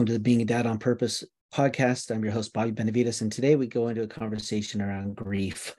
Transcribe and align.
Welcome 0.00 0.14
to 0.14 0.18
the 0.18 0.20
Being 0.20 0.40
a 0.40 0.46
Dad 0.46 0.64
on 0.64 0.78
Purpose 0.78 1.22
podcast. 1.52 2.10
I'm 2.10 2.24
your 2.24 2.32
host, 2.32 2.54
Bobby 2.54 2.70
Benavides, 2.70 3.20
and 3.20 3.30
today 3.30 3.54
we 3.54 3.66
go 3.66 3.88
into 3.88 4.00
a 4.00 4.06
conversation 4.06 4.80
around 4.80 5.14
grief. 5.14 5.76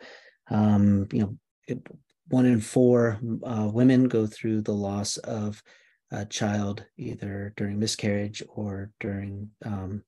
Um, 0.52 1.08
you 1.12 1.22
know, 1.22 1.38
it, 1.68 1.80
one 2.28 2.46
in 2.46 2.60
four 2.60 3.20
uh, 3.44 3.68
women 3.74 4.08
go 4.08 4.28
through 4.28 4.62
the 4.62 4.76
loss 4.76 5.18
of 5.18 5.64
a 6.12 6.24
child 6.24 6.86
either 6.98 7.52
during 7.58 7.80
miscarriage 7.80 8.44
or 8.48 8.92
during 9.00 9.50
um, 9.66 10.04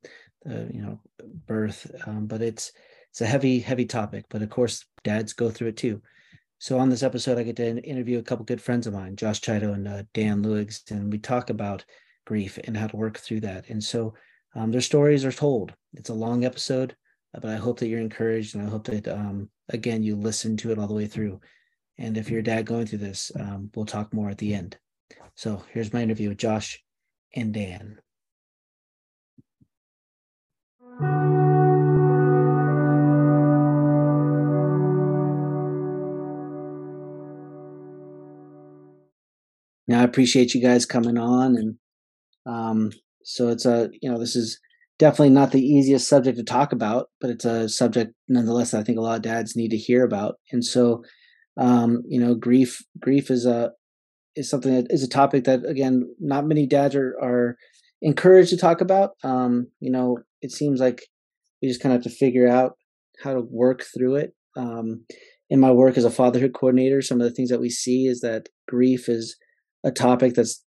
you 0.45 0.83
know 0.83 1.01
birth. 1.47 1.89
Um, 2.05 2.27
but 2.27 2.43
it's 2.43 2.71
it's 3.09 3.21
a 3.21 3.25
heavy, 3.25 3.59
heavy 3.61 3.85
topic. 3.85 4.25
But 4.29 4.43
of 4.43 4.51
course, 4.51 4.85
dads 5.03 5.33
go 5.33 5.49
through 5.49 5.69
it 5.69 5.77
too. 5.77 6.03
So 6.59 6.77
on 6.77 6.89
this 6.89 7.01
episode, 7.01 7.39
I 7.39 7.43
get 7.43 7.55
to 7.55 7.83
interview 7.83 8.19
a 8.19 8.23
couple 8.23 8.45
good 8.45 8.61
friends 8.61 8.85
of 8.85 8.93
mine, 8.93 9.15
Josh 9.15 9.41
Chiado 9.41 9.73
and 9.73 9.87
uh, 9.87 10.03
Dan 10.13 10.43
Luigs, 10.43 10.91
and 10.91 11.11
we 11.11 11.17
talk 11.17 11.49
about 11.49 11.83
grief 12.25 12.59
and 12.63 12.75
how 12.75 12.87
to 12.87 12.97
work 12.97 13.17
through 13.17 13.41
that. 13.41 13.69
And 13.69 13.83
so 13.83 14.13
um, 14.55 14.71
their 14.71 14.81
stories 14.81 15.25
are 15.25 15.31
told. 15.31 15.73
It's 15.93 16.09
a 16.09 16.13
long 16.13 16.45
episode, 16.45 16.95
uh, 17.35 17.39
but 17.39 17.51
I 17.51 17.55
hope 17.55 17.79
that 17.79 17.87
you're 17.87 17.99
encouraged 17.99 18.55
and 18.55 18.65
I 18.65 18.69
hope 18.69 18.85
that, 18.85 19.07
um, 19.07 19.49
again, 19.69 20.03
you 20.03 20.15
listen 20.15 20.57
to 20.57 20.71
it 20.71 20.79
all 20.79 20.87
the 20.87 20.93
way 20.93 21.07
through. 21.07 21.39
And 21.97 22.17
if 22.17 22.29
you're 22.29 22.41
dad 22.41 22.65
going 22.65 22.85
through 22.85 22.99
this, 22.99 23.31
um, 23.39 23.69
we'll 23.75 23.85
talk 23.85 24.13
more 24.13 24.29
at 24.29 24.37
the 24.37 24.53
end. 24.53 24.77
So 25.35 25.63
here's 25.71 25.93
my 25.93 26.01
interview 26.01 26.29
with 26.29 26.37
Josh 26.37 26.81
and 27.35 27.53
Dan. 27.53 27.99
Now, 39.85 39.99
I 40.01 40.03
appreciate 40.03 40.53
you 40.55 40.61
guys 40.61 40.85
coming 40.85 41.17
on 41.17 41.57
and 41.57 41.77
um, 42.45 42.91
so 43.23 43.49
it's 43.49 43.65
a, 43.65 43.89
you 44.01 44.09
know, 44.09 44.19
this 44.19 44.35
is 44.35 44.59
definitely 44.99 45.29
not 45.29 45.51
the 45.51 45.65
easiest 45.65 46.07
subject 46.07 46.37
to 46.37 46.43
talk 46.43 46.71
about, 46.71 47.09
but 47.19 47.29
it's 47.29 47.45
a 47.45 47.67
subject 47.69 48.13
nonetheless 48.27 48.71
that 48.71 48.79
I 48.79 48.83
think 48.83 48.97
a 48.97 49.01
lot 49.01 49.15
of 49.15 49.21
dads 49.21 49.55
need 49.55 49.69
to 49.69 49.77
hear 49.77 50.03
about. 50.03 50.35
And 50.51 50.63
so, 50.63 51.03
um, 51.57 52.03
you 52.07 52.19
know, 52.19 52.35
grief, 52.35 52.83
grief 52.99 53.31
is 53.31 53.45
a, 53.45 53.71
is 54.35 54.49
something 54.49 54.73
that 54.73 54.87
is 54.89 55.03
a 55.03 55.09
topic 55.09 55.43
that 55.45 55.65
again, 55.65 56.13
not 56.19 56.47
many 56.47 56.65
dads 56.65 56.95
are, 56.95 57.15
are 57.21 57.57
encouraged 58.01 58.49
to 58.49 58.57
talk 58.57 58.81
about. 58.81 59.11
Um, 59.23 59.67
you 59.79 59.91
know, 59.91 60.19
it 60.41 60.51
seems 60.51 60.79
like 60.79 61.03
we 61.61 61.67
just 61.67 61.81
kind 61.81 61.93
of 61.93 62.03
have 62.03 62.11
to 62.11 62.17
figure 62.17 62.47
out 62.47 62.73
how 63.23 63.33
to 63.33 63.41
work 63.41 63.83
through 63.95 64.15
it. 64.15 64.33
Um, 64.57 65.05
in 65.49 65.59
my 65.59 65.71
work 65.71 65.97
as 65.97 66.05
a 66.05 66.09
fatherhood 66.09 66.53
coordinator, 66.53 67.01
some 67.01 67.21
of 67.21 67.25
the 67.25 67.33
things 67.33 67.49
that 67.49 67.61
we 67.61 67.69
see 67.69 68.07
is 68.07 68.21
that 68.21 68.49
grief 68.67 69.07
is 69.07 69.35
a 69.83 69.91
topic 69.91 70.33
that's 70.33 70.63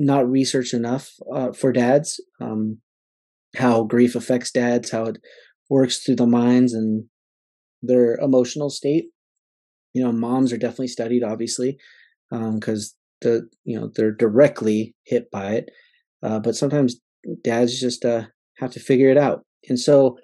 not 0.00 0.28
researched 0.28 0.74
enough 0.74 1.12
uh, 1.32 1.52
for 1.52 1.72
dads. 1.72 2.20
Um, 2.40 2.78
how 3.56 3.84
grief 3.84 4.14
affects 4.14 4.50
dads, 4.50 4.90
how 4.90 5.04
it 5.04 5.18
works 5.68 5.98
through 5.98 6.16
the 6.16 6.26
minds 6.26 6.72
and 6.72 7.04
their 7.82 8.14
emotional 8.16 8.70
state. 8.70 9.06
You 9.92 10.02
know, 10.02 10.12
moms 10.12 10.52
are 10.52 10.58
definitely 10.58 10.88
studied, 10.88 11.22
obviously, 11.22 11.78
because 12.30 12.94
um, 12.94 12.98
the 13.22 13.48
you 13.64 13.78
know 13.78 13.90
they're 13.94 14.12
directly 14.12 14.94
hit 15.04 15.30
by 15.30 15.52
it. 15.52 15.70
Uh, 16.22 16.38
but 16.38 16.54
sometimes 16.54 17.00
dads 17.42 17.80
just 17.80 18.04
uh, 18.04 18.24
have 18.58 18.70
to 18.72 18.80
figure 18.80 19.10
it 19.10 19.18
out. 19.18 19.44
And 19.68 19.78
so 19.78 20.18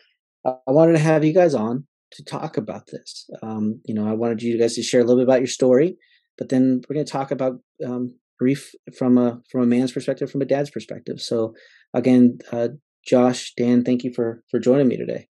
uh, 0.44 0.54
I 0.66 0.70
wanted 0.70 0.93
to 0.93 0.98
have 0.98 1.25
you 1.25 1.32
guys 1.32 1.54
on 1.54 1.87
to 2.12 2.25
talk 2.25 2.56
about 2.56 2.87
this. 2.87 3.28
Um, 3.43 3.81
you 3.84 3.94
know, 3.94 4.08
I 4.08 4.12
wanted 4.12 4.43
you 4.43 4.58
guys 4.58 4.75
to 4.75 4.82
share 4.82 5.00
a 5.00 5.04
little 5.04 5.20
bit 5.20 5.28
about 5.28 5.41
your 5.41 5.48
story, 5.48 5.97
but 6.38 6.48
then 6.48 6.81
we're 6.88 6.94
going 6.94 7.06
to 7.06 7.12
talk 7.12 7.31
about 7.31 7.54
um, 7.84 8.14
grief 8.38 8.72
from 8.98 9.19
a 9.19 9.41
from 9.50 9.62
a 9.62 9.66
man's 9.66 9.92
perspective, 9.92 10.30
from 10.30 10.42
a 10.42 10.47
dad's 10.47 10.70
perspective. 10.70 11.20
So 11.20 11.54
again, 11.94 12.38
uh, 12.52 12.69
Josh, 13.06 13.52
Dan, 13.56 13.84
thank 13.84 14.04
you 14.04 14.12
for 14.14 14.42
for 14.50 14.58
joining 14.58 14.88
me 14.88 14.97
today. 14.97 15.28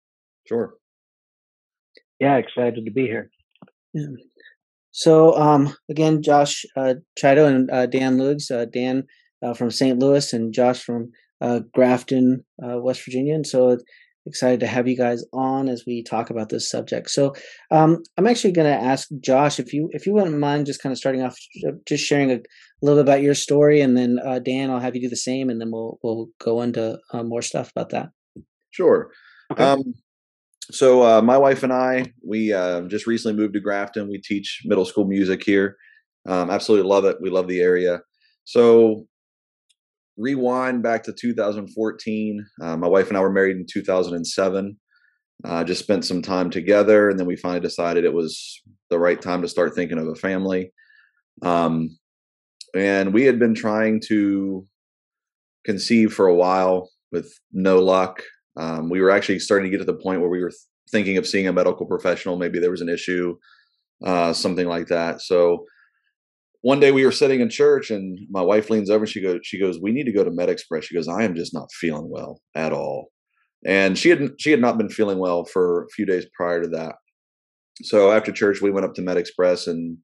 Sure. 0.46 0.74
Yeah, 2.20 2.36
excited 2.36 2.84
to 2.84 2.90
be 2.90 3.02
here. 3.02 3.30
Yeah. 3.92 4.06
So 4.92 5.36
um, 5.36 5.74
again, 5.90 6.22
Josh 6.22 6.64
uh, 6.76 6.94
Chiado 7.18 7.46
and 7.48 7.70
uh, 7.70 7.86
Dan 7.86 8.16
Luigs, 8.16 8.50
uh, 8.50 8.66
Dan 8.66 9.04
uh, 9.44 9.54
from 9.54 9.70
St. 9.70 9.98
Louis 9.98 10.32
and 10.32 10.54
Josh 10.54 10.82
from 10.82 11.10
uh, 11.40 11.60
Grafton, 11.74 12.44
uh, 12.62 12.78
West 12.80 13.04
Virginia. 13.04 13.34
And 13.34 13.46
so 13.46 13.78
excited 14.26 14.60
to 14.60 14.66
have 14.66 14.88
you 14.88 14.96
guys 14.96 15.24
on 15.32 15.68
as 15.68 15.84
we 15.86 16.02
talk 16.02 16.30
about 16.30 16.48
this 16.48 16.70
subject. 16.70 17.10
So 17.10 17.34
um, 17.70 18.02
I'm 18.16 18.26
actually 18.26 18.52
going 18.52 18.72
to 18.72 18.84
ask 18.84 19.08
Josh 19.20 19.58
if 19.58 19.72
you 19.72 19.88
if 19.92 20.06
you 20.06 20.14
wouldn't 20.14 20.38
mind 20.38 20.66
just 20.66 20.82
kind 20.82 20.92
of 20.92 20.98
starting 20.98 21.22
off, 21.22 21.36
just 21.86 22.04
sharing 22.04 22.30
a 22.30 22.40
little 22.82 23.02
bit 23.02 23.08
about 23.08 23.22
your 23.22 23.34
story, 23.34 23.80
and 23.80 23.96
then 23.96 24.18
uh, 24.24 24.38
Dan, 24.38 24.70
I'll 24.70 24.80
have 24.80 24.94
you 24.94 25.02
do 25.02 25.08
the 25.08 25.16
same, 25.16 25.50
and 25.50 25.60
then 25.60 25.70
we'll 25.70 25.98
we'll 26.02 26.28
go 26.40 26.62
into 26.62 26.98
uh, 27.12 27.22
more 27.22 27.42
stuff 27.42 27.70
about 27.70 27.90
that. 27.90 28.08
Sure. 28.70 29.10
Okay. 29.52 29.62
Um, 29.62 29.94
so 30.70 31.02
uh, 31.02 31.20
my 31.20 31.36
wife 31.36 31.62
and 31.62 31.72
I, 31.72 32.12
we 32.26 32.52
uh, 32.52 32.82
just 32.82 33.06
recently 33.06 33.36
moved 33.36 33.54
to 33.54 33.60
Grafton. 33.60 34.08
We 34.08 34.18
teach 34.18 34.62
middle 34.64 34.86
school 34.86 35.06
music 35.06 35.44
here. 35.44 35.76
Um, 36.26 36.50
absolutely 36.50 36.88
love 36.88 37.04
it. 37.04 37.18
We 37.20 37.28
love 37.28 37.48
the 37.48 37.60
area. 37.60 38.00
So 38.44 39.06
rewind 40.16 40.82
back 40.82 41.02
to 41.04 41.12
2014. 41.12 42.46
Uh, 42.60 42.76
my 42.76 42.88
wife 42.88 43.08
and 43.08 43.16
I 43.16 43.20
were 43.20 43.32
married 43.32 43.56
in 43.56 43.66
2007. 43.66 44.78
Uh, 45.44 45.64
just 45.64 45.82
spent 45.82 46.04
some 46.04 46.22
time 46.22 46.48
together, 46.50 47.10
and 47.10 47.18
then 47.18 47.26
we 47.26 47.36
finally 47.36 47.60
decided 47.60 48.04
it 48.04 48.14
was 48.14 48.62
the 48.90 48.98
right 48.98 49.20
time 49.20 49.42
to 49.42 49.48
start 49.48 49.74
thinking 49.74 49.98
of 49.98 50.08
a 50.08 50.14
family. 50.14 50.72
Um, 51.42 51.98
and 52.74 53.12
we 53.12 53.24
had 53.24 53.38
been 53.38 53.54
trying 53.54 54.00
to 54.08 54.66
conceive 55.64 56.12
for 56.12 56.26
a 56.26 56.34
while 56.34 56.90
with 57.12 57.32
no 57.52 57.80
luck. 57.80 58.22
Um, 58.56 58.88
we 58.88 59.00
were 59.00 59.10
actually 59.10 59.38
starting 59.40 59.70
to 59.70 59.76
get 59.76 59.84
to 59.84 59.92
the 59.92 59.98
point 59.98 60.20
where 60.20 60.30
we 60.30 60.40
were 60.40 60.50
th- 60.50 60.60
thinking 60.90 61.16
of 61.16 61.26
seeing 61.26 61.48
a 61.48 61.52
medical 61.52 61.86
professional. 61.86 62.36
Maybe 62.36 62.58
there 62.58 62.70
was 62.70 62.80
an 62.80 62.88
issue, 62.88 63.36
uh, 64.04 64.32
something 64.32 64.66
like 64.66 64.86
that. 64.88 65.20
So 65.20 65.66
one 66.64 66.80
day 66.80 66.92
we 66.92 67.04
were 67.04 67.12
sitting 67.12 67.40
in 67.40 67.50
church 67.50 67.90
and 67.90 68.18
my 68.30 68.40
wife 68.40 68.70
leans 68.70 68.88
over 68.88 69.04
and 69.04 69.10
she 69.10 69.20
goes 69.20 69.40
she 69.42 69.60
goes 69.60 69.78
we 69.82 69.92
need 69.92 70.04
to 70.04 70.12
go 70.12 70.24
to 70.24 70.30
MedExpress. 70.30 70.84
She 70.84 70.94
goes 70.94 71.06
i 71.08 71.22
am 71.22 71.34
just 71.34 71.52
not 71.52 71.70
feeling 71.70 72.08
well 72.08 72.40
at 72.54 72.72
all. 72.72 73.10
And 73.66 73.98
she 73.98 74.08
had 74.08 74.30
she 74.38 74.50
had 74.50 74.62
not 74.62 74.78
been 74.78 74.88
feeling 74.88 75.18
well 75.18 75.44
for 75.44 75.82
a 75.82 75.88
few 75.90 76.06
days 76.06 76.24
prior 76.34 76.62
to 76.62 76.68
that. 76.68 76.94
So 77.82 78.10
after 78.12 78.32
church 78.32 78.62
we 78.62 78.70
went 78.70 78.86
up 78.86 78.94
to 78.94 79.02
MedExpress 79.02 79.68
and 79.68 79.98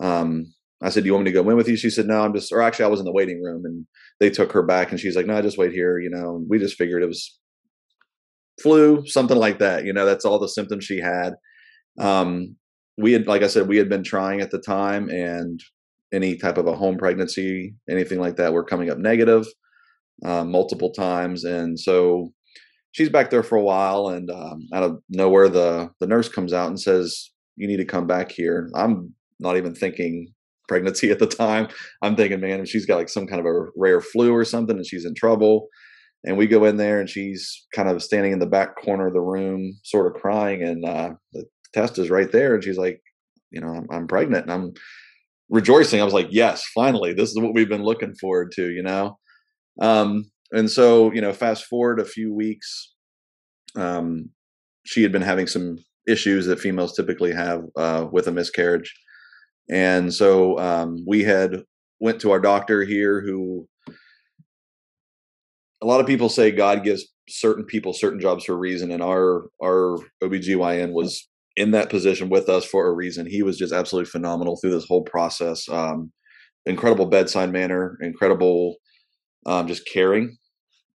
um, 0.00 0.46
i 0.82 0.88
said 0.88 1.02
do 1.02 1.06
you 1.08 1.12
want 1.12 1.26
me 1.26 1.32
to 1.32 1.34
go 1.34 1.50
in 1.50 1.56
with 1.56 1.68
you? 1.68 1.76
She 1.76 1.90
said 1.90 2.06
no 2.06 2.22
i'm 2.22 2.32
just 2.32 2.50
or 2.50 2.62
actually 2.62 2.86
i 2.86 2.88
was 2.88 3.00
in 3.00 3.06
the 3.06 3.12
waiting 3.12 3.42
room 3.42 3.66
and 3.66 3.86
they 4.18 4.30
took 4.30 4.52
her 4.52 4.62
back 4.62 4.90
and 4.90 4.98
she's 4.98 5.16
like 5.16 5.26
no 5.26 5.36
I 5.36 5.42
just 5.42 5.58
wait 5.58 5.72
here 5.72 5.98
you 5.98 6.08
know 6.08 6.42
we 6.48 6.58
just 6.58 6.78
figured 6.78 7.02
it 7.02 7.08
was 7.08 7.38
flu 8.62 9.06
something 9.06 9.36
like 9.36 9.58
that 9.58 9.84
you 9.84 9.92
know 9.92 10.06
that's 10.06 10.24
all 10.24 10.38
the 10.38 10.48
symptoms 10.48 10.84
she 10.84 10.98
had. 10.98 11.34
Um, 11.98 12.56
we 12.96 13.12
had 13.12 13.26
like 13.26 13.42
i 13.42 13.48
said 13.48 13.68
we 13.68 13.76
had 13.76 13.90
been 13.90 14.02
trying 14.02 14.40
at 14.40 14.50
the 14.50 14.58
time 14.58 15.10
and 15.10 15.60
any 16.16 16.36
type 16.36 16.58
of 16.58 16.66
a 16.66 16.74
home 16.74 16.96
pregnancy, 16.96 17.74
anything 17.88 18.18
like 18.18 18.36
that, 18.36 18.52
were 18.52 18.64
coming 18.64 18.90
up 18.90 18.98
negative 18.98 19.46
uh, 20.24 20.44
multiple 20.44 20.90
times. 20.90 21.44
And 21.44 21.78
so 21.78 22.32
she's 22.92 23.10
back 23.10 23.30
there 23.30 23.42
for 23.42 23.56
a 23.56 23.62
while, 23.62 24.08
and 24.08 24.30
um, 24.30 24.66
out 24.72 24.82
of 24.82 25.02
nowhere, 25.10 25.48
the 25.48 25.90
the 26.00 26.06
nurse 26.06 26.28
comes 26.28 26.52
out 26.52 26.68
and 26.68 26.80
says, 26.80 27.30
"You 27.56 27.68
need 27.68 27.76
to 27.76 27.84
come 27.84 28.06
back 28.06 28.32
here." 28.32 28.70
I'm 28.74 29.14
not 29.38 29.56
even 29.56 29.74
thinking 29.74 30.32
pregnancy 30.68 31.10
at 31.10 31.18
the 31.18 31.26
time. 31.26 31.68
I'm 32.02 32.16
thinking, 32.16 32.40
man, 32.40 32.60
if 32.60 32.68
she's 32.68 32.86
got 32.86 32.96
like 32.96 33.08
some 33.08 33.26
kind 33.26 33.40
of 33.40 33.46
a 33.46 33.66
rare 33.76 34.00
flu 34.00 34.32
or 34.34 34.44
something, 34.44 34.76
and 34.76 34.86
she's 34.86 35.04
in 35.04 35.14
trouble. 35.14 35.68
And 36.24 36.36
we 36.36 36.48
go 36.48 36.64
in 36.64 36.76
there, 36.76 36.98
and 36.98 37.08
she's 37.08 37.66
kind 37.74 37.88
of 37.88 38.02
standing 38.02 38.32
in 38.32 38.40
the 38.40 38.46
back 38.46 38.76
corner 38.82 39.06
of 39.06 39.12
the 39.12 39.20
room, 39.20 39.78
sort 39.84 40.06
of 40.08 40.20
crying, 40.20 40.62
and 40.62 40.84
uh, 40.84 41.10
the 41.32 41.44
test 41.72 41.98
is 41.98 42.10
right 42.10 42.32
there, 42.32 42.54
and 42.54 42.64
she's 42.64 42.78
like, 42.78 43.00
you 43.50 43.60
know, 43.60 43.68
I'm, 43.68 43.86
I'm 43.90 44.06
pregnant, 44.08 44.44
and 44.44 44.52
I'm 44.52 44.72
rejoicing. 45.48 46.00
I 46.00 46.04
was 46.04 46.14
like, 46.14 46.28
yes, 46.30 46.64
finally, 46.74 47.12
this 47.12 47.30
is 47.30 47.38
what 47.38 47.54
we've 47.54 47.68
been 47.68 47.84
looking 47.84 48.14
forward 48.14 48.52
to, 48.52 48.70
you 48.70 48.82
know? 48.82 49.18
Um, 49.80 50.30
and 50.52 50.70
so, 50.70 51.12
you 51.12 51.20
know, 51.20 51.32
fast 51.32 51.64
forward 51.64 52.00
a 52.00 52.04
few 52.04 52.32
weeks, 52.32 52.94
um, 53.76 54.30
she 54.84 55.02
had 55.02 55.12
been 55.12 55.22
having 55.22 55.46
some 55.46 55.78
issues 56.06 56.46
that 56.46 56.60
females 56.60 56.94
typically 56.94 57.32
have 57.32 57.64
uh, 57.76 58.06
with 58.10 58.28
a 58.28 58.32
miscarriage. 58.32 58.94
And 59.68 60.14
so 60.14 60.58
um, 60.58 61.04
we 61.06 61.24
had 61.24 61.62
went 62.00 62.20
to 62.20 62.30
our 62.30 62.40
doctor 62.40 62.84
here 62.84 63.20
who 63.20 63.66
a 65.82 65.86
lot 65.86 66.00
of 66.00 66.06
people 66.06 66.28
say 66.28 66.50
God 66.50 66.84
gives 66.84 67.06
certain 67.28 67.64
people 67.64 67.92
certain 67.92 68.20
jobs 68.20 68.44
for 68.44 68.52
a 68.52 68.56
reason 68.56 68.92
and 68.92 69.02
our 69.02 69.46
our 69.62 69.98
OBGYN 70.22 70.92
was 70.92 71.28
in 71.56 71.70
that 71.70 71.90
position 71.90 72.28
with 72.28 72.48
us 72.48 72.64
for 72.64 72.86
a 72.86 72.92
reason. 72.92 73.26
He 73.26 73.42
was 73.42 73.56
just 73.56 73.72
absolutely 73.72 74.10
phenomenal 74.10 74.56
through 74.56 74.72
this 74.72 74.86
whole 74.86 75.02
process. 75.02 75.68
Um, 75.68 76.12
incredible 76.66 77.06
bedside 77.06 77.52
manner, 77.52 77.96
incredible, 78.00 78.76
um, 79.46 79.66
just 79.66 79.88
caring. 79.90 80.36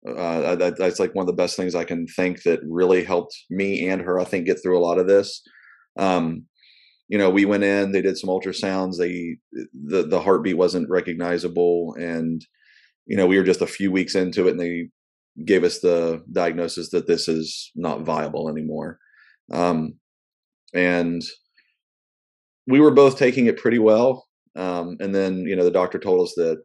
Uh, 0.08 0.56
that, 0.56 0.78
that's 0.78 1.00
like 1.00 1.14
one 1.14 1.24
of 1.24 1.28
the 1.28 1.34
best 1.34 1.56
things 1.56 1.76
I 1.76 1.84
can 1.84 2.08
think 2.08 2.44
that 2.44 2.60
really 2.68 3.04
helped 3.04 3.36
me 3.50 3.88
and 3.88 4.02
her. 4.02 4.20
I 4.20 4.24
think 4.24 4.46
get 4.46 4.62
through 4.62 4.78
a 4.78 4.86
lot 4.86 4.98
of 4.98 5.08
this. 5.08 5.42
Um, 5.98 6.46
you 7.08 7.18
know, 7.18 7.30
we 7.30 7.46
went 7.46 7.64
in, 7.64 7.92
they 7.92 8.02
did 8.02 8.18
some 8.18 8.30
ultrasounds. 8.30 8.98
They 8.98 9.38
the 9.74 10.04
the 10.04 10.22
heartbeat 10.22 10.58
wasn't 10.58 10.90
recognizable, 10.90 11.94
and 12.00 12.42
you 13.06 13.18
know, 13.18 13.28
we 13.28 13.38
were 13.38 13.44
just 13.44 13.62
a 13.62 13.68
few 13.68 13.92
weeks 13.92 14.16
into 14.16 14.48
it, 14.48 14.52
and 14.52 14.60
they 14.60 14.88
gave 15.46 15.64
us 15.64 15.80
the 15.80 16.24
diagnosis 16.32 16.90
that 16.92 17.08
this 17.08 17.28
is 17.28 17.72
not 17.76 18.06
viable 18.06 18.50
anymore. 18.50 18.98
Um, 19.52 19.96
and 20.74 21.22
we 22.68 22.80
were 22.80 22.92
both 22.92 23.18
taking 23.18 23.48
it 23.48 23.58
pretty 23.58 23.80
well. 23.80 24.28
Um, 24.56 24.98
and 25.00 25.16
then, 25.16 25.46
you 25.46 25.56
know, 25.56 25.64
the 25.64 25.72
doctor 25.72 26.00
told 26.00 26.28
us 26.28 26.34
that 26.36 26.62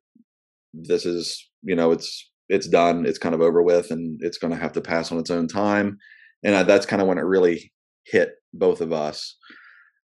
this 0.75 1.07
is, 1.07 1.49
you 1.63 1.75
know, 1.75 1.93
it's, 1.93 2.31
it's 2.49 2.69
done. 2.69 3.07
It's 3.07 3.19
kind 3.19 3.35
of 3.35 3.41
over 3.41 3.63
with 3.63 3.91
and 3.91 4.19
it's 4.23 4.39
going 4.39 4.53
to 4.53 4.59
have 4.59 4.73
to 4.73 4.81
pass 4.81 5.11
on 5.11 5.19
its 5.19 5.31
own 5.31 5.49
time. 5.49 5.99
And 6.45 6.55
I, 6.55 6.63
that's 6.63 6.87
kind 6.87 7.01
of 7.01 7.09
when 7.09 7.19
it 7.19 7.23
really 7.23 7.73
hit 8.05 8.31
both 8.53 8.81
of 8.81 8.93
us. 8.93 9.37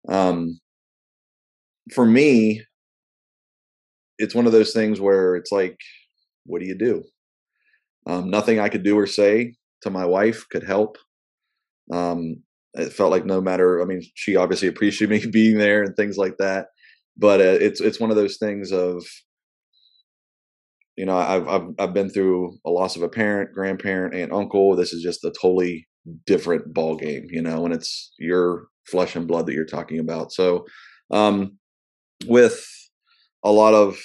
Um, 0.09 0.59
for 1.93 2.07
me, 2.07 2.63
it's 4.19 4.35
one 4.35 4.47
of 4.47 4.53
those 4.53 4.73
things 4.73 5.01
where 5.01 5.37
it's 5.37 5.53
like, 5.53 5.77
what 6.45 6.61
do 6.61 6.67
you 6.67 6.77
do? 6.77 7.03
Um, 8.07 8.31
nothing 8.31 8.61
I 8.61 8.69
could 8.69 8.83
do 8.83 8.99
or 8.99 9.07
say 9.07 9.55
to 9.83 9.91
my 9.91 10.05
wife 10.05 10.47
could 10.51 10.65
help. 10.65 10.97
Um, 11.93 12.43
it 12.75 12.93
felt 12.93 13.11
like 13.11 13.27
no 13.27 13.41
matter, 13.41 13.83
I 13.83 13.85
mean, 13.85 14.03
she 14.15 14.37
obviously 14.37 14.69
appreciated 14.69 15.25
me 15.25 15.31
being 15.33 15.59
there 15.59 15.83
and 15.83 15.95
things 15.95 16.17
like 16.17 16.37
that. 16.39 16.69
But 17.17 17.41
uh, 17.41 17.59
it's 17.61 17.81
it's 17.81 18.01
one 18.01 18.11
of 18.11 18.17
those 18.17 18.39
things 18.39 18.73
of, 18.73 19.05
you 20.97 21.05
know, 21.05 21.17
I've 21.17 21.47
I've 21.47 21.69
I've 21.79 21.95
been 21.95 22.09
through 22.09 22.57
a 22.65 22.71
loss 22.71 22.97
of 22.97 23.03
a 23.03 23.09
parent, 23.09 23.53
grandparent, 23.53 24.15
and 24.15 24.33
uncle. 24.33 24.75
This 24.77 24.95
is 24.95 25.03
just 25.03 25.25
a 25.25 25.33
totally 25.41 25.87
different 26.27 26.73
ball 26.73 26.97
game, 26.97 27.27
you 27.29 27.43
know, 27.43 27.65
and 27.65 27.75
it's 27.75 28.13
your 28.19 28.67
flesh 28.87 29.15
and 29.15 29.29
blood 29.29 29.47
that 29.47 29.53
you're 29.53 29.67
talking 29.67 29.99
about. 29.99 30.33
So, 30.33 30.65
um, 31.11 31.59
with 32.27 32.67
a 33.45 33.53
lot 33.53 33.75
of 33.75 33.99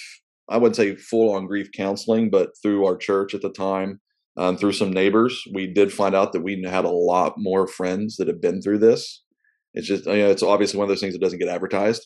I 0.50 0.58
wouldn't 0.58 0.76
say 0.76 0.96
full 0.96 1.34
on 1.34 1.48
grief 1.48 1.70
counseling, 1.74 2.30
but 2.30 2.50
through 2.62 2.86
our 2.86 2.98
church 2.98 3.34
at 3.34 3.42
the 3.42 3.50
time, 3.50 4.00
um, 4.38 4.56
through 4.56 4.74
some 4.74 4.92
neighbors, 4.92 5.44
we 5.54 5.68
did 5.68 5.92
find 5.92 6.16
out 6.16 6.32
that 6.34 6.44
we 6.44 6.64
had 6.64 6.86
a 6.86 6.90
lot 6.90 7.34
more 7.38 7.68
friends 7.68 8.18
that 8.18 8.28
have 8.28 8.42
been 8.42 8.62
through 8.62 8.78
this. 8.78 9.24
It's 9.74 9.88
just, 9.88 10.06
you 10.06 10.18
know, 10.18 10.30
it's 10.30 10.44
obviously 10.44 10.78
one 10.78 10.86
of 10.86 10.90
those 10.90 11.02
things 11.02 11.14
that 11.14 11.22
doesn't 11.22 11.40
get 11.40 11.50
advertised, 11.50 12.06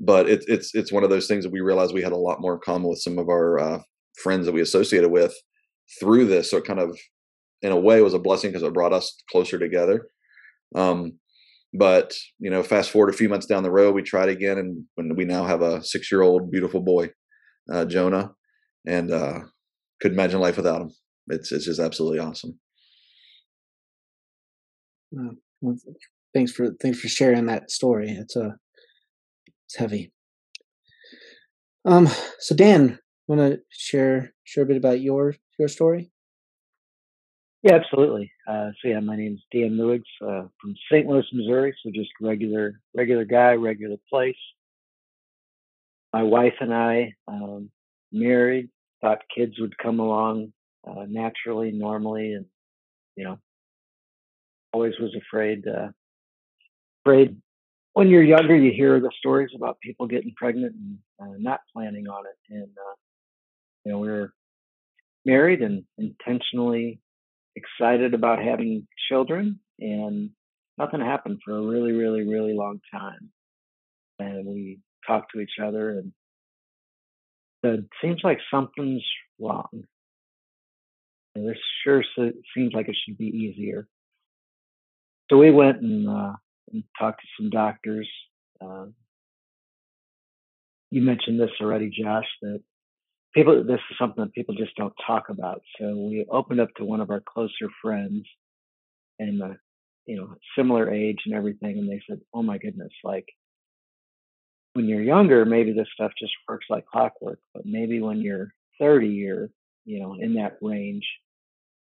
but 0.00 0.28
it's 0.28 0.46
it's 0.46 0.74
it's 0.74 0.92
one 0.92 1.04
of 1.04 1.10
those 1.10 1.26
things 1.26 1.44
that 1.44 1.52
we 1.52 1.60
realized 1.60 1.94
we 1.94 2.02
had 2.02 2.12
a 2.12 2.16
lot 2.16 2.40
more 2.40 2.54
in 2.54 2.60
common 2.64 2.88
with 2.88 3.00
some 3.00 3.18
of 3.18 3.28
our 3.28 3.58
uh, 3.58 3.78
friends 4.22 4.46
that 4.46 4.52
we 4.52 4.60
associated 4.60 5.10
with 5.10 5.34
through 6.00 6.26
this. 6.26 6.50
So 6.50 6.56
it 6.56 6.64
kind 6.64 6.80
of, 6.80 6.98
in 7.62 7.72
a 7.72 7.78
way, 7.78 8.00
was 8.00 8.14
a 8.14 8.18
blessing 8.18 8.50
because 8.50 8.62
it 8.62 8.72
brought 8.72 8.92
us 8.92 9.22
closer 9.30 9.58
together. 9.58 10.08
Um, 10.74 11.18
but 11.74 12.14
you 12.38 12.50
know, 12.50 12.62
fast 12.62 12.90
forward 12.90 13.12
a 13.12 13.16
few 13.16 13.28
months 13.28 13.46
down 13.46 13.62
the 13.62 13.70
road, 13.70 13.94
we 13.94 14.02
tried 14.02 14.28
again, 14.30 14.58
and 14.58 14.84
when 14.94 15.16
we 15.16 15.24
now 15.24 15.44
have 15.44 15.62
a 15.62 15.82
six-year-old 15.84 16.50
beautiful 16.50 16.80
boy 16.80 17.10
uh, 17.72 17.84
Jonah, 17.84 18.32
and 18.86 19.10
uh, 19.10 19.40
couldn't 20.00 20.18
imagine 20.18 20.40
life 20.40 20.56
without 20.56 20.80
him. 20.80 20.92
It's 21.30 21.52
it's 21.52 21.66
just 21.66 21.80
absolutely 21.80 22.18
awesome. 22.18 22.58
Well, 25.12 25.76
thanks 26.34 26.52
for 26.52 26.72
thanks 26.80 27.00
for 27.00 27.08
sharing 27.08 27.46
that 27.46 27.70
story. 27.70 28.10
It's 28.10 28.36
a 28.36 28.44
uh, 28.44 28.50
it's 29.66 29.76
heavy. 29.76 30.12
Um, 31.84 32.08
so 32.38 32.54
Dan, 32.54 32.98
want 33.26 33.40
to 33.40 33.60
share 33.70 34.32
share 34.44 34.64
a 34.64 34.66
bit 34.66 34.76
about 34.76 35.00
your 35.00 35.34
your 35.58 35.68
story? 35.68 36.10
Yeah, 37.62 37.74
absolutely. 37.74 38.30
Uh, 38.48 38.70
so 38.80 38.88
yeah, 38.88 39.00
my 39.00 39.16
name 39.16 39.34
is 39.34 39.42
Dan 39.52 39.76
Luigs 39.76 40.02
uh, 40.22 40.46
from 40.60 40.74
St. 40.90 41.06
Louis, 41.06 41.24
Missouri. 41.32 41.74
So 41.82 41.90
just 41.92 42.10
regular 42.20 42.80
regular 42.94 43.24
guy, 43.24 43.54
regular 43.54 43.96
place 44.08 44.36
my 46.12 46.22
wife 46.22 46.54
and 46.60 46.72
I 46.72 47.14
um, 47.26 47.70
married, 48.12 48.68
thought 49.00 49.18
kids 49.34 49.54
would 49.58 49.76
come 49.78 50.00
along 50.00 50.52
uh, 50.88 51.04
naturally, 51.08 51.70
normally, 51.72 52.32
and 52.32 52.46
you 53.16 53.24
know, 53.24 53.38
always 54.72 54.94
was 55.00 55.14
afraid. 55.14 55.66
Uh, 55.66 55.88
afraid 57.04 57.36
when 57.94 58.08
you're 58.08 58.22
younger, 58.22 58.56
you 58.56 58.72
hear 58.72 59.00
the 59.00 59.10
stories 59.18 59.50
about 59.54 59.80
people 59.80 60.06
getting 60.06 60.32
pregnant 60.36 60.74
and 60.74 60.98
uh, 61.20 61.34
not 61.38 61.60
planning 61.72 62.08
on 62.08 62.24
it, 62.26 62.54
and 62.54 62.70
uh, 62.76 62.94
you 63.84 63.92
know, 63.92 63.98
we 63.98 64.08
were 64.08 64.32
married 65.24 65.62
and 65.62 65.84
intentionally 65.98 67.00
excited 67.56 68.14
about 68.14 68.42
having 68.42 68.86
children, 69.08 69.60
and 69.78 70.30
nothing 70.78 71.00
happened 71.00 71.40
for 71.44 71.56
a 71.56 71.62
really, 71.62 71.92
really, 71.92 72.22
really 72.22 72.54
long 72.54 72.80
time. 72.92 73.30
And 74.18 74.46
we 74.46 74.78
talk 75.06 75.30
to 75.32 75.40
each 75.40 75.58
other 75.62 75.90
and 75.90 76.12
said, 77.64 77.88
seems 78.02 78.20
like 78.22 78.38
something's 78.50 79.04
wrong. 79.40 79.84
This 81.46 81.58
sure 81.84 82.02
seems 82.54 82.72
like 82.72 82.88
it 82.88 82.96
should 83.04 83.18
be 83.18 83.26
easier. 83.26 83.86
So 85.30 85.38
we 85.38 85.50
went 85.50 85.80
and, 85.82 86.08
uh, 86.08 86.32
and 86.72 86.84
talked 86.98 87.20
to 87.20 87.26
some 87.38 87.50
doctors. 87.50 88.08
Uh, 88.60 88.86
you 90.90 91.02
mentioned 91.02 91.38
this 91.38 91.50
already, 91.60 91.90
Josh, 91.90 92.26
that 92.42 92.62
people, 93.34 93.62
this 93.64 93.80
is 93.90 93.96
something 93.98 94.24
that 94.24 94.32
people 94.32 94.54
just 94.54 94.74
don't 94.76 94.94
talk 95.06 95.28
about. 95.28 95.62
So 95.78 95.94
we 95.96 96.26
opened 96.30 96.60
up 96.60 96.74
to 96.76 96.84
one 96.84 97.00
of 97.00 97.10
our 97.10 97.20
closer 97.20 97.68
friends 97.82 98.24
and, 99.18 99.42
uh, 99.42 99.54
you 100.06 100.16
know, 100.16 100.34
similar 100.56 100.90
age 100.90 101.18
and 101.26 101.34
everything. 101.34 101.78
And 101.78 101.88
they 101.88 102.00
said, 102.08 102.20
oh 102.32 102.42
my 102.42 102.56
goodness, 102.56 102.92
like 103.04 103.26
when 104.72 104.86
you're 104.86 105.02
younger, 105.02 105.44
maybe 105.44 105.72
this 105.72 105.88
stuff 105.92 106.12
just 106.18 106.32
works 106.48 106.66
like 106.70 106.86
clockwork. 106.86 107.40
But 107.52 107.66
maybe 107.66 108.00
when 108.00 108.20
you're 108.20 108.54
30, 108.78 109.08
you're, 109.08 109.48
you 109.84 110.00
know, 110.00 110.14
in 110.18 110.34
that 110.34 110.58
range, 110.62 111.04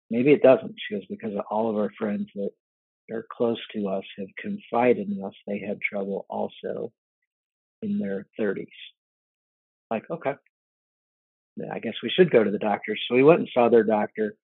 maybe 0.10 0.32
it 0.32 0.44
doesn't. 0.44 0.76
She 0.78 0.96
goes, 0.96 1.06
because 1.10 1.34
all 1.50 1.70
of 1.70 1.78
our 1.78 1.92
friends 1.98 2.28
that 2.36 2.50
are 3.12 3.26
close 3.32 3.60
to 3.74 3.88
us 3.88 4.04
have 4.18 4.28
confided 4.40 5.10
in 5.10 5.24
us, 5.24 5.34
they 5.46 5.60
had 5.60 5.80
trouble 5.82 6.26
also 6.30 6.92
in 7.82 8.00
their 8.00 8.28
30s. 8.40 8.68
Like, 9.90 10.04
okay, 10.10 10.34
I 11.72 11.80
guess 11.80 11.94
we 12.04 12.10
should 12.10 12.32
go 12.32 12.44
to 12.44 12.52
the 12.52 12.60
doctor. 12.60 12.96
So 13.08 13.16
we 13.16 13.24
went 13.24 13.40
and 13.40 13.50
saw 13.54 13.70
their 13.70 13.84
doctor. 13.84 14.36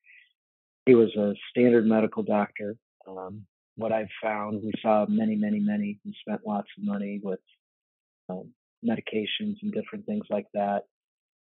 He 0.86 0.96
was 0.96 1.16
a 1.16 1.34
standard 1.50 1.86
medical 1.86 2.24
doctor. 2.24 2.76
Um, 3.08 3.46
what 3.76 3.92
I've 3.92 4.08
found, 4.22 4.62
we 4.64 4.72
saw 4.82 5.06
many, 5.08 5.36
many, 5.36 5.60
many, 5.60 6.00
and 6.06 6.16
spent 6.22 6.42
lots 6.46 6.68
of 6.78 6.84
money 6.84 7.20
with 7.24 7.40
um, 8.30 8.54
medications 8.86 9.58
and 9.62 9.74
different 9.74 10.06
things 10.06 10.26
like 10.30 10.48
that. 10.54 10.84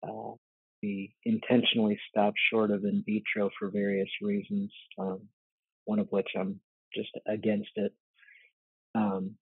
Uh, 0.04 0.34
we 0.82 1.14
intentionally 1.26 2.00
stopped 2.10 2.40
short 2.52 2.72
of 2.72 2.84
in 2.84 3.04
vitro 3.06 3.50
for 3.58 3.70
various 3.70 4.10
reasons, 4.22 4.72
um, 4.98 5.22
one 5.86 6.00
of 6.00 6.08
which 6.10 6.30
I'm 6.38 6.60
just 6.96 7.10
against 7.28 7.72
it. 7.76 7.94
Um, 8.96 9.36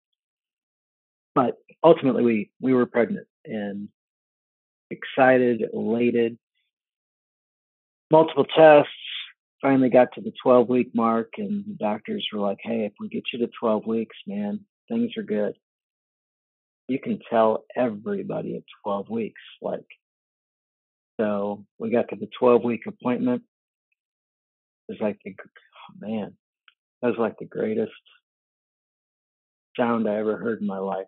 but 1.36 1.58
ultimately, 1.84 2.24
we 2.24 2.52
we 2.60 2.74
were 2.74 2.86
pregnant 2.86 3.28
and 3.46 3.90
excited, 4.90 5.64
elated. 5.74 6.38
Multiple 8.12 8.46
tests. 8.46 8.92
Finally 9.60 9.90
got 9.90 10.10
to 10.14 10.22
the 10.22 10.32
12 10.44 10.70
week 10.70 10.92
mark, 10.94 11.30
and 11.38 11.66
the 11.66 11.74
doctors 11.74 12.28
were 12.32 12.40
like, 12.40 12.60
"Hey, 12.62 12.86
if 12.86 12.94
we 13.00 13.10
get 13.10 13.24
you 13.34 13.40
to 13.40 13.52
12 13.60 13.88
weeks, 13.88 14.16
man, 14.28 14.66
things 14.88 15.18
are 15.18 15.24
good." 15.24 15.56
you 16.88 17.00
can 17.00 17.20
tell 17.30 17.66
everybody 17.76 18.56
at 18.56 18.64
12 18.84 19.10
weeks. 19.10 19.42
Like, 19.62 19.86
so 21.20 21.66
we 21.80 21.92
got 21.92 22.10
to 22.10 22.16
the 22.16 22.30
12 22.40 22.64
week 22.64 22.82
appointment. 22.88 23.44
It 24.88 24.94
was 24.94 25.02
like, 25.02 25.18
the, 25.26 25.36
oh 25.40 25.94
man, 26.00 26.34
that 27.02 27.10
was 27.10 27.18
like 27.20 27.38
the 27.40 27.46
greatest 27.46 27.92
sound 29.78 30.10
I 30.10 30.18
ever 30.18 30.38
heard 30.38 30.62
in 30.62 30.68
my 30.68 30.80
life. 30.80 31.06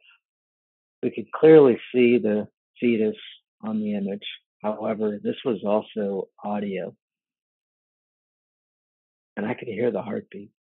We 1.01 1.12
could 1.12 1.32
clearly 1.32 1.80
see 1.94 2.18
the 2.18 2.48
fetus 2.80 3.16
on 3.62 3.80
the 3.80 3.96
image. 3.96 4.25
However, 4.62 5.20
this 5.24 5.38
was 5.46 5.63
also 5.66 6.28
audio. 6.44 6.94
And 9.38 9.46
I 9.46 9.54
could 9.54 9.70
hear 9.70 9.92
the 9.92 10.01
heartbeat. 10.01 10.51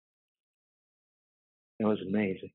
It 1.81 1.85
was 1.85 1.99
amazing. 2.07 2.53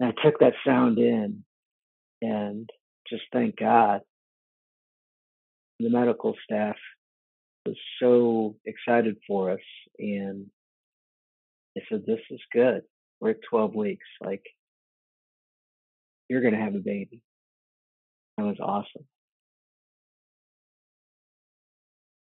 And 0.00 0.12
I 0.12 0.22
took 0.22 0.40
that 0.40 0.54
sound 0.66 0.98
in 0.98 1.44
and 2.20 2.68
just 3.08 3.22
thank 3.32 3.56
God. 3.56 4.00
The 5.82 5.90
medical 5.90 6.36
staff 6.44 6.76
was 7.66 7.76
so 8.00 8.54
excited 8.64 9.16
for 9.26 9.50
us 9.50 9.60
and 9.98 10.46
they 11.74 11.82
said, 11.88 12.04
This 12.06 12.20
is 12.30 12.40
good. 12.52 12.82
We're 13.20 13.30
at 13.30 13.40
12 13.50 13.74
weeks. 13.74 14.06
Like, 14.24 14.44
you're 16.28 16.40
going 16.40 16.54
to 16.54 16.60
have 16.60 16.76
a 16.76 16.78
baby. 16.78 17.20
That 18.38 18.44
was 18.44 18.58
awesome. 18.60 19.06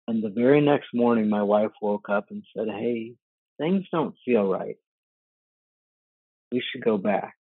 And 0.07 0.23
the 0.23 0.31
very 0.31 0.61
next 0.61 0.89
morning, 0.95 1.29
my 1.29 1.43
wife 1.43 1.73
woke 1.81 2.09
up 2.09 2.27
and 2.31 2.45
said, 2.57 2.69
Hey, 2.69 3.15
things 3.59 3.87
don't 3.91 4.15
feel 4.25 4.47
right. 4.47 4.77
We 6.53 6.63
should 6.71 6.85
go 6.85 6.97
back. 6.97 7.35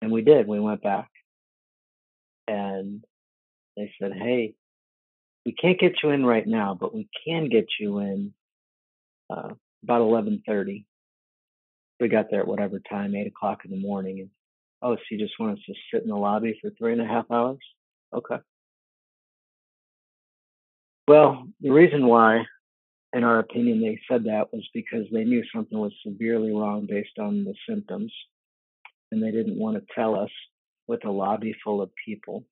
And 0.00 0.10
we 0.10 0.22
did. 0.22 0.46
We 0.46 0.60
went 0.60 0.82
back. 0.82 1.11
And 2.48 3.04
they 3.76 3.92
said, 4.00 4.12
hey, 4.12 4.54
we 5.44 5.52
can't 5.52 5.80
get 5.80 6.02
you 6.02 6.10
in 6.10 6.24
right 6.24 6.46
now, 6.46 6.76
but 6.78 6.94
we 6.94 7.08
can 7.26 7.48
get 7.48 7.66
you 7.80 7.98
in 7.98 8.32
uh, 9.30 9.50
about 9.82 10.00
eleven 10.00 10.42
thirty. 10.46 10.86
We 12.00 12.08
got 12.08 12.30
there 12.30 12.40
at 12.40 12.48
whatever 12.48 12.80
time, 12.80 13.14
eight 13.14 13.26
o'clock 13.26 13.64
in 13.64 13.70
the 13.70 13.76
morning, 13.76 14.20
and 14.20 14.30
oh, 14.82 14.96
so 14.96 15.02
you 15.10 15.18
just 15.18 15.38
want 15.38 15.58
us 15.58 15.64
to 15.66 15.74
sit 15.92 16.02
in 16.02 16.08
the 16.08 16.16
lobby 16.16 16.58
for 16.60 16.70
three 16.70 16.92
and 16.92 17.00
a 17.00 17.06
half 17.06 17.30
hours? 17.30 17.58
Okay. 18.12 18.36
Well, 21.08 21.48
the 21.60 21.70
reason 21.70 22.06
why, 22.06 22.44
in 23.12 23.24
our 23.24 23.38
opinion, 23.38 23.80
they 23.80 24.00
said 24.08 24.24
that 24.24 24.52
was 24.52 24.68
because 24.72 25.06
they 25.12 25.24
knew 25.24 25.42
something 25.54 25.78
was 25.78 25.92
severely 26.06 26.52
wrong 26.52 26.86
based 26.88 27.18
on 27.18 27.44
the 27.44 27.54
symptoms, 27.68 28.12
and 29.10 29.22
they 29.22 29.30
didn't 29.30 29.58
want 29.58 29.76
to 29.76 29.94
tell 29.94 30.18
us 30.18 30.30
with 30.86 31.04
a 31.04 31.10
lobby 31.10 31.54
full 31.64 31.80
of 31.80 31.90
people. 32.04 32.44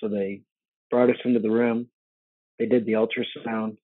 So 0.00 0.08
they 0.08 0.42
brought 0.90 1.10
us 1.10 1.16
into 1.24 1.40
the 1.40 1.50
room. 1.50 1.88
They 2.58 2.66
did 2.66 2.86
the 2.86 2.92
ultrasound. 2.92 3.76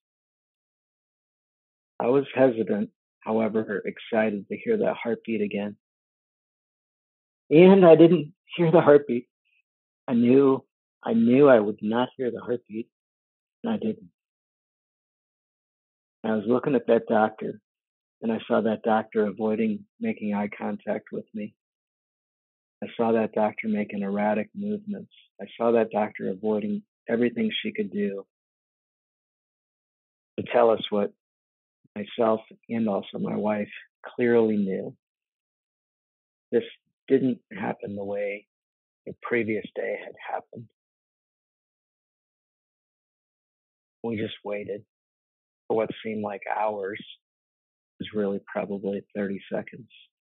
I 1.98 2.08
was 2.08 2.24
hesitant, 2.34 2.90
however, 3.20 3.82
excited 3.84 4.46
to 4.48 4.56
hear 4.56 4.78
that 4.78 4.96
heartbeat 5.02 5.40
again. 5.40 5.76
And 7.50 7.86
I 7.86 7.94
didn't 7.96 8.32
hear 8.56 8.70
the 8.70 8.80
heartbeat. 8.80 9.26
I 10.08 10.14
knew 10.14 10.64
I 11.04 11.12
knew 11.12 11.48
I 11.48 11.60
would 11.60 11.78
not 11.82 12.08
hear 12.16 12.32
the 12.32 12.40
heartbeat, 12.40 12.88
and 13.62 13.72
I 13.72 13.76
didn't. 13.76 14.10
I 16.24 16.34
was 16.34 16.44
looking 16.48 16.74
at 16.74 16.88
that 16.88 17.06
doctor, 17.08 17.60
and 18.22 18.32
I 18.32 18.40
saw 18.48 18.60
that 18.62 18.82
doctor 18.82 19.26
avoiding 19.26 19.84
making 20.00 20.34
eye 20.34 20.48
contact 20.48 21.12
with 21.12 21.26
me. 21.32 21.54
I 22.82 22.88
saw 22.96 23.12
that 23.12 23.32
doctor 23.32 23.68
making 23.68 24.02
erratic 24.02 24.50
movements. 24.54 25.12
I 25.40 25.46
saw 25.56 25.72
that 25.72 25.90
doctor 25.90 26.30
avoiding 26.30 26.82
everything 27.08 27.50
she 27.62 27.72
could 27.72 27.90
do 27.90 28.26
to 30.38 30.44
tell 30.52 30.70
us 30.70 30.82
what 30.90 31.12
myself 31.96 32.40
and 32.68 32.88
also 32.88 33.18
my 33.18 33.36
wife 33.36 33.70
clearly 34.04 34.56
knew. 34.56 34.94
This 36.52 36.64
didn't 37.08 37.38
happen 37.52 37.96
the 37.96 38.04
way 38.04 38.46
the 39.06 39.14
previous 39.22 39.64
day 39.74 39.98
had 40.04 40.14
happened. 40.34 40.68
We 44.02 44.16
just 44.16 44.34
waited 44.44 44.84
for 45.66 45.76
what 45.76 45.90
seemed 46.04 46.22
like 46.22 46.42
hours. 46.54 47.00
It 47.98 48.04
was 48.04 48.08
really 48.14 48.40
probably 48.46 49.02
30 49.16 49.40
seconds, 49.52 49.88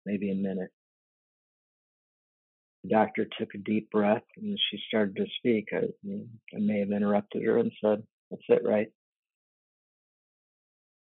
maybe 0.07 0.31
a 0.31 0.35
minute. 0.35 0.71
The 2.85 2.91
doctor 2.91 3.27
took 3.39 3.55
a 3.55 3.59
deep 3.59 3.91
breath 3.91 4.23
and 4.37 4.59
she 4.71 4.81
started 4.89 5.17
to 5.17 5.27
speak. 5.39 5.69
I, 5.73 5.85
mm, 6.07 6.27
I 6.57 6.61
may 6.61 6.81
have 6.81 6.93
interrupted 6.93 7.43
her 7.45 7.59
and 7.59 7.73
said, 7.83 8.03
That's 8.31 8.43
it, 8.49 8.63
right? 8.65 8.89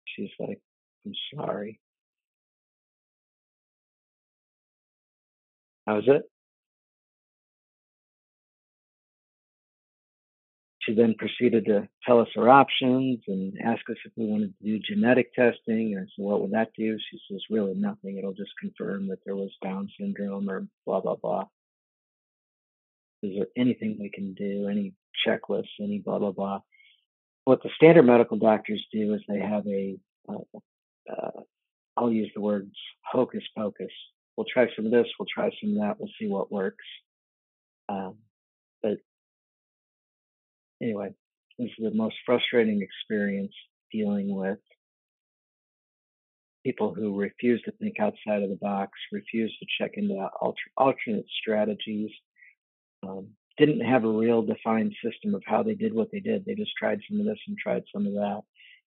She's 0.05 0.29
like, 0.39 0.59
I'm 1.05 1.13
sorry. 1.35 1.79
That 5.87 5.93
was 5.93 6.05
it. 6.07 6.23
She 10.85 10.93
then 10.93 11.15
proceeded 11.17 11.65
to 11.65 11.87
tell 12.05 12.19
us 12.19 12.27
her 12.35 12.49
options 12.49 13.19
and 13.27 13.53
ask 13.63 13.81
us 13.89 13.95
if 14.05 14.11
we 14.17 14.25
wanted 14.25 14.53
to 14.57 14.63
do 14.65 14.79
genetic 14.79 15.33
testing. 15.33 15.93
And 15.93 15.99
I 15.99 16.03
said, 16.03 16.25
What 16.25 16.41
would 16.41 16.51
that 16.51 16.71
do? 16.77 16.97
She 17.09 17.19
says, 17.29 17.41
Really 17.49 17.73
nothing. 17.73 18.17
It'll 18.17 18.33
just 18.33 18.51
confirm 18.59 19.07
that 19.07 19.19
there 19.25 19.35
was 19.35 19.51
Down 19.63 19.89
syndrome 19.99 20.49
or 20.49 20.67
blah, 20.85 21.01
blah, 21.01 21.15
blah. 21.15 21.45
Is 23.21 23.31
there 23.37 23.47
anything 23.55 23.97
we 23.99 24.09
can 24.09 24.33
do? 24.33 24.67
Any 24.69 24.93
checklists? 25.25 25.79
Any 25.79 25.99
blah, 25.99 26.19
blah, 26.19 26.31
blah? 26.31 26.59
What 27.45 27.63
the 27.63 27.69
standard 27.75 28.03
medical 28.03 28.37
doctors 28.37 28.85
do 28.91 29.13
is 29.13 29.21
they 29.27 29.39
have 29.39 29.65
a, 29.67 29.97
uh, 30.29 30.59
uh, 31.09 31.41
I'll 31.97 32.11
use 32.11 32.31
the 32.33 32.41
words 32.41 32.73
hocus 33.03 33.43
pocus. 33.55 33.91
We'll 34.35 34.47
try 34.51 34.67
some 34.75 34.85
of 34.85 34.91
this, 34.91 35.07
we'll 35.19 35.27
try 35.33 35.49
some 35.61 35.71
of 35.73 35.81
that, 35.81 35.99
we'll 35.99 36.09
see 36.19 36.27
what 36.27 36.51
works. 36.51 36.85
Um, 37.89 38.15
anyway, 40.83 41.13
this 41.57 41.69
is 41.77 41.91
the 41.91 41.95
most 41.95 42.15
frustrating 42.25 42.81
experience 42.81 43.53
dealing 43.91 44.35
with 44.35 44.59
people 46.65 46.93
who 46.93 47.17
refuse 47.19 47.61
to 47.63 47.71
think 47.73 47.99
outside 47.99 48.41
of 48.41 48.49
the 48.49 48.57
box, 48.61 48.91
refuse 49.11 49.55
to 49.59 49.65
check 49.77 49.91
into 49.95 50.15
alter, 50.39 50.61
alternate 50.77 51.25
strategies, 51.41 52.09
um, 53.05 53.27
didn't 53.57 53.81
have 53.81 54.03
a 54.03 54.09
real 54.09 54.41
defined 54.41 54.93
system 55.03 55.35
of 55.35 55.43
how 55.45 55.61
they 55.61 55.75
did 55.75 55.93
what 55.93 56.09
they 56.11 56.19
did. 56.19 56.45
They 56.45 56.55
just 56.55 56.71
tried 56.77 57.01
some 57.09 57.19
of 57.19 57.25
this 57.25 57.39
and 57.47 57.57
tried 57.57 57.83
some 57.93 58.07
of 58.07 58.13
that. 58.13 58.41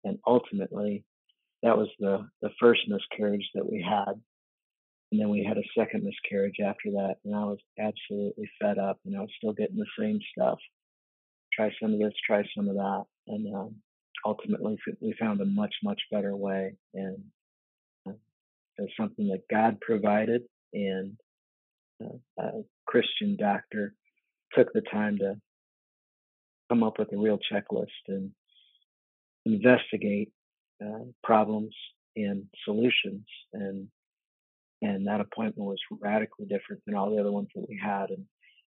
And 0.05 0.19
ultimately, 0.27 1.05
that 1.63 1.77
was 1.77 1.89
the, 1.99 2.27
the 2.41 2.51
first 2.61 2.83
miscarriage 2.89 3.49
that 3.55 3.71
we 3.71 3.83
had. 3.83 4.15
And 5.13 5.21
then 5.21 5.29
we 5.29 5.45
had 5.45 5.59
a 5.59 5.79
second 5.79 6.05
miscarriage 6.05 6.57
after 6.65 6.91
that. 6.93 7.17
And 7.25 7.35
I 7.35 7.45
was 7.45 7.59
absolutely 7.79 8.49
fed 8.61 8.79
up 8.79 8.99
and 9.05 9.17
I 9.17 9.21
was 9.21 9.31
still 9.37 9.53
getting 9.53 9.77
the 9.77 9.87
same 9.99 10.21
stuff 10.37 10.59
try 11.57 11.71
some 11.81 11.95
of 11.95 11.99
this, 11.99 12.13
try 12.27 12.43
some 12.57 12.69
of 12.69 12.75
that, 12.77 13.05
and 13.29 13.55
um, 13.55 13.77
ultimately 14.25 14.79
we 15.01 15.15
found 15.19 15.41
a 15.41 15.47
much 15.47 15.75
much 15.83 16.01
better 16.13 16.37
way, 16.37 16.75
and 16.95 17.23
uh, 18.09 18.13
it's 18.79 18.93
something 18.99 19.29
that 19.29 19.49
God 19.51 19.81
provided, 19.81 20.43
and 20.73 21.17
uh, 22.05 22.19
a 22.39 22.51
Christian 22.87 23.37
doctor 23.39 23.95
took 24.55 24.73
the 24.73 24.83
time 24.83 25.19
to 25.19 25.35
come 26.69 26.83
up 26.83 26.99
with 26.99 27.13
a 27.13 27.17
real 27.17 27.39
checklist 27.53 27.87
and 28.09 28.31
investigate 29.45 30.33
uh, 30.85 31.05
problems 31.23 31.75
and 32.17 32.45
solutions 32.65 33.25
and 33.53 33.89
and 34.83 35.07
that 35.07 35.21
appointment 35.21 35.67
was 35.69 35.79
radically 36.03 36.45
different 36.45 36.83
than 36.85 36.95
all 36.95 37.11
the 37.11 37.21
other 37.21 37.33
ones 37.33 37.49
that 37.55 37.67
we 37.69 37.81
had 37.83 38.11
and 38.11 38.25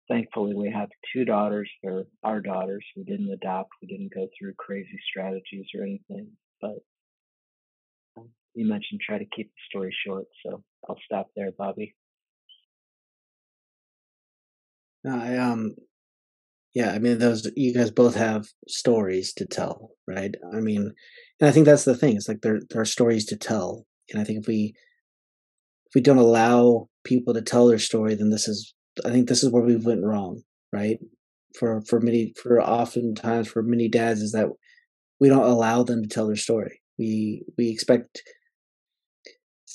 thankfully 0.08 0.54
we 0.54 0.70
have 0.70 0.88
two 1.12 1.24
daughters 1.24 1.70
they're 1.82 2.04
our 2.22 2.40
daughters. 2.40 2.84
We 2.96 3.04
didn't 3.04 3.32
adopt. 3.32 3.70
We 3.80 3.88
didn't 3.88 4.14
go 4.14 4.28
through 4.38 4.54
crazy 4.58 4.98
strategies 5.10 5.66
or 5.74 5.82
anything 5.82 6.28
but 6.62 6.78
um, 8.16 8.30
you 8.54 8.66
mentioned 8.66 9.00
try 9.00 9.18
to 9.18 9.26
keep 9.36 9.48
the 9.48 9.60
story 9.68 9.94
short 10.06 10.24
so 10.44 10.62
i'll 10.88 10.98
stop 11.04 11.28
there 11.36 11.50
bobby. 11.56 11.94
I 15.06 15.36
um 15.36 15.74
yeah 16.74 16.92
i 16.92 16.98
mean 16.98 17.18
those 17.18 17.50
you 17.56 17.74
guys 17.74 17.90
both 17.90 18.14
have 18.14 18.46
stories 18.68 19.32
to 19.34 19.46
tell 19.46 19.90
right? 20.06 20.34
I 20.54 20.60
mean 20.60 20.92
and 21.40 21.48
i 21.48 21.52
think 21.52 21.66
that's 21.66 21.84
the 21.84 21.96
thing 21.96 22.16
it's 22.16 22.28
like 22.28 22.40
there, 22.42 22.60
there 22.70 22.80
are 22.80 22.86
stories 22.86 23.26
to 23.26 23.36
tell 23.36 23.84
and 24.10 24.20
i 24.20 24.24
think 24.24 24.40
if 24.40 24.46
we 24.46 24.74
if 25.86 25.94
we 25.94 26.00
don't 26.00 26.18
allow 26.18 26.88
people 27.04 27.34
to 27.34 27.42
tell 27.42 27.66
their 27.66 27.78
story 27.78 28.14
then 28.14 28.30
this 28.30 28.46
is 28.48 28.74
I 29.04 29.10
think 29.10 29.28
this 29.28 29.42
is 29.42 29.50
where 29.50 29.62
we 29.62 29.76
went 29.76 30.04
wrong, 30.04 30.42
right? 30.72 30.98
For 31.58 31.82
for 31.82 32.00
many 32.00 32.34
for 32.40 32.62
oftentimes 32.62 33.48
for 33.48 33.62
many 33.62 33.88
dads 33.88 34.20
is 34.20 34.32
that 34.32 34.48
we 35.20 35.28
don't 35.28 35.44
allow 35.44 35.82
them 35.82 36.02
to 36.02 36.08
tell 36.08 36.26
their 36.26 36.36
story. 36.36 36.80
We 36.98 37.44
we 37.56 37.70
expect 37.70 38.22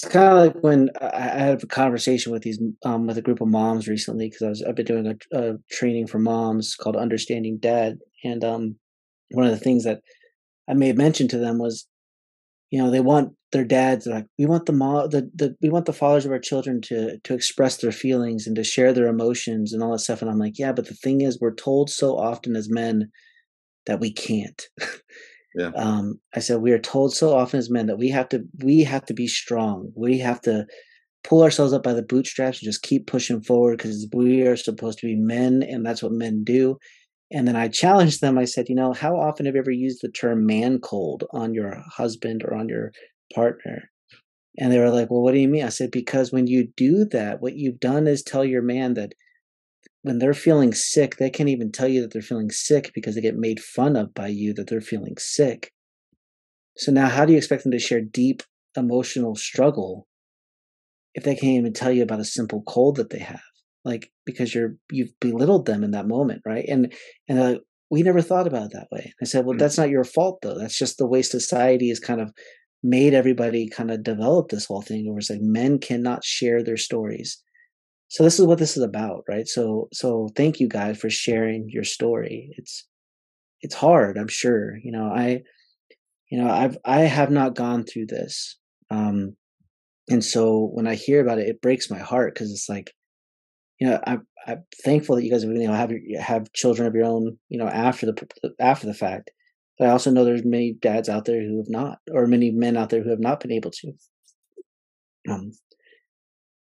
it's 0.03 0.11
kind 0.11 0.27
of 0.27 0.37
like 0.37 0.63
when 0.63 0.89
I 1.01 1.21
had 1.21 1.63
a 1.63 1.67
conversation 1.67 2.31
with 2.31 2.43
these 2.43 2.59
um, 2.85 3.07
with 3.07 3.17
a 3.17 3.21
group 3.21 3.41
of 3.41 3.47
moms 3.47 3.87
recently 3.87 4.29
because 4.29 4.43
I 4.43 4.49
was 4.49 4.63
I've 4.63 4.75
been 4.75 4.85
doing 4.85 5.07
a, 5.07 5.37
a, 5.37 5.57
training 5.71 6.07
for 6.07 6.19
moms 6.19 6.75
called 6.75 6.95
Understanding 6.95 7.57
Dad, 7.59 7.97
and 8.23 8.43
um, 8.43 8.75
one 9.31 9.45
of 9.45 9.51
the 9.51 9.57
things 9.57 9.85
that 9.85 10.01
I 10.69 10.73
made 10.73 10.97
mention 10.97 11.27
to 11.29 11.39
them 11.39 11.57
was 11.57 11.87
you 12.71 12.81
know 12.81 12.91
they 12.91 12.99
want 12.99 13.33
their 13.51 13.63
dads 13.63 14.05
like 14.05 14.25
we 14.37 14.45
want 14.45 14.65
the 14.65 14.73
mom 14.73 15.09
the, 15.09 15.29
the 15.33 15.55
we 15.61 15.69
want 15.69 15.85
the 15.85 15.93
fathers 15.93 16.25
of 16.25 16.31
our 16.31 16.39
children 16.39 16.81
to 16.81 17.17
to 17.23 17.33
express 17.33 17.77
their 17.77 17.91
feelings 17.91 18.45
and 18.45 18.55
to 18.55 18.63
share 18.63 18.91
their 18.91 19.07
emotions 19.07 19.73
and 19.73 19.81
all 19.81 19.91
that 19.91 19.99
stuff. 19.99 20.21
And 20.21 20.29
i'm 20.29 20.39
like 20.39 20.59
yeah 20.59 20.73
but 20.73 20.87
the 20.87 20.93
thing 20.93 21.21
is 21.21 21.39
we're 21.39 21.55
told 21.55 21.89
so 21.89 22.17
often 22.17 22.55
as 22.55 22.69
men 22.69 23.09
that 23.85 23.99
we 23.99 24.11
can't. 24.11 24.61
Yeah. 25.55 25.71
Um 25.75 26.19
i 26.35 26.39
said 26.39 26.61
we 26.61 26.71
are 26.71 26.79
told 26.79 27.15
so 27.15 27.35
often 27.35 27.57
as 27.57 27.69
men 27.69 27.87
that 27.87 27.97
we 27.97 28.09
have 28.09 28.29
to 28.29 28.43
we 28.63 28.83
have 28.83 29.05
to 29.05 29.13
be 29.13 29.27
strong. 29.27 29.91
We 29.95 30.19
have 30.19 30.41
to 30.41 30.67
pull 31.23 31.41
ourselves 31.41 31.73
up 31.73 31.83
by 31.83 31.93
the 31.93 32.03
bootstraps 32.03 32.59
and 32.59 32.65
just 32.65 32.83
keep 32.83 33.07
pushing 33.07 33.41
forward 33.41 33.77
because 33.77 34.07
we 34.13 34.43
are 34.43 34.55
supposed 34.55 34.99
to 34.99 35.07
be 35.07 35.15
men 35.15 35.63
and 35.63 35.85
that's 35.85 36.03
what 36.03 36.11
men 36.11 36.43
do 36.43 36.77
and 37.31 37.47
then 37.47 37.55
I 37.55 37.67
challenged 37.67 38.21
them. 38.21 38.37
I 38.37 38.45
said, 38.45 38.69
you 38.69 38.75
know, 38.75 38.93
how 38.93 39.17
often 39.17 39.45
have 39.45 39.55
you 39.55 39.61
ever 39.61 39.71
used 39.71 40.01
the 40.01 40.09
term 40.09 40.45
man 40.45 40.79
cold 40.79 41.25
on 41.31 41.53
your 41.53 41.83
husband 41.87 42.43
or 42.43 42.53
on 42.53 42.69
your 42.69 42.91
partner? 43.33 43.89
And 44.57 44.71
they 44.71 44.79
were 44.79 44.89
like, 44.89 45.11
well, 45.11 45.21
what 45.21 45.33
do 45.33 45.39
you 45.39 45.47
mean? 45.47 45.65
I 45.65 45.69
said, 45.69 45.91
because 45.91 46.31
when 46.31 46.47
you 46.47 46.69
do 46.75 47.05
that, 47.05 47.41
what 47.41 47.55
you've 47.55 47.79
done 47.79 48.07
is 48.07 48.23
tell 48.23 48.43
your 48.43 48.61
man 48.61 48.95
that 48.95 49.13
when 50.01 50.19
they're 50.19 50.33
feeling 50.33 50.73
sick, 50.73 51.17
they 51.17 51.29
can't 51.29 51.49
even 51.49 51.71
tell 51.71 51.87
you 51.87 52.01
that 52.01 52.11
they're 52.11 52.21
feeling 52.21 52.49
sick 52.49 52.91
because 52.95 53.15
they 53.15 53.21
get 53.21 53.35
made 53.35 53.59
fun 53.59 53.95
of 53.95 54.13
by 54.13 54.27
you 54.27 54.53
that 54.53 54.67
they're 54.67 54.81
feeling 54.81 55.15
sick. 55.17 55.71
So 56.77 56.91
now, 56.91 57.09
how 57.09 57.25
do 57.25 57.33
you 57.33 57.37
expect 57.37 57.63
them 57.63 57.71
to 57.71 57.79
share 57.79 58.01
deep 58.01 58.41
emotional 58.75 59.35
struggle 59.35 60.07
if 61.13 61.23
they 61.23 61.35
can't 61.35 61.57
even 61.57 61.73
tell 61.73 61.91
you 61.91 62.03
about 62.03 62.19
a 62.19 62.25
simple 62.25 62.63
cold 62.65 62.95
that 62.95 63.09
they 63.09 63.19
have? 63.19 63.41
Like 63.87 64.11
because 64.25 64.53
you're 64.53 64.75
you've 64.91 65.17
belittled 65.19 65.65
them 65.65 65.83
in 65.83 65.91
that 65.91 66.07
moment 66.07 66.41
right 66.45 66.65
and 66.67 66.93
and 67.27 67.39
uh, 67.39 67.55
we 67.89 68.03
never 68.03 68.21
thought 68.21 68.47
about 68.47 68.65
it 68.65 68.71
that 68.73 68.89
way. 68.91 69.13
I 69.21 69.25
said, 69.25 69.45
well, 69.45 69.53
mm-hmm. 69.53 69.59
that's 69.59 69.77
not 69.77 69.89
your 69.89 70.03
fault 70.03 70.39
though. 70.41 70.57
That's 70.57 70.77
just 70.77 70.97
the 70.97 71.07
way 71.07 71.21
society 71.21 71.89
has 71.89 71.99
kind 71.99 72.21
of 72.21 72.33
made 72.83 73.13
everybody 73.13 73.67
kind 73.69 73.91
of 73.91 74.03
develop 74.03 74.49
this 74.49 74.65
whole 74.65 74.81
thing 74.81 75.07
where 75.07 75.17
it's 75.17 75.29
like 75.29 75.41
men 75.41 75.79
cannot 75.79 76.23
share 76.23 76.63
their 76.63 76.77
stories. 76.77 77.41
So 78.09 78.23
this 78.23 78.39
is 78.39 78.45
what 78.45 78.57
this 78.57 78.77
is 78.77 78.83
about, 78.83 79.23
right? 79.27 79.47
So 79.47 79.89
so 79.93 80.29
thank 80.35 80.59
you 80.59 80.67
guys 80.67 80.97
for 80.97 81.09
sharing 81.09 81.69
your 81.69 81.83
story. 81.83 82.53
It's 82.57 82.87
it's 83.61 83.75
hard, 83.75 84.17
I'm 84.17 84.27
sure. 84.27 84.77
You 84.83 84.91
know, 84.91 85.05
I 85.05 85.41
you 86.29 86.41
know, 86.41 86.49
I've 86.49 86.77
I 86.85 87.01
have 87.01 87.31
not 87.31 87.55
gone 87.55 87.83
through 87.83 88.07
this. 88.07 88.57
Um 88.89 89.35
and 90.09 90.23
so 90.23 90.69
when 90.73 90.87
I 90.87 90.95
hear 90.95 91.19
about 91.21 91.39
it, 91.39 91.49
it 91.49 91.61
breaks 91.61 91.89
my 91.89 91.99
heart 91.99 92.33
because 92.33 92.51
it's 92.51 92.69
like, 92.69 92.93
you 93.79 93.87
know, 93.87 93.99
I'm 94.05 94.25
I'm 94.47 94.63
thankful 94.83 95.15
that 95.15 95.23
you 95.23 95.31
guys 95.31 95.43
have 95.43 95.51
you 95.51 95.67
know 95.67 95.73
have 95.73 95.91
have 96.19 96.53
children 96.53 96.87
of 96.87 96.95
your 96.95 97.05
own, 97.05 97.37
you 97.49 97.57
know, 97.57 97.67
after 97.67 98.05
the 98.05 98.53
after 98.59 98.87
the 98.87 98.93
fact. 98.93 99.31
But 99.77 99.89
I 99.89 99.91
also 99.91 100.09
know 100.09 100.25
there's 100.25 100.45
many 100.45 100.73
dads 100.73 101.09
out 101.09 101.25
there 101.25 101.41
who 101.41 101.57
have 101.57 101.69
not, 101.69 101.99
or 102.11 102.25
many 102.25 102.49
men 102.51 102.77
out 102.77 102.89
there 102.89 103.03
who 103.03 103.11
have 103.11 103.19
not 103.19 103.39
been 103.39 103.51
able 103.51 103.71
to. 103.71 103.93
Um, 105.29 105.51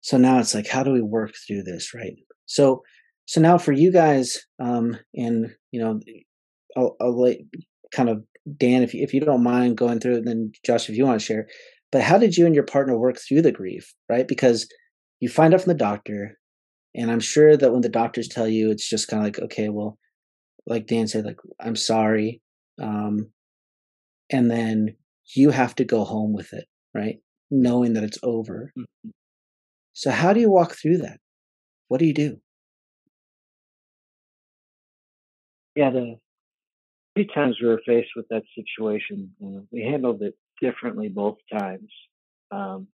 so 0.01 0.17
now 0.17 0.39
it's 0.39 0.55
like, 0.55 0.67
how 0.67 0.83
do 0.83 0.93
we 0.93 1.03
work 1.03 1.35
through 1.47 1.65
this, 1.65 1.93
right? 1.95 2.15
So, 2.47 2.83
so 3.27 3.41
now 3.41 3.59
for 3.59 3.73
you 3.73 3.93
guys, 3.93 4.39
um, 4.59 4.97
and 5.15 5.55
you 5.73 5.81
know, 5.81 6.01
I'll, 6.77 6.97
I'll 7.01 7.21
let 7.21 7.39
kind 7.95 8.09
of 8.09 8.25
Dan, 8.57 8.83
if 8.83 8.95
you, 8.95 9.03
if 9.03 9.15
you 9.15 9.21
don't 9.21 9.45
mind 9.45 9.77
going 9.77 10.01
through 10.01 10.17
it, 10.19 10.25
then 10.25 10.53
Josh, 10.65 10.89
if 10.89 10.97
you 10.97 11.05
want 11.05 11.21
to 11.21 11.25
share. 11.25 11.49
But 11.93 12.03
how 12.03 12.19
did 12.19 12.37
you 12.37 12.47
and 12.47 12.55
your 12.55 12.65
partner 12.65 12.97
work 12.99 13.19
through 13.19 13.43
the 13.43 13.53
grief, 13.53 13.95
right? 14.09 14.27
Because 14.27 14.67
you 15.21 15.29
find 15.29 15.55
out 15.55 15.61
from 15.61 15.73
the 15.73 15.79
doctor, 15.79 16.39
and 16.95 17.11
I'm 17.11 17.21
sure 17.21 17.57
that 17.57 17.73
when 17.73 17.81
the 17.81 17.89
doctors 17.89 18.29
tell 18.29 18.49
you, 18.49 18.71
it's 18.71 18.89
just 18.89 19.09
kind 19.09 19.23
of 19.23 19.27
like, 19.27 19.39
okay, 19.41 19.69
well, 19.69 19.99
like 20.67 20.87
Dan 20.87 21.09
said, 21.09 21.25
like, 21.25 21.39
I'm 21.61 21.77
sorry. 21.77 22.41
Um, 22.81 23.31
and 24.31 24.51
then 24.51 24.97
you 25.35 25.51
have 25.51 25.75
to 25.77 25.85
go 25.85 26.05
home 26.05 26.33
with 26.33 26.53
it, 26.53 26.67
right? 26.95 27.17
Knowing 27.51 27.95
that 27.95 28.05
it's 28.05 28.19
over. 28.23 28.73
Mm-hmm. 28.79 29.11
So, 29.95 30.11
how 30.11 30.33
do 30.33 30.41
you 30.41 30.51
walk 30.51 30.75
through 30.75 30.99
that? 30.99 31.19
What 31.89 31.99
do 31.99 32.07
you 32.07 32.15
do? 32.15 32.39
Yeah, 35.75 35.91
the 35.91 36.17
few 37.15 37.27
times 37.35 37.57
we 37.61 37.69
were 37.69 37.81
faced 37.87 38.11
with 38.17 38.27
that 38.29 38.43
situation, 38.55 39.31
uh, 39.45 39.61
we 39.71 39.83
handled 39.83 40.23
it 40.23 40.35
differently 40.61 41.09
both 41.09 41.37
times. 41.51 41.91
Um, 42.51 42.89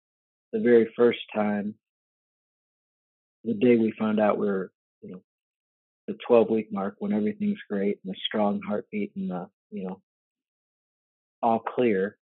the 0.53 0.61
very 0.61 0.91
first 0.97 1.21
time, 1.35 1.75
the 3.47 3.55
day 3.55 3.76
we 3.76 3.93
found 3.99 4.21
out 4.21 4.38
we 4.38 4.49
are 4.49 4.71
you 5.03 5.12
know, 5.12 5.23
the 6.09 6.17
12 6.26 6.50
week 6.50 6.73
mark 6.73 6.97
when 6.99 7.12
everything's 7.12 7.59
great 7.71 7.99
and 8.05 8.15
a 8.15 8.19
strong 8.26 8.61
heartbeat 8.67 9.12
and 9.17 9.31
the, 9.31 9.49
you 9.71 9.85
know, 9.87 10.00
all 11.43 11.61
clear, 11.61 12.17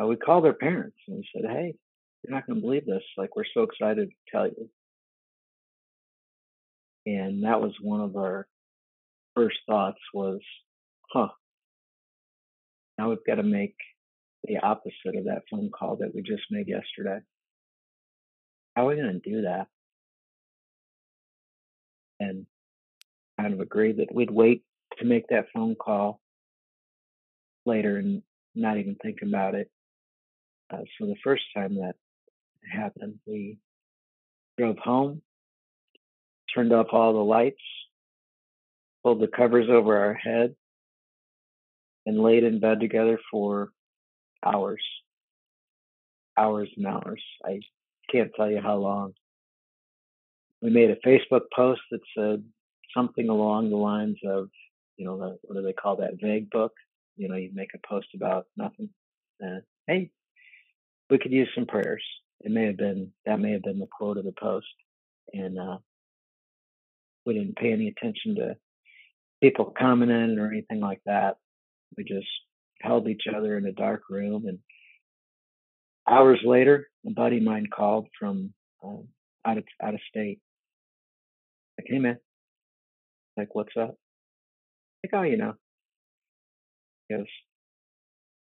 uh, 0.00 0.06
we 0.06 0.16
called 0.16 0.46
our 0.46 0.52
parents 0.52 0.96
and 1.08 1.18
we 1.18 1.28
said, 1.34 1.50
"Hey, 1.50 1.74
you're 2.22 2.34
not 2.34 2.46
going 2.46 2.60
to 2.60 2.62
believe 2.62 2.86
this. 2.86 3.02
Like, 3.16 3.36
we're 3.36 3.44
so 3.52 3.62
excited 3.62 4.08
to 4.08 4.16
tell 4.30 4.46
you." 4.46 4.70
And 7.06 7.44
that 7.44 7.60
was 7.60 7.72
one 7.80 8.00
of 8.00 8.16
our 8.16 8.46
first 9.34 9.58
thoughts 9.66 10.00
was, 10.14 10.40
"Huh, 11.12 11.28
now 12.98 13.10
we've 13.10 13.24
got 13.26 13.36
to 13.36 13.42
make 13.42 13.76
the 14.44 14.58
opposite 14.58 15.16
of 15.16 15.24
that 15.24 15.42
phone 15.50 15.70
call 15.70 15.96
that 15.96 16.14
we 16.14 16.22
just 16.22 16.44
made 16.50 16.68
yesterday. 16.68 17.20
How 18.74 18.84
are 18.84 18.88
we 18.88 18.96
going 18.96 19.20
to 19.20 19.30
do 19.30 19.42
that?" 19.42 19.68
And 22.20 22.46
kind 23.40 23.54
of 23.54 23.60
agreed 23.60 23.98
that 23.98 24.14
we'd 24.14 24.30
wait 24.30 24.62
to 24.98 25.04
make 25.04 25.28
that 25.28 25.46
phone 25.54 25.74
call 25.74 26.20
later 27.64 27.98
and 27.98 28.22
not 28.54 28.78
even 28.78 28.96
think 28.96 29.18
about 29.22 29.54
it. 29.54 29.70
Uh, 30.72 30.78
so 30.98 31.06
the 31.06 31.16
first 31.22 31.44
time 31.54 31.76
that 31.76 31.94
happened, 32.72 33.18
we 33.26 33.58
drove 34.58 34.78
home, 34.78 35.22
turned 36.54 36.72
off 36.72 36.88
all 36.92 37.12
the 37.12 37.18
lights, 37.18 37.62
pulled 39.02 39.20
the 39.20 39.28
covers 39.28 39.68
over 39.68 39.96
our 39.98 40.14
head, 40.14 40.56
and 42.06 42.18
laid 42.18 42.44
in 42.44 42.60
bed 42.60 42.80
together 42.80 43.18
for 43.30 43.70
hours, 44.44 44.82
hours 46.36 46.68
and 46.76 46.86
hours. 46.86 47.22
I 47.44 47.60
can't 48.10 48.32
tell 48.34 48.50
you 48.50 48.60
how 48.60 48.76
long. 48.76 49.12
We 50.62 50.70
made 50.70 50.90
a 50.90 51.06
Facebook 51.06 51.42
post 51.54 51.80
that 51.90 52.00
said 52.16 52.42
something 52.96 53.28
along 53.28 53.70
the 53.70 53.76
lines 53.76 54.16
of, 54.26 54.48
you 54.96 55.04
know, 55.04 55.18
the, 55.18 55.38
what 55.42 55.56
do 55.56 55.62
they 55.62 55.72
call 55.72 55.96
that 55.96 56.20
vague 56.20 56.50
book? 56.50 56.72
You 57.16 57.28
know, 57.28 57.36
you 57.36 57.50
make 57.52 57.70
a 57.74 57.86
post 57.86 58.08
about 58.14 58.46
nothing. 58.56 58.88
Uh, 59.42 59.60
hey, 59.86 60.10
we 61.10 61.18
could 61.18 61.32
use 61.32 61.48
some 61.54 61.66
prayers. 61.66 62.02
It 62.40 62.50
may 62.50 62.66
have 62.66 62.76
been 62.76 63.12
that 63.24 63.40
may 63.40 63.52
have 63.52 63.62
been 63.62 63.78
the 63.78 63.88
quote 63.90 64.18
of 64.18 64.24
the 64.24 64.34
post, 64.38 64.66
and 65.32 65.58
uh, 65.58 65.78
we 67.24 67.34
didn't 67.34 67.56
pay 67.56 67.72
any 67.72 67.88
attention 67.88 68.36
to 68.36 68.56
people 69.42 69.72
commenting 69.78 70.38
or 70.38 70.48
anything 70.50 70.80
like 70.80 71.00
that. 71.06 71.36
We 71.96 72.04
just 72.04 72.26
held 72.82 73.08
each 73.08 73.24
other 73.34 73.56
in 73.56 73.66
a 73.66 73.72
dark 73.72 74.02
room, 74.10 74.46
and 74.46 74.58
hours 76.08 76.40
later, 76.44 76.88
a 77.06 77.10
buddy 77.10 77.38
of 77.38 77.42
mine 77.42 77.66
called 77.74 78.08
from 78.18 78.52
um, 78.84 79.08
out 79.44 79.58
of 79.58 79.64
out 79.82 79.94
of 79.94 80.00
state. 80.08 80.40
Like, 81.78 81.86
hey 81.88 81.98
man, 81.98 82.18
like, 83.36 83.54
what's 83.54 83.76
up? 83.78 83.96
Like, 85.04 85.12
oh, 85.12 85.22
you 85.22 85.36
know. 85.36 85.54
Goes, 87.10 87.26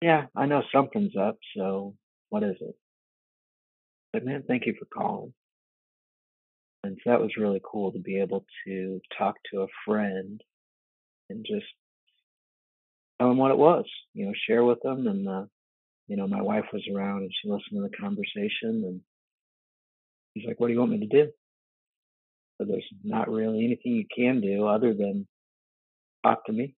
yeah, 0.00 0.26
I 0.36 0.46
know 0.46 0.62
something's 0.72 1.16
up. 1.16 1.38
So 1.56 1.94
what 2.28 2.42
is 2.42 2.56
it? 2.60 2.76
But 4.12 4.24
man, 4.24 4.44
thank 4.46 4.66
you 4.66 4.74
for 4.78 4.84
calling. 4.86 5.32
And 6.84 6.98
so 7.02 7.10
that 7.10 7.20
was 7.20 7.36
really 7.38 7.60
cool 7.64 7.92
to 7.92 7.98
be 7.98 8.20
able 8.20 8.44
to 8.66 9.00
talk 9.18 9.36
to 9.52 9.62
a 9.62 9.66
friend 9.86 10.40
and 11.30 11.44
just 11.44 11.64
tell 13.18 13.28
them 13.28 13.38
what 13.38 13.50
it 13.50 13.58
was, 13.58 13.86
you 14.12 14.26
know, 14.26 14.32
share 14.46 14.62
with 14.62 14.82
them. 14.82 15.06
And, 15.06 15.28
uh, 15.28 15.44
you 16.06 16.16
know, 16.16 16.28
my 16.28 16.42
wife 16.42 16.66
was 16.72 16.86
around 16.94 17.22
and 17.22 17.32
she 17.32 17.48
listened 17.48 17.72
to 17.72 17.88
the 17.88 17.96
conversation 17.96 18.84
and 18.84 19.00
she's 20.36 20.46
like, 20.46 20.60
what 20.60 20.68
do 20.68 20.74
you 20.74 20.80
want 20.80 20.92
me 20.92 21.00
to 21.00 21.06
do? 21.06 21.30
So 22.58 22.66
there's 22.66 22.86
not 23.02 23.30
really 23.30 23.64
anything 23.64 23.94
you 23.94 24.06
can 24.14 24.40
do 24.40 24.66
other 24.66 24.94
than 24.94 25.26
talk 26.24 26.46
to 26.46 26.52
me, 26.52 26.74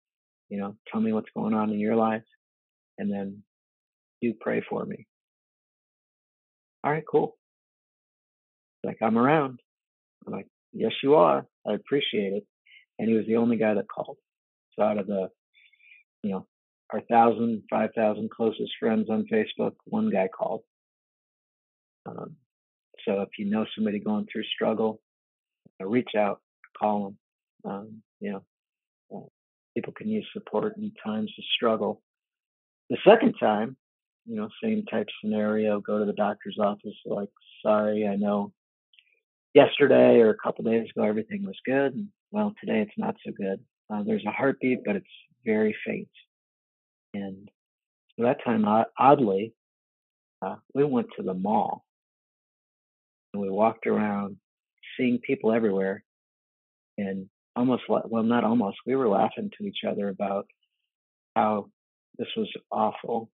you 0.49 0.59
know, 0.59 0.77
tell 0.91 1.01
me 1.01 1.13
what's 1.13 1.31
going 1.37 1.55
on 1.55 1.71
in 1.71 1.79
your 1.79 1.97
life, 1.97 2.25
and 2.99 3.13
then 3.13 3.43
you 4.21 4.35
pray 4.41 4.63
for 4.69 4.85
me. 4.85 5.07
All 6.83 6.93
right, 6.93 7.05
cool. 7.11 7.37
Like, 8.85 8.99
I'm 9.03 9.19
around. 9.19 9.61
I'm 10.27 10.33
like, 10.33 10.47
yes, 10.73 10.93
you 11.03 11.17
are. 11.17 11.47
I 11.67 11.75
appreciate 11.75 12.33
it. 12.33 12.47
And 12.99 13.09
he 13.09 13.15
was 13.15 13.27
the 13.27 13.37
only 13.37 13.57
guy 13.57 13.75
that 13.75 13.89
called. 13.89 14.17
So 14.75 14.83
out 14.83 14.99
of 14.99 15.07
the, 15.07 15.29
you 16.23 16.31
know, 16.31 16.47
our 16.93 17.01
thousand, 17.01 17.63
five 17.69 17.91
thousand 17.95 18.31
closest 18.31 18.73
friends 18.79 19.11
on 19.11 19.27
Facebook, 19.31 19.73
one 19.85 20.11
guy 20.11 20.29
called. 20.29 20.63
Um, 22.07 22.37
so 23.05 23.21
if 23.23 23.31
you 23.39 23.47
know 23.47 23.67
somebody 23.75 23.99
going 23.99 24.27
through 24.33 24.45
struggle, 24.45 25.01
reach 25.81 26.11
out, 26.17 26.41
call 26.79 27.05
them. 27.05 27.19
Um, 27.71 28.03
you 28.21 28.33
know, 28.33 28.43
uh, 29.15 29.27
people 29.75 29.93
can 29.93 30.09
use 30.09 30.27
support 30.33 30.77
in 30.77 30.93
times 31.05 31.33
of 31.39 31.45
struggle. 31.55 32.03
The 32.91 32.99
second 33.07 33.35
time, 33.41 33.77
you 34.27 34.37
know, 34.37 34.49
same 34.63 34.85
type 34.85 35.07
scenario, 35.21 35.81
go 35.81 35.99
to 35.99 36.05
the 36.05 36.13
doctor's 36.13 36.59
office, 36.61 36.95
like, 37.05 37.29
sorry, 37.65 38.07
I 38.07 38.17
know 38.17 38.53
yesterday 39.55 40.19
or 40.19 40.31
a 40.31 40.37
couple 40.37 40.65
days 40.65 40.89
ago 40.95 41.05
everything 41.05 41.45
was 41.45 41.59
good. 41.65 41.95
And, 41.95 42.09
well, 42.31 42.55
today 42.61 42.81
it's 42.81 42.99
not 42.99 43.17
so 43.25 43.33
good. 43.33 43.61
Uh, 43.89 44.03
there's 44.05 44.25
a 44.27 44.33
heartbeat, 44.33 44.81
but 44.85 44.97
it's 44.97 45.07
very 45.45 45.75
faint. 45.87 46.09
And 47.15 47.49
so 48.17 48.25
that 48.25 48.45
time, 48.45 48.65
oddly, 48.99 49.55
uh, 50.43 50.57
we 50.75 50.85
went 50.85 51.09
to 51.17 51.23
the 51.23 51.35
mall 51.35 51.85
and 53.33 53.43
we 53.43 53.49
walked 53.51 53.87
around 53.87 54.37
seeing 54.97 55.19
people 55.19 55.53
everywhere 55.53 56.03
and 56.99 57.29
almost 57.55 57.85
well 57.89 58.23
not 58.23 58.45
almost 58.45 58.77
we 58.87 58.95
were 58.95 59.09
laughing 59.09 59.51
to 59.57 59.67
each 59.67 59.81
other 59.89 60.09
about 60.09 60.47
how 61.35 61.67
this 62.19 62.29
was 62.37 62.51
awful 62.71 63.31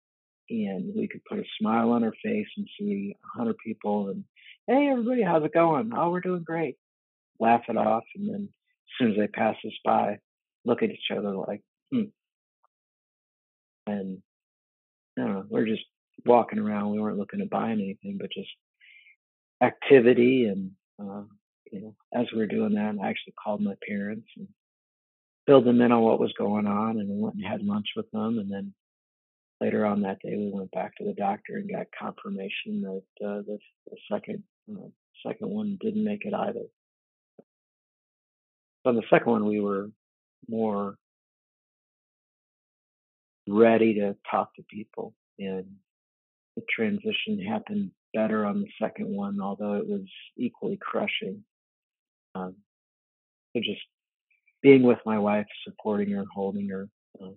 and 0.50 0.94
we 0.96 1.08
could 1.08 1.24
put 1.26 1.40
a 1.40 1.44
smile 1.60 1.92
on 1.92 2.04
our 2.04 2.14
face 2.24 2.48
and 2.58 2.68
see 2.78 3.16
a 3.24 3.38
hundred 3.38 3.56
people 3.66 4.10
and 4.10 4.24
hey 4.68 4.90
everybody 4.92 5.22
how's 5.24 5.44
it 5.44 5.54
going? 5.54 5.92
Oh 5.96 6.10
we're 6.10 6.22
doing 6.22 6.44
great. 6.44 6.76
Laugh 7.40 7.64
it 7.68 7.78
off 7.78 8.04
and 8.16 8.30
then 8.30 8.50
as 8.50 8.94
soon 9.00 9.12
as 9.12 9.18
they 9.18 9.28
pass 9.28 9.56
us 9.66 9.74
by 9.84 10.18
look 10.66 10.84
at 10.84 10.92
each 10.92 11.12
other 11.16 11.32
like 11.32 11.62
hmm. 11.92 12.04
And 13.88 14.22
I 15.18 15.22
don't 15.22 15.34
know 15.34 15.46
we're 15.50 15.66
just 15.66 15.84
walking 16.26 16.60
around 16.60 16.92
we 16.92 17.00
weren't 17.00 17.18
looking 17.18 17.40
to 17.40 17.46
buy 17.46 17.72
anything 17.72 18.18
but 18.20 18.32
just 18.32 18.50
activity 19.62 20.46
and 20.46 20.72
uh, 21.02 21.24
you 21.72 21.82
know, 21.82 21.96
as 22.14 22.28
we 22.32 22.40
were 22.40 22.48
doing 22.48 22.74
that, 22.74 22.96
I 23.02 23.10
actually 23.10 23.34
called 23.42 23.62
my 23.62 23.76
parents 23.88 24.28
and 24.38 24.48
filled 25.48 25.66
them 25.66 25.82
in 25.82 25.92
on 25.92 26.02
what 26.02 26.20
was 26.20 26.34
going 26.38 26.68
on, 26.68 27.00
and 27.00 27.10
we 27.10 27.20
went 27.22 27.36
and 27.36 27.46
had 27.46 27.64
lunch 27.64 27.88
with 27.96 28.10
them, 28.12 28.40
and 28.40 28.52
then 28.52 28.74
later 29.60 29.86
on 29.86 30.02
that 30.02 30.20
day 30.22 30.36
we 30.36 30.52
went 30.52 30.72
back 30.72 30.96
to 30.98 31.06
the 31.06 31.14
doctor 31.14 31.58
and 31.58 31.70
got 31.70 31.88
confirmation 31.98 32.82
that 32.82 33.26
uh, 33.26 33.42
the, 33.48 33.58
the 33.90 33.98
second 34.12 34.44
uh, 34.72 34.88
second 35.26 35.50
one 35.50 35.78
didn't 35.82 36.04
make 36.04 36.26
it 36.26 36.34
either. 36.34 36.66
On 38.86 38.96
the 38.96 39.04
second 39.10 39.32
one, 39.32 39.46
we 39.46 39.60
were 39.60 39.90
more 40.50 40.96
ready 43.48 43.94
to 43.96 44.16
talk 44.30 44.54
to 44.56 44.64
people, 44.64 45.14
and 45.40 45.66
the 46.56 46.64
transition 46.76 47.40
happened 47.40 47.92
better 48.14 48.46
on 48.46 48.62
the 48.62 48.70
second 48.82 49.08
one, 49.08 49.40
although 49.40 49.76
it 49.76 49.88
was 49.88 50.06
equally 50.38 50.78
crushing. 50.82 51.44
Um, 52.36 52.56
so 53.54 53.62
just 53.62 53.82
being 54.62 54.84
with 54.84 55.00
my 55.06 55.20
wife, 55.20 55.48
supporting 55.64 56.12
her, 56.12 56.20
and 56.20 56.28
holding 56.34 56.70
her. 56.70 56.88
Um, 57.22 57.36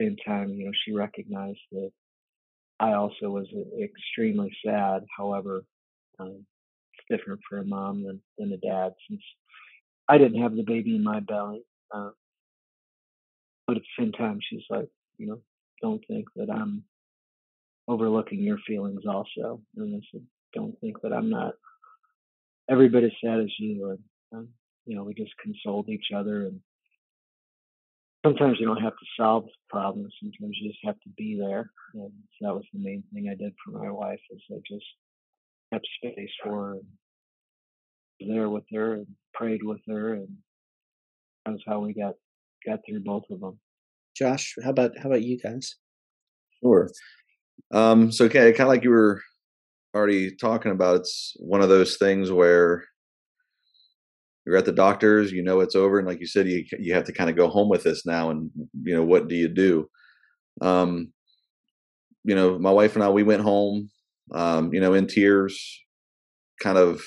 same 0.00 0.16
time, 0.26 0.50
you 0.50 0.66
know, 0.66 0.72
she 0.84 0.92
recognized 0.92 1.58
that 1.72 1.90
I 2.80 2.92
also 2.92 3.30
was 3.30 3.46
extremely 3.82 4.56
sad. 4.64 5.04
However, 5.16 5.64
um, 6.18 6.46
it's 6.94 7.20
different 7.20 7.40
for 7.48 7.58
a 7.58 7.64
mom 7.64 8.04
than, 8.04 8.20
than 8.38 8.52
a 8.52 8.56
dad 8.56 8.92
since 9.08 9.22
I 10.08 10.18
didn't 10.18 10.42
have 10.42 10.56
the 10.56 10.62
baby 10.62 10.94
in 10.94 11.02
my 11.02 11.20
belly. 11.20 11.62
Uh, 11.92 12.10
but 13.66 13.76
at 13.76 13.82
the 13.82 14.02
same 14.04 14.12
time, 14.12 14.40
she's 14.42 14.64
like, 14.70 14.88
you 15.18 15.26
know, 15.26 15.40
don't 15.82 16.02
think 16.06 16.26
that 16.36 16.50
I'm 16.50 16.84
overlooking 17.86 18.42
your 18.42 18.58
feelings 18.66 19.02
also. 19.08 19.60
And 19.76 19.96
I 19.96 20.00
said, 20.12 20.22
don't 20.54 20.78
think 20.80 21.00
that 21.02 21.12
I'm 21.12 21.30
not 21.30 21.54
every 22.70 22.88
bit 22.88 23.04
as 23.04 23.12
sad 23.24 23.40
as 23.40 23.52
you. 23.58 23.90
And, 23.90 23.98
um, 24.32 24.48
you 24.86 24.96
know, 24.96 25.04
we 25.04 25.14
just 25.14 25.32
consoled 25.42 25.88
each 25.88 26.06
other. 26.14 26.46
And 26.46 26.60
sometimes 28.24 28.58
you 28.60 28.66
don't 28.66 28.82
have 28.82 28.92
to 28.92 29.06
solve 29.18 29.44
problems. 29.68 30.14
Sometimes 30.22 30.56
you 30.60 30.70
just 30.70 30.84
have 30.84 31.00
to 31.00 31.08
be 31.16 31.38
there. 31.38 31.70
And 31.94 32.12
so 32.38 32.46
that 32.46 32.54
was 32.54 32.64
the 32.72 32.80
main 32.80 33.02
thing 33.12 33.28
I 33.30 33.34
did 33.34 33.52
for 33.64 33.78
my 33.82 33.90
wife 33.90 34.20
is 34.30 34.40
I 34.50 34.56
just 34.70 34.86
kept 35.72 35.86
space 35.96 36.30
for 36.42 36.50
her 36.50 36.72
and 38.20 38.30
there 38.30 38.48
with 38.48 38.64
her 38.72 38.94
and 38.94 39.06
prayed 39.34 39.62
with 39.62 39.80
her. 39.88 40.14
And 40.14 40.28
that 41.44 41.52
was 41.52 41.62
how 41.66 41.80
we 41.80 41.92
got, 41.94 42.14
got 42.66 42.80
through 42.86 43.00
both 43.00 43.24
of 43.30 43.40
them. 43.40 43.58
Josh, 44.16 44.54
how 44.64 44.70
about, 44.70 44.98
how 44.98 45.08
about 45.08 45.22
you 45.22 45.38
guys? 45.38 45.76
Sure. 46.60 46.90
Um, 47.72 48.10
so 48.10 48.24
okay, 48.24 48.52
kind 48.52 48.62
of 48.62 48.68
like 48.68 48.82
you 48.82 48.90
were 48.90 49.22
already 49.94 50.34
talking 50.36 50.72
about, 50.72 50.96
it's 50.96 51.34
one 51.38 51.62
of 51.62 51.68
those 51.68 51.96
things 51.96 52.30
where 52.30 52.84
you're 54.46 54.56
at 54.56 54.64
the 54.64 54.72
doctor's, 54.72 55.32
you 55.32 55.42
know 55.42 55.60
it's 55.60 55.76
over, 55.76 55.98
and 55.98 56.08
like 56.08 56.20
you 56.20 56.26
said, 56.26 56.48
you 56.48 56.64
you 56.78 56.94
have 56.94 57.04
to 57.04 57.12
kind 57.12 57.28
of 57.28 57.36
go 57.36 57.48
home 57.48 57.68
with 57.68 57.82
this 57.82 58.06
now, 58.06 58.30
and 58.30 58.50
you 58.82 58.94
know 58.94 59.04
what 59.04 59.28
do 59.28 59.34
you 59.34 59.48
do? 59.48 59.88
Um, 60.60 61.12
you 62.24 62.34
know, 62.34 62.58
my 62.58 62.70
wife 62.70 62.94
and 62.94 63.04
I, 63.04 63.10
we 63.10 63.22
went 63.22 63.42
home, 63.42 63.90
um, 64.32 64.72
you 64.72 64.80
know, 64.80 64.94
in 64.94 65.06
tears, 65.06 65.80
kind 66.60 66.78
of, 66.78 67.02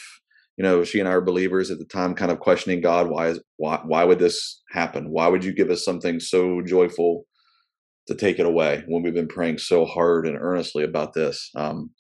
you 0.58 0.64
know, 0.64 0.84
she 0.84 1.00
and 1.00 1.10
I 1.10 1.14
are 1.14 1.22
believers 1.22 1.72
at 1.72 1.80
the 1.80 1.86
time, 1.86 2.16
kind 2.16 2.32
of 2.32 2.40
questioning 2.40 2.82
God, 2.82 3.10
why 3.10 3.28
is 3.30 3.40
why 3.58 3.82
why 3.86 4.04
would 4.04 4.20
this 4.20 4.62
happen? 4.72 5.10
Why 5.10 5.28
would 5.28 5.44
you 5.44 5.54
give 5.54 5.70
us 5.70 5.84
something 5.84 6.20
so 6.20 6.62
joyful 6.62 7.26
to 8.08 8.16
take 8.16 8.40
it 8.40 8.46
away 8.46 8.84
when 8.88 9.04
we've 9.04 9.14
been 9.14 9.28
praying 9.28 9.58
so 9.58 9.86
hard 9.86 10.28
and 10.28 10.38
earnestly 10.40 10.84
about 10.84 11.14
this? 11.14 11.50
Um, 11.56 11.92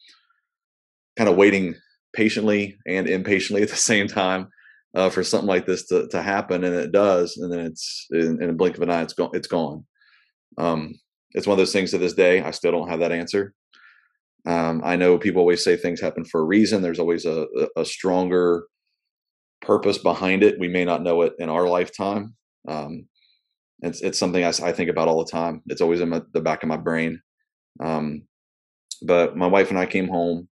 kind 1.17 1.29
of 1.29 1.35
waiting 1.35 1.75
patiently 2.13 2.77
and 2.85 3.07
impatiently 3.07 3.63
at 3.63 3.69
the 3.69 3.75
same 3.91 4.07
time 4.07 4.47
uh, 4.93 5.09
for 5.09 5.23
something 5.23 5.47
like 5.47 5.65
this 5.65 5.87
to, 5.87 6.07
to 6.09 6.21
happen, 6.21 6.63
and 6.63 6.75
it 6.75 6.91
does, 6.91 7.37
and 7.37 7.51
then 7.51 7.59
it's 7.59 8.07
in, 8.11 8.41
in 8.41 8.49
a 8.49 8.53
blink 8.53 8.75
of 8.75 8.83
an 8.83 8.89
eye, 8.89 9.01
it's 9.01 9.13
gone. 9.13 9.31
It's 9.33 9.47
gone. 9.47 9.85
Um, 10.57 10.93
it's 11.31 11.47
one 11.47 11.53
of 11.53 11.57
those 11.59 11.71
things 11.71 11.91
to 11.91 11.97
this 11.97 12.13
day. 12.13 12.41
I 12.41 12.51
still 12.51 12.71
don't 12.71 12.89
have 12.89 12.99
that 12.99 13.13
answer. 13.13 13.53
Um, 14.45 14.81
I 14.83 14.95
know 14.95 15.17
people 15.17 15.39
always 15.39 15.63
say 15.63 15.77
things 15.77 16.01
happen 16.01 16.25
for 16.25 16.41
a 16.41 16.45
reason. 16.45 16.81
There's 16.81 16.99
always 16.99 17.25
a, 17.25 17.47
a 17.77 17.85
stronger 17.85 18.65
purpose 19.61 19.97
behind 19.97 20.43
it. 20.43 20.59
We 20.59 20.67
may 20.67 20.83
not 20.83 21.03
know 21.03 21.21
it 21.21 21.33
in 21.39 21.47
our 21.47 21.67
lifetime. 21.67 22.35
Um, 22.67 23.07
it's 23.81 24.01
it's 24.01 24.19
something 24.19 24.43
I, 24.43 24.49
I, 24.49 24.71
think 24.71 24.89
about 24.89 25.07
all 25.07 25.23
the 25.23 25.31
time. 25.31 25.61
It's 25.67 25.81
always 25.81 26.01
in 26.01 26.09
my, 26.09 26.21
the 26.33 26.41
back 26.41 26.61
of 26.63 26.69
my 26.69 26.77
brain. 26.77 27.21
Um, 27.79 28.23
but 29.01 29.35
my 29.35 29.47
wife 29.47 29.69
and 29.69 29.79
I 29.79 29.85
came 29.85 30.07
home. 30.07 30.47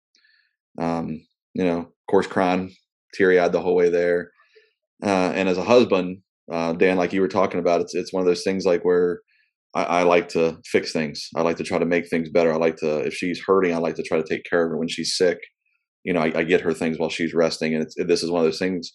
Um, 0.79 1.21
you 1.55 1.65
know, 1.65 1.79
of 1.79 2.07
course, 2.11 2.27
crying 2.27 2.73
teary 3.15 3.39
eyed 3.39 3.53
the 3.53 3.61
whole 3.61 3.75
way 3.75 3.89
there. 3.89 4.31
Uh, 5.03 5.33
and 5.35 5.49
as 5.49 5.59
a 5.59 5.65
husband, 5.65 6.19
uh, 6.53 6.73
Dan, 6.73 6.97
like 6.97 7.13
you 7.13 7.21
were 7.21 7.29
talking 7.29 7.61
about, 7.61 7.81
it's 7.81 7.95
it's 7.95 8.13
one 8.13 8.21
of 8.21 8.27
those 8.27 8.43
things 8.43 8.65
like 8.65 8.85
where 8.85 9.21
I, 9.75 9.85
I, 9.85 10.03
like 10.03 10.29
to 10.31 10.59
fix 10.65 10.93
things. 10.93 11.29
I 11.37 11.43
like 11.43 11.57
to 11.59 11.65
try 11.65 11.79
to 11.79 11.87
make 11.87 12.09
things 12.09 12.31
better. 12.31 12.53
I 12.53 12.57
like 12.57 12.77
to, 12.77 13.01
if 13.01 13.15
she's 13.15 13.43
hurting, 13.47 13.75
I 13.75 13.79
like 13.79 13.97
to 13.97 14.03
try 14.03 14.19
to 14.19 14.25
take 14.25 14.45
care 14.49 14.65
of 14.65 14.71
her 14.71 14.79
when 14.79 14.89
she's 14.89 15.17
sick. 15.17 15.39
You 16.05 16.15
know, 16.15 16.21
I, 16.21 16.33
I 16.39 16.45
get 16.45 16.63
her 16.63 16.73
things 16.73 16.99
while 16.99 17.11
she's 17.11 17.35
resting, 17.35 17.75
and 17.75 17.87
this 17.97 18.23
is 18.23 18.31
one 18.31 18.41
of 18.41 18.47
those 18.47 18.59
things. 18.59 18.93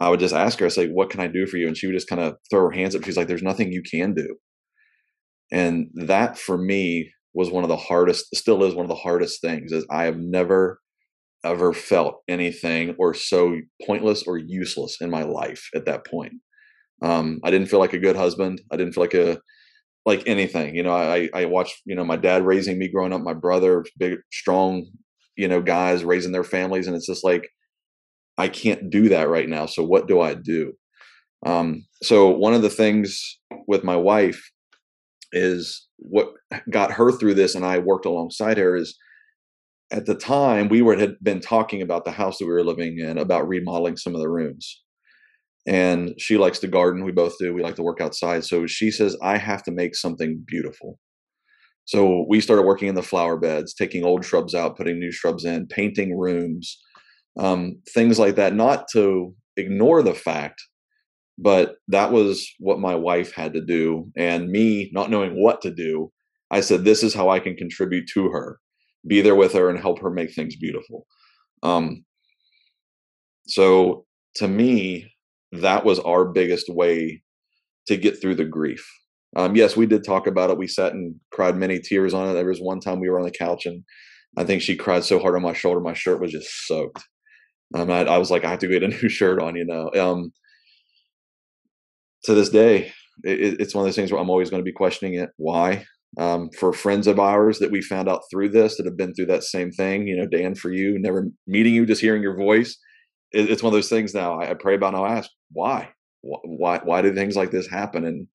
I 0.00 0.08
would 0.08 0.20
just 0.20 0.34
ask 0.34 0.58
her, 0.58 0.66
I 0.66 0.70
say, 0.70 0.88
"What 0.88 1.10
can 1.10 1.20
I 1.20 1.28
do 1.28 1.46
for 1.46 1.56
you?" 1.56 1.68
And 1.68 1.76
she 1.76 1.86
would 1.86 1.94
just 1.94 2.08
kind 2.08 2.22
of 2.22 2.36
throw 2.50 2.62
her 2.62 2.70
hands 2.72 2.96
up. 2.96 3.04
She's 3.04 3.16
like, 3.16 3.28
"There's 3.28 3.42
nothing 3.42 3.70
you 3.70 3.82
can 3.82 4.14
do." 4.14 4.36
And 5.52 5.88
that 5.94 6.38
for 6.38 6.58
me 6.58 7.12
was 7.34 7.50
one 7.50 7.64
of 7.64 7.68
the 7.68 7.76
hardest, 7.76 8.34
still 8.34 8.64
is 8.64 8.74
one 8.74 8.84
of 8.84 8.88
the 8.88 8.94
hardest 8.94 9.40
things. 9.40 9.72
Is 9.72 9.86
I 9.90 10.04
have 10.04 10.18
never 10.18 10.80
ever 11.44 11.72
felt 11.72 12.22
anything 12.28 12.94
or 12.98 13.14
so 13.14 13.56
pointless 13.86 14.24
or 14.24 14.36
useless 14.36 14.98
in 15.00 15.10
my 15.10 15.22
life 15.22 15.68
at 15.74 15.86
that 15.86 16.06
point. 16.06 16.34
Um, 17.02 17.40
I 17.42 17.50
didn't 17.50 17.68
feel 17.68 17.78
like 17.78 17.94
a 17.94 17.98
good 17.98 18.16
husband. 18.16 18.60
I 18.70 18.76
didn't 18.76 18.92
feel 18.92 19.04
like 19.04 19.14
a 19.14 19.40
like 20.06 20.22
anything. 20.26 20.74
You 20.74 20.82
know, 20.82 20.92
I 20.92 21.28
I 21.34 21.44
watched 21.46 21.80
you 21.84 21.94
know 21.94 22.04
my 22.04 22.16
dad 22.16 22.44
raising 22.44 22.78
me 22.78 22.88
growing 22.88 23.12
up, 23.12 23.22
my 23.22 23.34
brother, 23.34 23.84
big 23.98 24.18
strong, 24.32 24.86
you 25.36 25.48
know, 25.48 25.62
guys 25.62 26.04
raising 26.04 26.32
their 26.32 26.44
families, 26.44 26.86
and 26.86 26.96
it's 26.96 27.06
just 27.06 27.24
like 27.24 27.48
I 28.38 28.48
can't 28.48 28.90
do 28.90 29.08
that 29.10 29.28
right 29.28 29.48
now. 29.48 29.66
So 29.66 29.84
what 29.84 30.08
do 30.08 30.20
I 30.20 30.34
do? 30.34 30.72
Um, 31.44 31.86
so 32.02 32.28
one 32.28 32.54
of 32.54 32.62
the 32.62 32.70
things 32.70 33.38
with 33.66 33.84
my 33.84 33.96
wife 33.96 34.42
is 35.32 35.86
what 35.96 36.32
got 36.70 36.92
her 36.92 37.12
through 37.12 37.34
this, 37.34 37.54
and 37.54 37.64
I 37.64 37.78
worked 37.78 38.06
alongside 38.06 38.58
her 38.58 38.76
is 38.76 38.96
at 39.92 40.06
the 40.06 40.14
time 40.14 40.68
we 40.68 40.82
were 40.82 40.96
had 40.96 41.16
been 41.22 41.40
talking 41.40 41.82
about 41.82 42.04
the 42.04 42.12
house 42.12 42.38
that 42.38 42.46
we 42.46 42.52
were 42.52 42.64
living 42.64 42.98
in 42.98 43.18
about 43.18 43.48
remodeling 43.48 43.96
some 43.96 44.14
of 44.14 44.20
the 44.20 44.28
rooms. 44.28 44.82
And 45.66 46.14
she 46.18 46.38
likes 46.38 46.58
to 46.60 46.68
garden 46.68 47.04
we 47.04 47.12
both 47.12 47.36
do 47.38 47.52
we 47.52 47.62
like 47.62 47.76
to 47.76 47.82
work 47.82 48.00
outside. 48.00 48.44
So 48.44 48.66
she 48.66 48.90
says 48.90 49.16
i 49.22 49.36
have 49.36 49.62
to 49.64 49.70
make 49.70 49.94
something 49.94 50.42
beautiful. 50.46 50.98
So 51.84 52.24
we 52.28 52.40
started 52.40 52.62
working 52.62 52.88
in 52.88 52.94
the 52.94 53.02
flower 53.02 53.36
beds 53.36 53.74
taking 53.74 54.04
old 54.04 54.24
shrubs 54.24 54.54
out 54.54 54.76
putting 54.76 54.98
new 54.98 55.12
shrubs 55.12 55.44
in 55.44 55.66
painting 55.66 56.16
rooms 56.16 56.78
um, 57.38 57.80
things 57.94 58.18
like 58.18 58.36
that 58.36 58.54
not 58.54 58.86
to 58.92 59.34
ignore 59.56 60.02
the 60.02 60.14
fact 60.14 60.62
but 61.42 61.76
that 61.88 62.12
was 62.12 62.48
what 62.58 62.78
my 62.78 62.94
wife 62.94 63.32
had 63.32 63.52
to 63.54 63.60
do 63.60 64.10
and 64.16 64.50
me 64.50 64.90
not 64.92 65.10
knowing 65.10 65.42
what 65.42 65.60
to 65.62 65.70
do 65.70 66.10
i 66.50 66.60
said 66.60 66.84
this 66.84 67.02
is 67.02 67.14
how 67.14 67.28
i 67.28 67.38
can 67.38 67.56
contribute 67.56 68.08
to 68.12 68.28
her 68.28 68.58
be 69.06 69.20
there 69.20 69.34
with 69.34 69.52
her 69.52 69.68
and 69.70 69.78
help 69.78 70.00
her 70.00 70.10
make 70.10 70.32
things 70.32 70.56
beautiful. 70.56 71.06
Um, 71.62 72.04
so 73.46 74.06
to 74.36 74.48
me, 74.48 75.12
that 75.52 75.84
was 75.84 75.98
our 76.00 76.24
biggest 76.24 76.68
way 76.68 77.22
to 77.86 77.96
get 77.96 78.20
through 78.20 78.36
the 78.36 78.44
grief. 78.44 78.86
Um, 79.36 79.56
yes, 79.56 79.76
we 79.76 79.86
did 79.86 80.04
talk 80.04 80.26
about 80.26 80.50
it. 80.50 80.58
We 80.58 80.66
sat 80.66 80.92
and 80.92 81.14
cried 81.30 81.56
many 81.56 81.78
tears 81.78 82.14
on 82.14 82.28
it. 82.28 82.34
There 82.34 82.46
was 82.46 82.60
one 82.60 82.80
time 82.80 83.00
we 83.00 83.08
were 83.08 83.18
on 83.18 83.24
the 83.24 83.30
couch 83.30 83.66
and 83.66 83.84
I 84.36 84.44
think 84.44 84.62
she 84.62 84.76
cried 84.76 85.04
so 85.04 85.18
hard 85.18 85.34
on 85.34 85.42
my 85.42 85.52
shoulder, 85.52 85.80
my 85.80 85.94
shirt 85.94 86.20
was 86.20 86.30
just 86.30 86.66
soaked. 86.66 87.02
Um, 87.74 87.90
I, 87.90 88.04
I, 88.04 88.18
was 88.18 88.30
like, 88.30 88.44
I 88.44 88.50
have 88.50 88.60
to 88.60 88.68
get 88.68 88.82
a 88.82 88.88
new 88.88 89.08
shirt 89.08 89.40
on, 89.40 89.56
you 89.56 89.64
know. 89.64 89.90
Um, 89.98 90.32
to 92.24 92.34
this 92.34 92.50
day, 92.50 92.92
it, 93.24 93.60
it's 93.60 93.74
one 93.74 93.82
of 93.82 93.86
those 93.86 93.96
things 93.96 94.12
where 94.12 94.20
I'm 94.20 94.30
always 94.30 94.50
going 94.50 94.60
to 94.60 94.68
be 94.68 94.72
questioning 94.72 95.14
it. 95.14 95.30
Why? 95.36 95.84
um, 96.18 96.50
for 96.58 96.72
friends 96.72 97.06
of 97.06 97.20
ours 97.20 97.58
that 97.58 97.70
we 97.70 97.80
found 97.80 98.08
out 98.08 98.22
through 98.30 98.48
this 98.48 98.76
that 98.76 98.86
have 98.86 98.96
been 98.96 99.14
through 99.14 99.26
that 99.26 99.44
same 99.44 99.70
thing. 99.70 100.06
You 100.06 100.16
know, 100.16 100.26
Dan, 100.26 100.54
for 100.54 100.72
you, 100.72 100.98
never 100.98 101.28
meeting 101.46 101.74
you, 101.74 101.86
just 101.86 102.00
hearing 102.00 102.22
your 102.22 102.36
voice, 102.36 102.76
it, 103.32 103.50
it's 103.50 103.62
one 103.62 103.72
of 103.72 103.76
those 103.76 103.88
things. 103.88 104.14
Now 104.14 104.40
I, 104.40 104.50
I 104.50 104.54
pray 104.54 104.74
about. 104.74 104.94
And 104.94 105.04
I 105.04 105.16
ask 105.16 105.30
why, 105.52 105.90
why, 106.22 106.80
why 106.82 107.02
do 107.02 107.14
things 107.14 107.36
like 107.36 107.52
this 107.52 107.68
happen? 107.68 108.04
And 108.04 108.26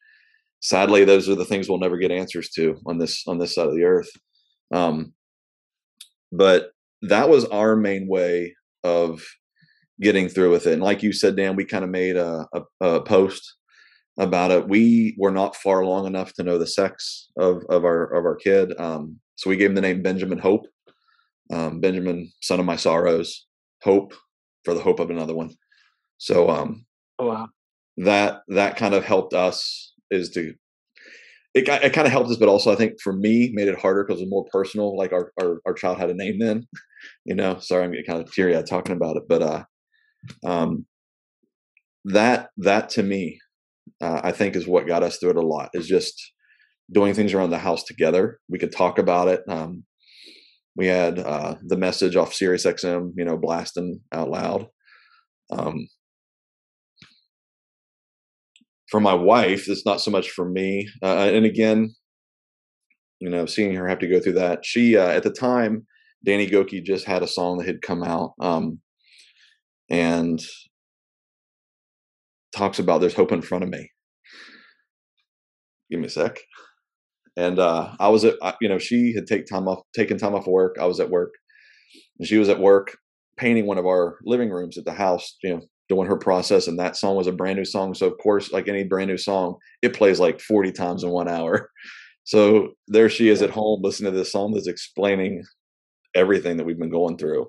sadly, 0.61 1.03
those 1.03 1.27
are 1.27 1.35
the 1.35 1.45
things 1.45 1.67
we'll 1.67 1.79
never 1.79 1.97
get 1.97 2.11
answers 2.11 2.49
to 2.51 2.77
on 2.85 2.97
this 2.97 3.23
on 3.27 3.39
this 3.39 3.55
side 3.55 3.67
of 3.67 3.75
the 3.75 3.83
earth. 3.83 4.09
Um, 4.73 5.13
but 6.31 6.71
that 7.01 7.29
was 7.29 7.45
our 7.45 7.75
main 7.75 8.07
way 8.07 8.55
of 8.83 9.21
getting 10.01 10.27
through 10.29 10.51
with 10.51 10.65
it. 10.65 10.73
And 10.73 10.81
like 10.81 11.03
you 11.03 11.11
said, 11.13 11.35
Dan, 11.35 11.55
we 11.55 11.65
kind 11.65 11.83
of 11.83 11.89
made 11.89 12.15
a, 12.15 12.47
a, 12.53 12.85
a 12.85 13.01
post 13.03 13.55
about 14.17 14.51
it. 14.51 14.67
We 14.67 15.15
were 15.17 15.31
not 15.31 15.55
far 15.55 15.85
long 15.85 16.05
enough 16.05 16.33
to 16.33 16.43
know 16.43 16.57
the 16.57 16.67
sex 16.67 17.29
of 17.37 17.63
of 17.69 17.83
our 17.83 18.03
of 18.13 18.25
our 18.25 18.35
kid, 18.35 18.79
um, 18.79 19.19
so 19.35 19.49
we 19.49 19.57
gave 19.57 19.69
him 19.69 19.75
the 19.75 19.81
name 19.81 20.01
Benjamin 20.01 20.39
Hope. 20.39 20.65
Um, 21.51 21.79
Benjamin, 21.79 22.31
son 22.41 22.59
of 22.59 22.65
my 22.65 22.75
sorrows, 22.75 23.45
hope 23.83 24.13
for 24.63 24.73
the 24.73 24.81
hope 24.81 24.99
of 24.99 25.11
another 25.11 25.35
one. 25.35 25.51
So, 26.17 26.49
um, 26.49 26.85
oh, 27.19 27.27
wow. 27.27 27.49
that 27.97 28.41
that 28.47 28.77
kind 28.77 28.95
of 28.95 29.03
helped 29.03 29.33
us 29.33 29.93
is 30.09 30.29
to 30.31 30.55
it, 31.53 31.67
it 31.69 31.93
kind 31.93 32.05
of 32.05 32.11
helped 32.11 32.29
us, 32.29 32.37
but 32.37 32.49
also 32.49 32.71
I 32.71 32.75
think 32.75 32.99
for 33.01 33.13
me 33.13 33.51
made 33.53 33.67
it 33.67 33.79
harder 33.79 34.03
because 34.03 34.19
it 34.19 34.25
was 34.25 34.29
more 34.29 34.45
personal. 34.51 34.97
Like 34.97 35.13
our, 35.13 35.31
our, 35.39 35.61
our 35.65 35.73
child 35.73 35.97
had 35.97 36.09
a 36.09 36.13
name 36.13 36.39
then, 36.39 36.67
you 37.25 37.35
know. 37.35 37.59
Sorry, 37.59 37.83
I'm 37.83 37.91
getting 37.91 38.05
kind 38.05 38.21
of 38.21 38.33
teary 38.33 38.55
eyed 38.55 38.67
talking 38.67 38.95
about 38.95 39.17
it, 39.17 39.23
but 39.27 39.41
uh, 39.41 39.63
um, 40.45 40.85
that 42.05 42.49
that 42.57 42.89
to 42.91 43.03
me, 43.03 43.39
uh, 44.01 44.21
I 44.23 44.31
think 44.31 44.55
is 44.55 44.67
what 44.67 44.87
got 44.87 45.03
us 45.03 45.17
through 45.17 45.31
it 45.31 45.37
a 45.37 45.41
lot. 45.41 45.69
Is 45.73 45.87
just 45.87 46.33
doing 46.91 47.13
things 47.13 47.33
around 47.33 47.49
the 47.49 47.57
house 47.57 47.83
together. 47.83 48.39
We 48.49 48.59
could 48.59 48.71
talk 48.71 48.99
about 48.99 49.27
it. 49.27 49.43
Um, 49.47 49.83
we 50.75 50.87
had 50.87 51.19
uh, 51.19 51.55
the 51.65 51.77
message 51.77 52.15
off 52.15 52.33
Sirius 52.33 52.65
XM, 52.65 53.11
you 53.15 53.25
know, 53.25 53.37
blasting 53.37 54.01
out 54.11 54.29
loud. 54.29 54.67
Um, 55.49 55.87
for 58.89 58.99
my 58.99 59.13
wife, 59.13 59.67
it's 59.67 59.85
not 59.85 60.01
so 60.01 60.11
much 60.11 60.29
for 60.31 60.47
me. 60.47 60.89
Uh, 61.01 61.29
and 61.33 61.45
again, 61.45 61.95
you 63.19 63.29
know, 63.29 63.45
seeing 63.45 63.73
her 63.75 63.87
have 63.87 63.99
to 63.99 64.07
go 64.07 64.19
through 64.19 64.33
that. 64.33 64.65
She 64.65 64.97
uh, 64.97 65.07
at 65.07 65.23
the 65.23 65.31
time, 65.31 65.87
Danny 66.25 66.47
Gokey 66.47 66.83
just 66.83 67.05
had 67.05 67.23
a 67.23 67.27
song 67.27 67.57
that 67.57 67.67
had 67.67 67.81
come 67.81 68.03
out, 68.03 68.33
um, 68.39 68.79
and 69.89 70.41
talks 72.55 72.79
about 72.79 73.01
there's 73.01 73.13
hope 73.13 73.31
in 73.31 73.41
front 73.41 73.63
of 73.63 73.69
me. 73.69 73.89
Give 75.91 75.99
me 75.99 76.07
a 76.07 76.09
sec. 76.09 76.39
And 77.37 77.59
uh, 77.59 77.93
I 77.99 78.07
was 78.07 78.23
at, 78.23 78.35
you 78.61 78.69
know, 78.69 78.79
she 78.79 79.13
had 79.13 79.27
take 79.27 79.45
time 79.45 79.67
off, 79.67 79.81
taken 79.93 80.17
time 80.17 80.33
off 80.33 80.47
work. 80.47 80.77
I 80.79 80.85
was 80.85 80.99
at 80.99 81.09
work, 81.09 81.33
and 82.17 82.27
she 82.27 82.37
was 82.37 82.49
at 82.49 82.59
work 82.59 82.97
painting 83.37 83.65
one 83.65 83.77
of 83.77 83.85
our 83.85 84.17
living 84.23 84.49
rooms 84.49 84.77
at 84.77 84.85
the 84.85 84.93
house. 84.93 85.37
You 85.43 85.55
know, 85.55 85.61
doing 85.89 86.07
her 86.07 86.17
process 86.17 86.67
and 86.67 86.79
that 86.79 86.95
song 86.95 87.15
was 87.15 87.27
a 87.27 87.31
brand 87.31 87.57
new 87.57 87.65
song 87.65 87.93
so 87.93 88.07
of 88.07 88.17
course 88.17 88.51
like 88.51 88.67
any 88.67 88.83
brand 88.83 89.09
new 89.09 89.17
song 89.17 89.55
it 89.81 89.93
plays 89.93 90.19
like 90.19 90.41
40 90.41 90.71
times 90.71 91.03
in 91.03 91.09
one 91.09 91.27
hour 91.27 91.69
so 92.23 92.69
there 92.87 93.09
she 93.09 93.29
is 93.29 93.41
at 93.41 93.51
home 93.51 93.81
listening 93.83 94.11
to 94.11 94.17
this 94.17 94.31
song 94.31 94.53
that's 94.53 94.67
explaining 94.67 95.43
everything 96.15 96.57
that 96.57 96.65
we've 96.65 96.79
been 96.79 96.89
going 96.89 97.17
through 97.17 97.47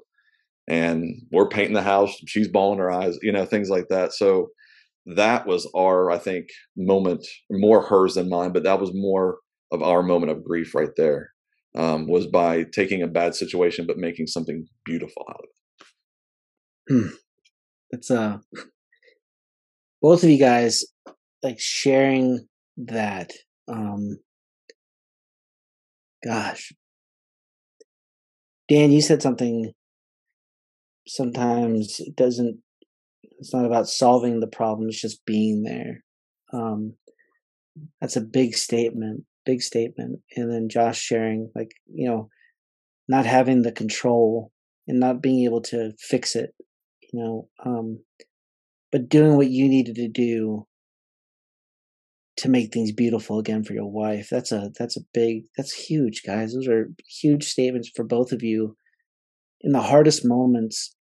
and 0.69 1.23
we're 1.33 1.49
painting 1.49 1.75
the 1.75 1.83
house 1.83 2.15
she's 2.27 2.49
bawling 2.49 2.79
her 2.79 2.91
eyes 2.91 3.19
you 3.23 3.33
know 3.33 3.47
things 3.47 3.71
like 3.71 3.89
that 3.89 4.13
so 4.13 4.49
that 5.15 5.47
was 5.47 5.71
our 5.77 6.11
i 6.11 6.19
think 6.19 6.47
moment 6.77 7.25
more 7.51 7.83
hers 7.83 8.15
than 8.15 8.29
mine 8.29 8.53
but 8.53 8.65
that 8.65 8.81
was 8.81 8.93
more 8.93 9.39
of 9.73 9.83
our 9.83 10.03
moment 10.03 10.33
of 10.33 10.45
grief 10.45 10.75
right 10.75 10.91
there 10.97 11.31
um, 11.77 12.07
was 12.09 12.27
by 12.27 12.65
taking 12.65 13.03
a 13.03 13.07
bad 13.07 13.35
situation 13.35 13.87
but 13.87 13.99
making 13.99 14.27
something 14.27 14.67
beautiful 14.85 15.25
out 15.29 15.41
of 15.41 15.45
it. 16.89 16.95
Hmm. 16.95 17.15
It's 17.91 18.11
uh 18.11 18.39
both 20.03 20.25
of 20.25 20.31
you 20.31 20.39
guys 20.39 20.85
like 21.43 21.61
sharing 21.61 22.47
that 22.79 23.33
um 23.69 24.19
gosh. 26.25 26.73
Dan 28.69 28.91
you 28.91 29.03
said 29.03 29.23
something 29.23 29.73
sometimes 31.07 32.01
it 32.01 32.17
doesn't 32.17 32.61
it's 33.39 33.55
not 33.55 33.67
about 33.67 33.89
solving 33.89 34.41
the 34.41 34.47
problem 34.47 34.89
it's 34.89 35.01
just 35.01 35.25
being 35.25 35.63
there. 35.63 36.03
Um 36.53 36.95
that's 38.01 38.17
a 38.17 38.21
big 38.21 38.55
statement 38.57 39.25
big 39.45 39.63
statement. 39.63 40.21
And 40.37 40.53
then 40.53 40.69
josh 40.69 40.99
sharing 40.99 41.51
like 41.55 41.73
you 41.87 42.09
know 42.09 42.29
not 43.09 43.27
having 43.27 43.63
the 43.63 43.73
control 43.73 44.51
and 44.89 44.99
not 44.99 45.23
being 45.23 45.45
able 45.45 45.61
to 45.63 45.93
fix 46.01 46.35
it 46.35 46.55
you 47.13 47.21
know 47.21 47.49
um 47.65 48.01
but 48.91 49.09
doing 49.09 49.37
what 49.37 49.51
you 49.51 49.69
needed 49.69 49.97
to 49.97 50.09
do 50.09 50.67
to 52.39 52.49
make 52.49 52.73
things 52.73 52.93
beautiful 52.93 53.39
again 53.39 53.63
for 53.63 53.73
your 53.75 53.91
wife. 53.91 54.29
That's 54.31 54.53
a 54.53 54.71
that's 54.79 54.97
a 54.97 55.05
big 55.13 55.45
that's 55.57 55.73
huge 55.73 56.23
guys. 56.25 56.55
Those 56.55 56.67
are 56.67 56.91
huge 57.21 57.45
statements 57.45 57.91
for 57.95 58.05
both 58.05 58.33
of 58.33 58.43
you 58.43 58.75
in 59.61 59.73
the 59.73 59.83
hardest 59.83 60.25
moments 60.25 60.96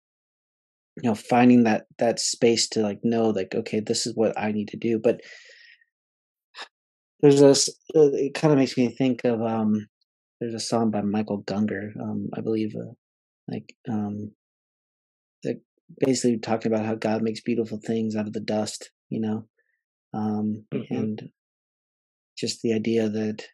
you 1.01 1.09
know 1.09 1.15
finding 1.15 1.65
that 1.65 1.85
that 1.99 2.19
space 2.19 2.69
to 2.69 2.81
like 2.81 3.01
know 3.03 3.31
like 3.31 3.55
okay 3.55 3.81
this 3.81 4.07
is 4.07 4.15
what 4.15 4.39
i 4.39 4.53
need 4.53 4.69
to 4.69 4.77
do 4.77 4.99
but 5.03 5.21
there's 7.21 7.41
this 7.41 7.69
it 7.95 8.35
kind 8.35 8.53
of 8.53 8.59
makes 8.59 8.77
me 8.77 8.89
think 8.89 9.25
of 9.25 9.41
um 9.43 9.87
there's 10.41 10.55
a 10.55 10.61
song 10.61 10.91
by 10.91 11.01
michael 11.01 11.43
gungor 11.45 11.91
um 12.01 12.29
i 12.37 12.41
believe 12.41 12.75
uh, 12.77 12.93
like 13.49 13.75
um 13.89 14.33
that 15.43 15.61
basically 15.99 16.39
talking 16.39 16.73
about 16.73 16.87
how 16.87 16.95
God 16.95 17.23
makes 17.23 17.41
beautiful 17.41 17.79
things 17.85 18.17
out 18.17 18.27
of 18.27 18.33
the 18.33 18.41
dust, 18.41 18.91
you 19.09 19.21
know, 19.21 19.45
um, 20.15 20.65
mm-hmm. 20.73 20.95
and 20.95 21.23
just 22.37 22.63
the 22.63 22.73
idea 22.73 23.09
that 23.09 23.45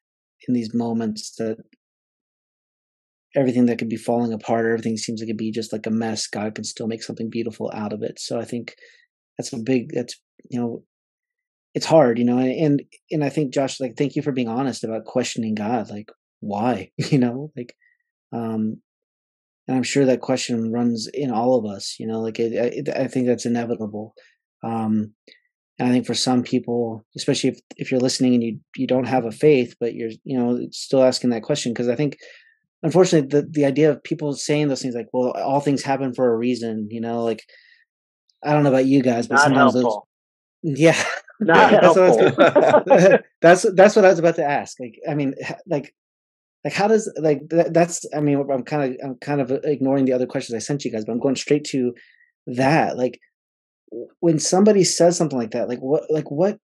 in 0.47 0.55
these 0.55 0.75
moments 0.75 1.35
that 1.37 1.57
everything 3.37 3.67
that 3.67 3.79
could 3.79 3.89
be 3.89 3.97
falling 3.97 4.33
apart, 4.33 4.67
everything 4.67 4.97
seems 4.97 5.21
like 5.21 5.29
it'd 5.29 5.37
be 5.37 5.51
just 5.51 5.73
like 5.73 5.87
a 5.87 5.91
mess, 5.91 6.27
God 6.27 6.55
can 6.55 6.65
still 6.65 6.87
make 6.87 7.03
something 7.03 7.31
beautiful 7.31 7.71
out 7.75 7.93
of 7.93 8.03
it. 8.03 8.19
So 8.19 8.39
I 8.39 8.45
think 8.45 8.75
that's 9.37 9.53
a 9.53 9.59
big, 9.59 9.91
that's, 9.93 10.21
you 10.51 10.61
know, 10.61 10.83
it's 11.75 11.87
hard, 11.87 12.19
you 12.19 12.25
know, 12.25 12.39
and, 12.39 12.83
and 13.11 13.23
I 13.23 13.29
think 13.29 13.53
Josh, 13.53 13.79
like, 13.79 13.97
thank 13.97 14.17
you 14.17 14.23
for 14.23 14.33
being 14.33 14.49
honest 14.49 14.85
about 14.85 15.05
questioning 15.05 15.55
God. 15.55 15.91
Like, 15.91 16.11
why, 16.41 16.91
you 16.97 17.19
know, 17.19 17.53
like, 17.57 17.75
um, 18.33 18.81
and 19.69 19.77
i'm 19.77 19.83
sure 19.83 20.07
that 20.07 20.21
question 20.21 20.73
runs 20.73 21.07
in 21.13 21.31
all 21.31 21.55
of 21.57 21.71
us 21.71 21.97
you 22.01 22.07
know 22.07 22.21
like 22.21 22.41
it, 22.41 22.53
it, 22.53 22.89
i 22.97 23.07
think 23.07 23.27
that's 23.27 23.47
inevitable 23.47 24.15
um 24.65 25.13
and 25.79 25.89
i 25.89 25.93
think 25.93 26.07
for 26.07 26.15
some 26.15 26.43
people 26.43 27.05
especially 27.17 27.51
if, 27.51 27.61
if 27.77 27.91
you're 27.91 28.01
listening 28.01 28.35
and 28.35 28.43
you 28.43 28.59
you 28.75 28.87
don't 28.87 29.07
have 29.07 29.25
a 29.25 29.31
faith 29.31 29.77
but 29.79 29.95
you're 29.95 30.11
you 30.25 30.37
know 30.37 30.59
still 30.73 31.05
asking 31.05 31.31
that 31.31 31.43
question 31.43 31.73
because 31.73 31.89
i 31.89 31.95
think 31.95 32.17
unfortunately 32.83 33.29
the 33.29 33.47
the 33.51 33.65
idea 33.65 33.91
of 33.91 34.03
people 34.03 34.33
saying 34.35 34.69
those 34.69 34.83
things 34.83 34.95
like 34.95 35.09
well 35.13 35.31
all 35.33 35.61
things 35.61 35.83
happen 35.83 36.13
for 36.15 36.33
a 36.33 36.37
reason 36.37 36.89
you 36.91 37.01
know 37.01 37.25
like 37.25 37.43
i 38.45 38.53
don't 38.53 38.63
know 38.63 38.71
about 38.71 38.87
you 38.87 39.03
guys 39.03 39.27
but 39.27 39.37
Not 39.37 39.45
sometimes 39.45 39.73
helpful. 39.75 40.09
those, 40.63 40.79
yeah 40.79 41.03
Not 41.41 41.71
that's, 41.83 41.95
helpful. 41.97 42.31
what 42.31 43.25
that's 43.43 43.67
that's 43.75 43.97
what 43.97 44.05
i 44.05 44.09
was 44.09 44.19
about 44.19 44.37
to 44.37 44.45
ask 44.45 44.79
like 44.81 44.99
i 45.09 45.15
mean 45.15 45.35
like 45.67 45.95
like 46.65 46.73
how 46.73 46.89
does 46.89 47.11
like 47.21 47.41
that, 47.51 47.73
that's 47.73 48.05
i 48.15 48.21
mean 48.21 48.45
i'm 48.53 48.63
kind 48.65 48.93
of 48.93 48.99
i'm 49.05 49.15
kind 49.17 49.41
of 49.41 49.51
uh, 49.51 49.61
ignoring 49.65 50.05
the 50.05 50.13
other 50.13 50.27
questions 50.27 50.55
i 50.55 50.59
sent 50.59 50.85
you 50.85 50.91
guys 50.91 51.05
but 51.05 51.13
i'm 51.13 51.21
going 51.21 51.37
straight 51.37 51.65
to 51.65 51.93
that 52.47 52.97
like 52.97 53.21
when 54.21 54.39
somebody 54.39 54.85
says 54.85 55.17
something 55.17 55.39
like 55.39 55.53
that 55.53 55.69
like 55.69 55.79
what 55.81 56.03
like 56.11 56.31
what 56.31 56.59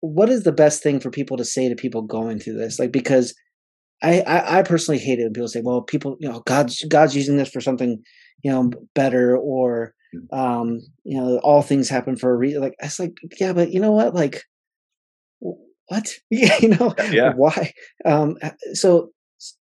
what 0.00 0.30
is 0.30 0.44
the 0.44 0.52
best 0.52 0.82
thing 0.82 0.98
for 0.98 1.10
people 1.10 1.36
to 1.36 1.44
say 1.44 1.68
to 1.68 1.74
people 1.74 2.02
going 2.02 2.38
through 2.38 2.56
this 2.56 2.78
like 2.78 2.92
because 2.92 3.34
I, 4.02 4.20
I, 4.20 4.58
I 4.58 4.62
personally 4.62 4.98
hate 4.98 5.18
it 5.18 5.24
when 5.24 5.32
people 5.32 5.48
say, 5.48 5.60
"Well, 5.62 5.82
people, 5.82 6.16
you 6.20 6.28
know, 6.28 6.40
God's 6.40 6.82
God's 6.84 7.14
using 7.14 7.36
this 7.36 7.50
for 7.50 7.60
something, 7.60 8.02
you 8.42 8.50
know, 8.50 8.70
better," 8.94 9.36
or, 9.36 9.94
mm. 10.14 10.36
um, 10.36 10.80
you 11.04 11.20
know, 11.20 11.38
all 11.38 11.62
things 11.62 11.88
happen 11.88 12.16
for 12.16 12.32
a 12.32 12.36
reason. 12.36 12.62
Like, 12.62 12.74
it's 12.80 12.98
like, 12.98 13.16
yeah, 13.38 13.52
but 13.52 13.72
you 13.72 13.80
know 13.80 13.92
what? 13.92 14.14
Like, 14.14 14.44
what? 15.38 16.14
Yeah, 16.30 16.56
you 16.60 16.68
know, 16.68 16.94
yeah. 17.10 17.32
why? 17.34 17.72
Um, 18.04 18.36
so 18.74 19.10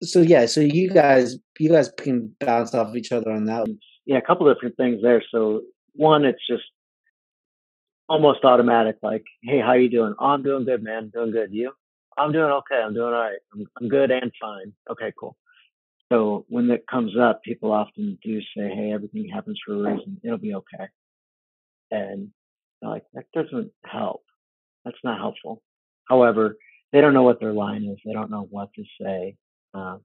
so 0.04 0.22
yeah, 0.22 0.46
so 0.46 0.62
you 0.62 0.90
guys 0.90 1.38
you 1.60 1.70
guys 1.70 1.92
can 1.98 2.36
bounce 2.40 2.74
off 2.74 2.90
of 2.90 2.96
each 2.96 3.12
other 3.12 3.32
on 3.32 3.46
that. 3.46 3.68
Yeah, 4.06 4.18
a 4.18 4.22
couple 4.22 4.52
different 4.52 4.78
things 4.78 5.02
there. 5.02 5.24
So 5.32 5.62
one, 5.94 6.26
it's 6.26 6.46
just 6.48 6.64
almost 8.10 8.44
automatic. 8.44 8.98
Like, 9.02 9.24
hey, 9.44 9.60
how 9.60 9.74
you 9.74 9.90
doing? 9.90 10.14
Oh, 10.20 10.28
I'm 10.28 10.44
doing 10.44 10.66
good, 10.66 10.84
man. 10.84 11.12
Doing 11.14 11.32
good. 11.32 11.50
You? 11.52 11.72
I'm 12.18 12.32
doing 12.32 12.52
okay. 12.52 12.76
I'm 12.76 12.94
doing 12.94 13.14
all 13.14 13.20
right. 13.20 13.40
I'm, 13.54 13.66
I'm 13.80 13.88
good 13.88 14.12
and 14.12 14.32
fine. 14.40 14.74
Okay, 14.90 15.14
cool. 15.20 15.38
So 16.12 16.46
when 16.50 16.68
that 16.68 16.88
comes 16.88 17.18
up, 17.18 17.42
people 17.44 17.72
often 17.72 18.20
do 18.24 18.42
say, 18.56 18.70
"Hey, 18.70 18.92
everything 18.94 19.30
happens 19.30 19.60
for 19.66 19.74
a 19.76 19.78
reason. 19.78 20.20
It'll 20.24 20.38
be 20.38 20.56
okay." 20.56 20.88
And 21.90 22.30
like 22.82 23.04
that 23.14 23.26
doesn't 23.34 23.72
help. 23.86 24.24
That's 24.84 24.98
not 25.04 25.20
helpful. 25.20 25.62
However, 26.10 26.58
they 26.92 27.00
don't 27.02 27.14
know 27.14 27.24
what 27.24 27.40
their 27.40 27.54
line 27.54 27.86
is. 27.86 27.98
They 28.06 28.14
don't 28.14 28.32
know 28.32 28.48
what 28.50 28.70
to 28.76 28.84
say. 29.02 29.38
Um, 29.74 30.02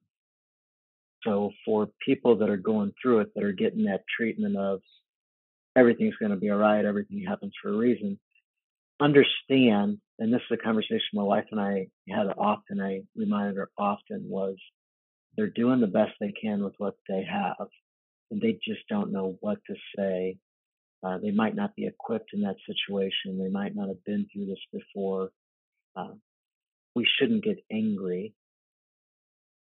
so 1.25 1.51
for 1.64 1.88
people 2.05 2.37
that 2.37 2.51
are 2.51 2.57
going 2.57 2.92
through 3.01 3.21
it, 3.21 3.35
that 3.35 3.42
are 3.42 3.53
getting 3.53 3.85
that 3.87 4.05
treatment 4.16 4.57
of 4.57 4.81
everything's 5.75 6.16
going 6.16 6.31
to 6.31 6.37
be 6.37 6.51
all 6.51 6.59
right, 6.59 6.85
everything 6.85 7.25
happens 7.27 7.53
for 7.61 7.71
a 7.71 7.77
reason, 7.77 8.19
understand, 9.01 9.99
and 10.19 10.33
this 10.33 10.41
is 10.51 10.59
a 10.59 10.65
conversation 10.65 11.01
my 11.15 11.23
wife 11.23 11.47
and 11.51 11.61
I 11.61 11.89
had 12.09 12.27
often, 12.39 12.81
I 12.81 13.03
reminded 13.17 13.57
her 13.57 13.71
often 13.79 14.25
was 14.29 14.57
they're 15.37 15.49
doing 15.49 15.81
the 15.81 15.87
best 15.87 16.13
they 16.21 16.33
can 16.33 16.65
with 16.65 16.75
what 16.79 16.95
they 17.09 17.25
have, 17.31 17.69
and 18.31 18.41
they 18.41 18.59
just 18.65 18.87
don't 18.89 19.13
know 19.13 19.37
what 19.41 19.59
to 19.67 19.75
say. 19.97 20.39
Uh, 21.03 21.19
they 21.19 21.31
might 21.31 21.55
not 21.55 21.77
be 21.77 21.87
equipped 21.87 22.31
in 22.33 22.43
that 22.43 22.57
situation. 22.67 23.39
They 23.39 23.51
might 23.51 23.77
not 23.77 23.89
have 23.89 24.03
been 24.05 24.27
through 24.33 24.47
this 24.47 24.59
before. 24.73 25.31
Uh, 25.95 26.15
we 26.95 27.07
shouldn't 27.19 27.45
get 27.45 27.59
angry 27.71 28.35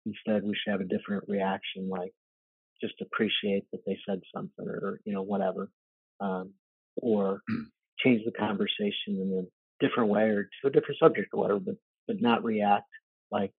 Instead, 0.06 0.42
we 0.44 0.54
should 0.54 0.72
have 0.72 0.80
a 0.80 0.84
different 0.84 1.24
reaction, 1.28 1.88
like 1.88 2.12
just 2.80 2.94
appreciate 3.02 3.64
that 3.72 3.80
they 3.86 3.98
said 4.08 4.20
something 4.34 4.66
or, 4.66 5.00
you 5.04 5.12
know, 5.12 5.22
whatever. 5.22 5.70
Um, 6.20 6.54
or 6.96 7.42
change 8.04 8.22
the 8.24 8.32
conversation 8.32 8.92
in 9.08 9.46
a 9.46 9.84
different 9.86 10.10
way 10.10 10.22
or 10.22 10.44
to 10.44 10.68
a 10.68 10.70
different 10.70 10.98
subject 10.98 11.28
or 11.32 11.40
whatever, 11.40 11.60
but 11.60 11.76
but 12.06 12.20
not 12.20 12.42
react 12.42 12.88
like 13.30 13.52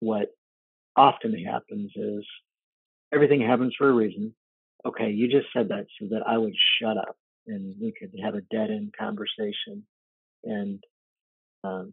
what 0.00 0.28
often 0.96 1.34
happens 1.44 1.90
is 1.96 2.26
everything 3.12 3.40
happens 3.40 3.74
for 3.76 3.88
a 3.88 3.92
reason. 3.92 4.34
Okay, 4.84 5.10
you 5.10 5.28
just 5.28 5.46
said 5.52 5.68
that 5.68 5.86
so 5.98 6.08
that 6.10 6.22
I 6.26 6.38
would 6.38 6.54
shut 6.80 6.96
up 6.96 7.16
and 7.46 7.74
we 7.80 7.92
could 7.92 8.12
have 8.22 8.34
a 8.34 8.40
dead 8.42 8.70
end 8.70 8.92
conversation. 8.98 9.84
And 10.44 10.82
um, 11.64 11.92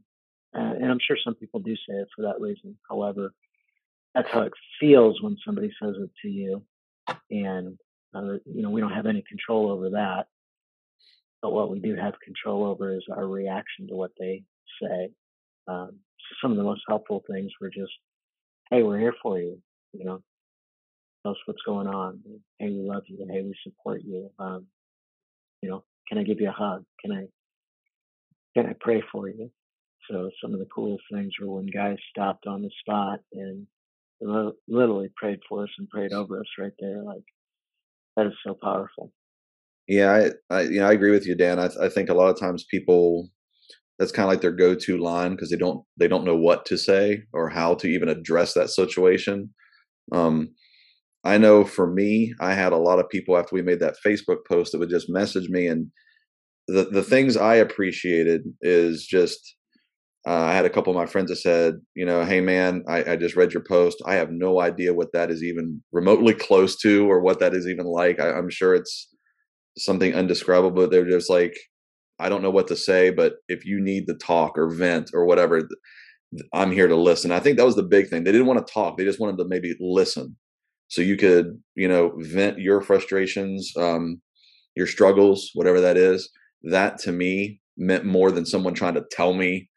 uh, 0.56 0.60
and 0.60 0.86
I'm 0.86 1.00
sure 1.06 1.18
some 1.24 1.36
people 1.36 1.60
do 1.60 1.76
say 1.76 1.96
it 1.96 2.08
for 2.16 2.24
that 2.24 2.40
reason. 2.40 2.78
However, 2.90 3.34
that's 4.16 4.30
how 4.30 4.42
it 4.42 4.54
feels 4.80 5.22
when 5.22 5.38
somebody 5.46 5.72
says 5.82 5.96
it 6.00 6.10
to 6.22 6.30
you, 6.30 6.64
and 7.30 7.78
uh, 8.16 8.38
you 8.46 8.62
know 8.62 8.70
we 8.70 8.82
don't 8.82 8.94
have 8.94 9.06
any 9.06 9.24
control 9.28 9.70
over 9.70 9.92
that. 9.92 10.28
But 11.41 11.52
what 11.54 11.69
we 11.69 11.80
do 11.80 11.95
have 11.95 12.13
control 12.23 12.65
over 12.65 12.95
is 12.95 13.06
our 13.12 13.28
reaction 13.28 13.88
to 13.88 13.95
what 13.95 14.12
they 14.19 14.43
say. 14.82 15.10
Um, 15.67 16.00
so 16.19 16.36
some 16.41 16.52
of 16.52 16.58
the 16.58 16.63
most 16.63 16.82
helpful 16.88 17.23
things 17.30 17.52
were 17.62 17.69
just, 17.69 17.93
"Hey, 18.69 18.84
we're 18.84 19.00
here 19.00 19.15
for 19.21 19.39
you," 19.39 19.62
you 19.93 20.06
know, 20.06 20.23
tell 21.23 21.34
us 21.34 21.38
what's 21.45 21.62
going 21.63 21.88
on. 21.88 22.21
Hey, 22.60 22.69
we 22.69 22.82
love 22.82 23.04
you. 23.08 23.26
Hey, 23.30 23.43
we 23.43 23.56
support 23.63 24.02
you. 24.04 24.32
Um, 24.39 24.67
you 25.62 25.69
know, 25.69 25.84
can 26.08 26.17
I 26.17 26.23
give 26.23 26.39
you 26.39 26.50
a 26.50 26.54
hug? 26.54 26.86
Can 27.02 27.12
I 27.12 27.28
can 28.56 28.65
I 28.65 28.73
pray 28.80 29.04
for 29.12 29.30
you? 29.30 29.52
So 30.10 30.32
some 30.41 30.54
of 30.54 30.60
the 30.60 30.65
coolest 30.65 31.04
things 31.12 31.34
were 31.39 31.56
when 31.56 31.67
guys 31.67 31.97
stopped 32.10 32.47
on 32.47 32.62
the 32.62 32.71
spot 32.82 33.19
and 33.34 33.67
literally 34.67 35.10
prayed 35.15 35.39
for 35.47 35.63
us 35.63 35.69
and 35.78 35.89
prayed 35.89 36.13
over 36.13 36.39
us 36.39 36.47
right 36.58 36.73
there. 36.80 37.04
Like 37.04 37.23
that 38.15 38.28
is 38.28 38.34
so 38.45 38.58
powerful. 38.62 39.12
Yeah, 39.88 40.30
I, 40.50 40.56
I 40.56 40.62
you 40.63 40.80
know 40.80 40.88
I 40.88 40.93
agree 40.93 41.12
with 41.12 41.26
you, 41.26 41.36
Dan. 41.36 41.60
I, 41.60 41.69
I 41.82 41.89
think 41.89 42.10
a 42.10 42.13
lot 42.13 42.30
of 42.30 42.39
times 42.39 42.65
people 42.69 43.30
that's 44.00 44.12
kind 44.12 44.26
of 44.26 44.32
like 44.32 44.41
their 44.41 44.52
go-to 44.52 44.97
line 44.97 45.32
because 45.32 45.50
they 45.50 45.58
don't 45.58 45.84
they 45.97 46.08
don't 46.08 46.26
know 46.26 46.36
what 46.36 46.65
to 46.67 46.78
say 46.78 47.23
or 47.34 47.50
how 47.50 47.73
to 47.76 47.88
even 47.88 48.10
address 48.10 48.54
that 48.54 48.69
situation. 48.69 49.54
Um, 50.12 50.50
I 51.23 51.38
know 51.38 51.65
for 51.65 51.88
me, 51.91 52.34
I 52.39 52.54
had 52.54 52.73
a 52.73 52.78
lot 52.78 53.00
of 53.00 53.10
people 53.10 53.38
after 53.38 53.56
we 53.56 53.62
made 53.62 53.80
that 53.82 53.97
Facebook 54.06 54.39
post 54.50 54.71
that 54.71 54.80
would 54.80 54.89
just 54.89 55.10
message 55.10 55.50
me, 55.50 55.67
and 55.67 55.88
the 56.67 56.86
the 56.86 57.04
things 57.04 57.38
I 57.38 57.56
appreciated 57.56 58.43
is 58.62 59.06
just 59.06 59.56
uh, 60.28 60.32
I 60.32 60.54
had 60.54 60.65
a 60.65 60.69
couple 60.69 60.91
of 60.91 60.97
my 60.97 61.06
friends 61.06 61.30
that 61.30 61.38
said, 61.38 61.76
you 61.95 62.06
know, 62.06 62.26
hey 62.26 62.41
man, 62.41 62.84
I, 62.88 63.12
I, 63.12 63.15
just 63.15 63.38
read 63.38 63.54
your 63.54 63.63
post. 63.63 64.02
I 64.06 64.15
have 64.15 64.30
no 64.30 64.60
idea 64.60 64.93
what 64.93 65.13
that 65.13 65.32
is 65.32 65.41
even 65.41 65.82
remotely 65.93 66.34
close 66.34 66.76
to 66.82 67.10
or 67.10 67.21
what 67.21 67.39
that 67.39 67.54
is 67.54 67.65
even 67.65 67.86
like. 67.86 68.19
I, 68.19 68.38
am 68.38 68.50
sure 68.50 68.76
it's 68.76 69.08
something 69.78 70.13
undescribable. 70.13 70.72
But 70.72 70.92
they're 70.92 71.10
just 71.10 71.30
like, 71.30 71.56
I 72.20 72.30
don't 72.30 72.42
know 72.42 72.52
what 72.52 72.68
to 72.68 72.76
say, 72.76 73.10
but 73.10 73.36
if 73.48 73.66
you 73.66 73.80
need 73.80 74.08
to 74.08 74.16
talk 74.16 74.58
or 74.58 74.70
vent 74.70 75.12
or 75.13 75.26
whatever, 75.26 75.68
I'm 76.54 76.72
here 76.72 76.88
to 76.88 76.96
listen. 76.96 77.32
I 77.32 77.40
think 77.40 77.58
that 77.58 77.66
was 77.66 77.76
the 77.76 77.84
big 77.84 78.10
thing. 78.10 78.24
They 78.24 78.32
didn't 78.32 78.48
want 78.48 78.66
to 78.66 78.74
talk. 78.74 78.98
They 78.98 79.06
just 79.06 79.20
wanted 79.20 79.38
to 79.38 79.48
maybe 79.48 79.76
listen. 79.80 80.36
So 80.90 81.02
you 81.02 81.18
could, 81.18 81.62
you 81.76 81.88
know, 81.88 82.13
vent 82.18 82.60
your 82.60 82.82
frustrations, 82.82 83.72
um, 83.78 84.22
your 84.76 84.88
struggles, 84.88 85.52
whatever 85.54 85.82
that 85.82 85.98
is. 85.98 86.30
That 86.63 86.98
to 87.00 87.12
me 87.12 87.62
meant 87.78 88.06
more 88.06 88.32
than 88.32 88.46
someone 88.46 88.74
trying 88.74 88.96
to 88.96 89.06
tell 89.12 89.34
me 89.34 89.70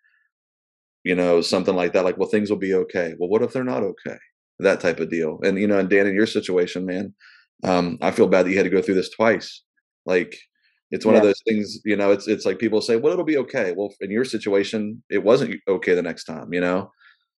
you 1.05 1.15
know, 1.15 1.41
something 1.41 1.75
like 1.75 1.93
that. 1.93 2.05
Like, 2.05 2.19
well, 2.19 2.29
things 2.29 2.51
will 2.51 2.59
be 2.59 2.75
okay. 2.75 3.15
Well, 3.19 3.29
what 3.29 3.43
if 3.43 3.53
they're 3.53 3.65
not 3.65 3.83
okay? 3.83 4.17
That 4.59 4.81
type 4.81 5.01
of 5.01 5.11
deal. 5.11 5.39
And 5.43 5.59
you 5.59 5.67
know, 5.67 5.79
and 5.79 5.89
Dan, 5.89 6.07
in 6.07 6.15
your 6.15 6.27
situation, 6.27 6.85
man, 6.85 7.15
um, 7.65 7.99
I 8.03 8.11
feel 8.11 8.29
bad 8.29 8.47
that 8.47 8.51
you 8.51 8.57
had 8.57 8.65
to 8.65 8.71
go 8.71 8.83
through 8.83 8.97
this 8.97 9.11
twice. 9.11 9.63
Like, 10.07 10.37
it's 10.91 11.05
one 11.05 11.15
yeah. 11.15 11.21
of 11.21 11.27
those 11.27 11.41
things. 11.47 11.79
You 11.85 11.97
know, 11.97 12.11
it's 12.11 12.27
it's 12.27 12.45
like 12.45 12.59
people 12.59 12.81
say, 12.81 12.97
well, 12.97 13.13
it'll 13.13 13.25
be 13.25 13.39
okay. 13.39 13.75
Well, 13.77 13.95
in 14.01 14.11
your 14.11 14.25
situation, 14.25 15.03
it 15.09 15.23
wasn't 15.23 15.61
okay 15.69 15.95
the 15.95 16.03
next 16.03 16.25
time. 16.25 16.53
You 16.53 16.61
know, 16.61 16.91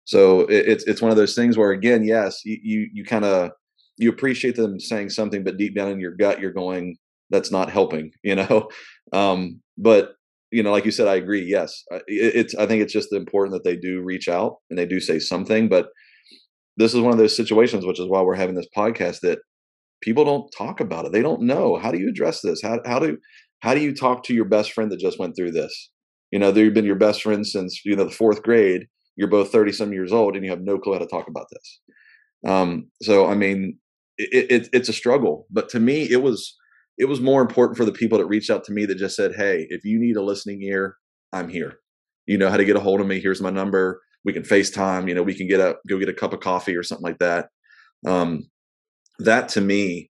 so 0.06 0.42
it, 0.42 0.68
it's 0.68 0.84
it's 0.86 1.02
one 1.02 1.12
of 1.12 1.18
those 1.18 1.36
things 1.36 1.58
where 1.58 1.72
again, 1.72 2.04
yes, 2.04 2.42
you 2.46 2.58
you, 2.62 2.90
you 2.94 3.04
kind 3.04 3.26
of 3.26 3.52
you 3.98 4.10
appreciate 4.10 4.56
them 4.56 4.80
saying 4.80 5.10
something, 5.10 5.44
but 5.44 5.58
deep 5.58 5.76
down 5.76 5.92
in 5.92 6.00
your 6.00 6.16
gut, 6.16 6.40
you're 6.40 6.52
going, 6.52 6.98
that's 7.30 7.52
not 7.52 7.70
helping. 7.70 8.12
You 8.24 8.36
know, 8.36 8.70
um, 9.14 9.62
but 9.78 10.14
you 10.52 10.64
know, 10.64 10.72
like 10.72 10.86
you 10.86 10.92
said, 10.92 11.08
I 11.08 11.16
agree. 11.16 11.44
Yes, 11.44 11.84
it's. 12.08 12.56
I 12.56 12.66
think 12.66 12.82
it's 12.82 12.94
just 12.94 13.14
important 13.14 13.54
that 13.54 13.64
they 13.64 13.76
do 13.76 14.02
reach 14.02 14.28
out 14.30 14.58
and 14.70 14.78
they 14.78 14.86
do 14.86 15.00
say 15.00 15.20
something. 15.20 15.70
But 15.70 15.90
this 16.78 16.94
is 16.94 17.02
one 17.02 17.12
of 17.12 17.18
those 17.18 17.36
situations, 17.36 17.86
which 17.86 18.00
is 18.00 18.08
why 18.08 18.22
we're 18.22 18.36
having 18.36 18.56
this 18.56 18.68
podcast 18.76 19.22
that 19.22 19.40
people 20.02 20.26
don't 20.26 20.52
talk 20.58 20.80
about 20.80 21.06
it. 21.06 21.12
They 21.12 21.22
don't 21.22 21.42
know 21.42 21.78
how 21.78 21.92
do 21.92 22.00
you 22.00 22.10
address 22.10 22.42
this. 22.42 22.62
How 22.62 22.80
how 22.86 23.00
do 23.00 23.18
how 23.60 23.74
do 23.74 23.82
you 23.82 23.94
talk 23.94 24.24
to 24.26 24.34
your 24.34 24.46
best 24.46 24.74
friend 24.74 24.92
that 24.92 25.00
just 25.00 25.20
went 25.20 25.36
through 25.36 25.52
this? 25.52 25.92
You 26.32 26.40
know, 26.40 26.52
they've 26.52 26.74
been 26.74 26.86
your 26.86 26.96
best 26.96 27.22
friend 27.22 27.46
since 27.46 27.82
you 27.86 27.96
know 27.96 28.06
the 28.06 28.12
fourth 28.12 28.44
grade. 28.44 28.88
You're 29.16 29.28
both 29.28 29.52
thirty 29.52 29.72
some 29.72 29.94
years 29.94 30.12
old, 30.12 30.36
and 30.36 30.44
you 30.44 30.52
have 30.52 30.62
no 30.62 30.78
clue 30.78 30.94
how 30.94 31.00
to 31.00 31.08
talk 31.08 31.28
about 31.28 31.48
this. 31.52 31.80
Um, 32.48 32.90
so, 33.02 33.28
I 33.28 33.36
mean, 33.36 33.78
it, 34.18 34.52
it, 34.52 34.70
it's 34.74 34.90
a 34.90 34.94
struggle. 34.94 35.46
But 35.50 35.70
to 35.70 35.80
me, 35.80 36.10
it 36.10 36.24
was 36.24 36.56
it 36.98 37.06
was 37.06 37.22
more 37.22 37.42
important 37.42 37.78
for 37.78 37.86
the 37.86 37.92
people 37.92 38.18
that 38.18 38.26
reached 38.26 38.50
out 38.50 38.64
to 38.66 38.72
me 38.72 38.86
that 38.86 38.96
just 38.96 39.16
said, 39.16 39.34
Hey, 39.36 39.68
if 39.70 39.84
you 39.84 40.00
need 40.00 40.18
a 40.18 40.24
listening 40.24 40.62
ear, 40.62 40.98
I'm 41.34 41.50
here. 41.50 41.80
You 42.28 42.38
know 42.38 42.50
how 42.50 42.58
to 42.58 42.66
get 42.66 42.76
a 42.76 42.82
hold 42.82 43.02
of 43.02 43.08
me. 43.08 43.20
Here's 43.20 43.42
my 43.42 43.50
number. 43.50 44.02
We 44.24 44.34
can 44.34 44.44
FaceTime, 44.44 45.08
you 45.08 45.16
know, 45.16 45.24
we 45.24 45.34
can 45.34 45.48
get 45.48 45.60
a 45.60 45.78
go 45.90 45.98
get 45.98 46.10
a 46.10 46.14
cup 46.14 46.34
of 46.34 46.42
coffee 46.42 46.76
or 46.76 46.84
something 46.84 47.04
like 47.04 47.18
that. 47.20 47.48
Um, 48.06 48.44
that 49.26 49.50
to 49.50 49.62
me, 49.62 50.10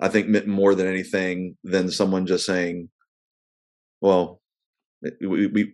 I 0.00 0.08
think 0.08 0.28
meant 0.28 0.46
more 0.46 0.74
than 0.74 0.86
anything 0.86 1.56
than 1.64 1.90
someone 1.90 2.26
just 2.26 2.46
saying, 2.46 2.88
well, 4.00 4.40
we, 5.20 5.46
we 5.46 5.72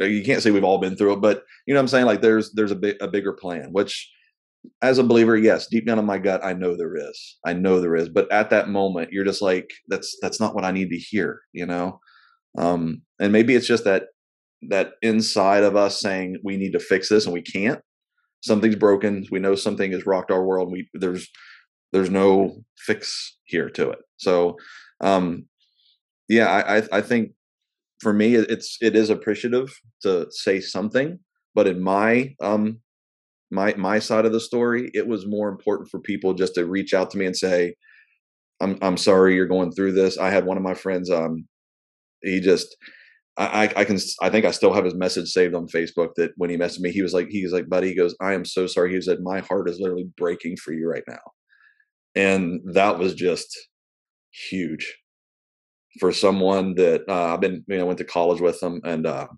you 0.00 0.24
can't 0.24 0.42
say 0.42 0.50
we've 0.50 0.64
all 0.64 0.78
been 0.78 0.96
through 0.96 1.14
it, 1.14 1.20
but 1.20 1.44
you 1.66 1.74
know 1.74 1.78
what 1.78 1.84
I'm 1.84 1.88
saying? 1.88 2.06
Like 2.06 2.20
there's 2.20 2.52
there's 2.52 2.72
a 2.72 3.04
a 3.04 3.08
bigger 3.08 3.32
plan, 3.32 3.68
which 3.72 4.10
as 4.80 4.98
a 4.98 5.04
believer, 5.04 5.36
yes, 5.36 5.66
deep 5.66 5.86
down 5.86 5.98
in 5.98 6.06
my 6.06 6.18
gut, 6.18 6.44
I 6.44 6.52
know 6.52 6.76
there 6.76 6.96
is. 6.96 7.38
I 7.44 7.52
know 7.52 7.80
there 7.80 7.96
is. 7.96 8.08
But 8.08 8.30
at 8.30 8.50
that 8.50 8.68
moment, 8.68 9.12
you're 9.12 9.24
just 9.24 9.42
like, 9.42 9.68
that's 9.88 10.16
that's 10.22 10.40
not 10.40 10.54
what 10.54 10.64
I 10.64 10.70
need 10.70 10.90
to 10.90 10.98
hear, 10.98 11.40
you 11.52 11.66
know. 11.66 12.00
Um, 12.58 13.02
and 13.18 13.32
maybe 13.32 13.54
it's 13.54 13.66
just 13.66 13.84
that 13.84 14.04
that 14.68 14.92
inside 15.02 15.64
of 15.64 15.74
us 15.74 16.00
saying 16.00 16.36
we 16.44 16.56
need 16.56 16.72
to 16.72 16.78
fix 16.78 17.08
this 17.08 17.24
and 17.24 17.34
we 17.34 17.42
can't. 17.42 17.80
Something's 18.42 18.76
broken. 18.76 19.26
We 19.30 19.40
know 19.40 19.54
something 19.54 19.92
has 19.92 20.06
rocked 20.06 20.30
our 20.30 20.44
world. 20.44 20.70
We 20.70 20.88
there's 20.94 21.28
there's 21.92 22.10
no 22.10 22.64
fix 22.76 23.36
here 23.44 23.68
to 23.70 23.90
it. 23.90 23.98
So, 24.16 24.56
um, 25.00 25.46
yeah, 26.28 26.48
I 26.48 26.98
I 26.98 27.00
think 27.00 27.32
for 28.00 28.12
me 28.12 28.34
it's 28.34 28.78
it 28.80 28.96
is 28.96 29.10
appreciative 29.10 29.72
to 30.02 30.26
say 30.30 30.60
something, 30.60 31.18
but 31.54 31.66
in 31.66 31.80
my 31.82 32.34
um 32.42 32.80
my 33.52 33.74
my 33.76 33.98
side 33.98 34.24
of 34.24 34.32
the 34.32 34.40
story 34.40 34.90
it 34.94 35.06
was 35.06 35.26
more 35.26 35.48
important 35.48 35.88
for 35.90 36.00
people 36.00 36.32
just 36.32 36.54
to 36.54 36.64
reach 36.64 36.94
out 36.94 37.10
to 37.10 37.18
me 37.18 37.26
and 37.26 37.36
say 37.36 37.74
i'm 38.62 38.78
i'm 38.80 38.96
sorry 38.96 39.34
you're 39.34 39.46
going 39.46 39.70
through 39.70 39.92
this 39.92 40.16
i 40.16 40.30
had 40.30 40.46
one 40.46 40.56
of 40.56 40.62
my 40.62 40.72
friends 40.74 41.10
um 41.10 41.46
he 42.22 42.40
just 42.40 42.74
I, 43.38 43.72
I 43.76 43.84
can 43.84 43.98
I 44.20 44.28
think 44.28 44.44
I 44.44 44.50
still 44.50 44.74
have 44.74 44.84
his 44.84 44.94
message 44.94 45.30
saved 45.30 45.54
on 45.54 45.66
Facebook 45.66 46.10
that 46.16 46.32
when 46.36 46.50
he 46.50 46.58
messaged 46.58 46.80
me, 46.80 46.92
he 46.92 47.00
was 47.00 47.14
like, 47.14 47.28
he 47.30 47.42
was 47.42 47.52
like, 47.54 47.66
buddy, 47.66 47.88
he 47.88 47.96
goes, 47.96 48.14
I 48.20 48.34
am 48.34 48.44
so 48.44 48.66
sorry. 48.66 48.92
He 48.92 49.00
said, 49.00 49.20
my 49.22 49.40
heart 49.40 49.70
is 49.70 49.80
literally 49.80 50.10
breaking 50.18 50.58
for 50.58 50.74
you 50.74 50.86
right 50.86 51.02
now. 51.08 51.20
And 52.14 52.60
that 52.74 52.98
was 52.98 53.14
just 53.14 53.56
huge 54.30 54.98
for 56.00 56.12
someone 56.12 56.74
that 56.74 57.02
uh, 57.08 57.34
I've 57.34 57.40
been, 57.40 57.64
you 57.68 57.78
know, 57.78 57.86
went 57.86 57.98
to 57.98 58.04
college 58.04 58.40
with 58.40 58.62
him 58.62 58.80
and 58.84 59.06
uh, 59.06 59.28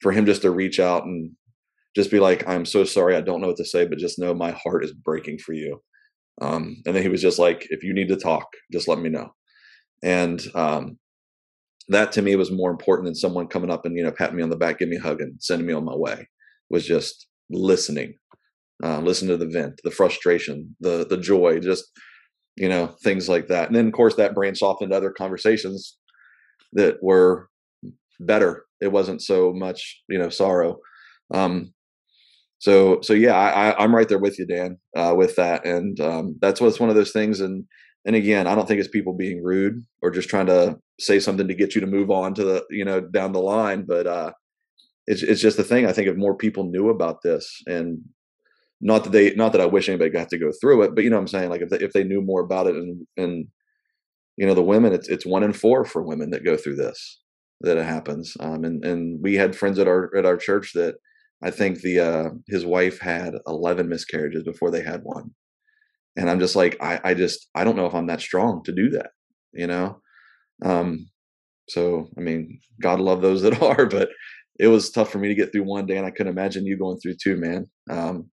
for 0.00 0.12
him 0.12 0.26
just 0.26 0.42
to 0.42 0.50
reach 0.50 0.80
out 0.80 1.04
and 1.04 1.32
just 1.94 2.10
be 2.10 2.20
like, 2.20 2.46
I'm 2.48 2.64
so 2.64 2.84
sorry. 2.84 3.16
I 3.16 3.20
don't 3.20 3.40
know 3.40 3.48
what 3.48 3.56
to 3.58 3.64
say, 3.64 3.86
but 3.86 3.98
just 3.98 4.18
know 4.18 4.34
my 4.34 4.50
heart 4.52 4.84
is 4.84 4.92
breaking 4.92 5.38
for 5.38 5.52
you. 5.52 5.80
Um, 6.40 6.82
and 6.84 6.96
then 6.96 7.02
he 7.02 7.08
was 7.08 7.22
just 7.22 7.38
like, 7.38 7.66
if 7.70 7.84
you 7.84 7.94
need 7.94 8.08
to 8.08 8.16
talk, 8.16 8.46
just 8.72 8.88
let 8.88 8.98
me 8.98 9.08
know. 9.08 9.30
And 10.02 10.44
um, 10.54 10.98
that 11.88 12.10
to 12.12 12.22
me 12.22 12.34
was 12.34 12.50
more 12.50 12.70
important 12.70 13.06
than 13.06 13.14
someone 13.14 13.46
coming 13.46 13.70
up 13.70 13.86
and, 13.86 13.96
you 13.96 14.02
know, 14.02 14.10
patting 14.10 14.36
me 14.36 14.42
on 14.42 14.50
the 14.50 14.56
back, 14.56 14.78
give 14.78 14.88
me 14.88 14.96
a 14.96 15.00
hug 15.00 15.20
and 15.20 15.40
sending 15.40 15.66
me 15.66 15.72
on 15.72 15.84
my 15.84 15.94
way 15.94 16.28
was 16.70 16.86
just 16.86 17.28
listening, 17.50 18.14
uh, 18.82 19.00
listen 19.00 19.28
to 19.28 19.36
the 19.36 19.46
vent, 19.46 19.80
the 19.84 19.90
frustration, 19.90 20.74
the, 20.80 21.06
the 21.08 21.16
joy, 21.16 21.60
just, 21.60 21.84
you 22.56 22.68
know, 22.68 22.88
things 23.02 23.28
like 23.28 23.48
that. 23.48 23.68
And 23.68 23.76
then 23.76 23.86
of 23.86 23.92
course 23.92 24.16
that 24.16 24.34
branched 24.34 24.62
off 24.62 24.82
into 24.82 24.96
other 24.96 25.10
conversations 25.10 25.96
that 26.72 26.96
were 27.02 27.48
better. 28.20 28.64
It 28.80 28.92
wasn't 28.92 29.22
so 29.22 29.52
much, 29.52 30.02
you 30.08 30.18
know, 30.18 30.28
sorrow. 30.28 30.78
Um, 31.32 31.72
so 32.64 33.00
so 33.02 33.12
yeah 33.12 33.34
I, 33.36 33.82
i'm 33.82 33.94
right 33.94 34.08
there 34.08 34.18
with 34.18 34.38
you 34.38 34.46
dan 34.46 34.78
uh, 34.96 35.14
with 35.14 35.36
that 35.36 35.66
and 35.66 36.00
um, 36.00 36.36
that's 36.40 36.60
what's 36.60 36.80
one 36.80 36.88
of 36.88 36.94
those 36.94 37.12
things 37.12 37.40
and 37.40 37.64
and 38.06 38.16
again 38.16 38.46
i 38.46 38.54
don't 38.54 38.66
think 38.66 38.80
it's 38.80 38.88
people 38.88 39.12
being 39.12 39.42
rude 39.42 39.84
or 40.02 40.10
just 40.10 40.30
trying 40.30 40.46
to 40.46 40.78
say 40.98 41.20
something 41.20 41.46
to 41.46 41.54
get 41.54 41.74
you 41.74 41.80
to 41.82 41.86
move 41.86 42.10
on 42.10 42.32
to 42.34 42.42
the 42.42 42.64
you 42.70 42.84
know 42.84 43.00
down 43.00 43.32
the 43.32 43.40
line 43.40 43.84
but 43.86 44.06
uh 44.06 44.32
it's, 45.06 45.22
it's 45.22 45.42
just 45.42 45.58
the 45.58 45.64
thing 45.64 45.86
i 45.86 45.92
think 45.92 46.08
if 46.08 46.16
more 46.16 46.36
people 46.36 46.64
knew 46.64 46.88
about 46.88 47.20
this 47.22 47.62
and 47.66 48.00
not 48.84 49.02
that 49.02 49.10
they 49.10 49.34
not 49.34 49.50
that 49.50 49.60
i 49.60 49.66
wish 49.66 49.88
anybody 49.88 50.10
got 50.10 50.28
to 50.28 50.38
go 50.38 50.52
through 50.60 50.82
it 50.82 50.94
but 50.94 51.02
you 51.02 51.10
know 51.10 51.16
what 51.16 51.22
i'm 51.22 51.28
saying? 51.28 51.50
Like 51.50 51.62
if 51.62 51.70
they, 51.70 51.78
if 51.78 51.92
they 51.92 52.04
knew 52.04 52.20
more 52.20 52.42
about 52.42 52.68
it 52.68 52.76
and 52.76 53.04
and 53.16 53.46
you 54.36 54.46
know 54.46 54.54
the 54.54 54.62
women 54.62 54.92
it's 54.92 55.08
it's 55.08 55.26
one 55.26 55.42
in 55.42 55.52
four 55.52 55.84
for 55.84 56.02
women 56.02 56.30
that 56.30 56.44
go 56.44 56.56
through 56.56 56.76
this 56.76 57.20
that 57.60 57.78
it 57.78 57.84
happens. 57.84 58.36
Um, 58.40 58.64
and 58.64 58.84
and 58.84 59.22
we 59.22 59.34
had 59.34 59.56
friends 59.56 59.78
at 59.78 59.88
our 59.88 60.14
at 60.16 60.26
our 60.26 60.36
church 60.36 60.72
that 60.74 60.96
i 61.42 61.50
think 61.50 61.80
the 61.80 62.00
uh 62.00 62.30
his 62.48 62.64
wife 62.64 63.00
had 63.00 63.34
11 63.46 63.88
miscarriages 63.88 64.44
before 64.44 64.70
they 64.70 64.82
had 64.82 65.00
one. 65.02 65.30
And 66.16 66.30
i'm 66.30 66.40
just 66.40 66.56
like 66.56 66.76
i 66.80 67.00
i 67.04 67.14
just 67.14 67.48
i 67.54 67.64
don't 67.64 67.76
know 67.76 67.86
if 67.86 67.94
i'm 67.94 68.06
that 68.08 68.20
strong 68.20 68.62
to 68.64 68.72
do 68.72 68.90
that 68.90 69.10
you 69.52 69.66
know? 69.66 70.00
Um 70.64 71.08
so 71.68 72.08
i 72.18 72.20
mean 72.20 72.60
god 72.82 73.00
love 73.00 73.22
those 73.22 73.42
that 73.42 73.62
are 73.70 73.86
but 73.86 74.10
it 74.60 74.68
was 74.68 74.90
tough 74.90 75.10
for 75.10 75.18
me 75.18 75.28
to 75.28 75.34
get 75.34 75.50
through 75.52 75.64
one 75.64 75.86
day 75.86 75.96
and 75.96 76.06
i 76.06 76.10
couldn't 76.10 76.32
imagine 76.32 76.66
you 76.66 76.78
going 76.78 76.98
through 76.98 77.14
two 77.22 77.36
man. 77.36 77.66
Um 77.90 78.30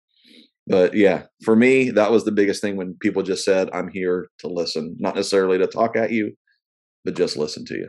but 0.66 0.94
yeah, 0.94 1.24
for 1.44 1.56
me, 1.56 1.90
that 1.90 2.10
was 2.10 2.24
the 2.24 2.32
biggest 2.32 2.60
thing 2.60 2.76
when 2.76 2.96
people 3.00 3.22
just 3.22 3.44
said, 3.44 3.70
I'm 3.72 3.88
here 3.88 4.28
to 4.38 4.48
listen, 4.48 4.96
not 4.98 5.14
necessarily 5.16 5.58
to 5.58 5.66
talk 5.66 5.96
at 5.96 6.12
you, 6.12 6.32
but 7.04 7.16
just 7.16 7.36
listen 7.36 7.64
to 7.66 7.74
you. 7.74 7.88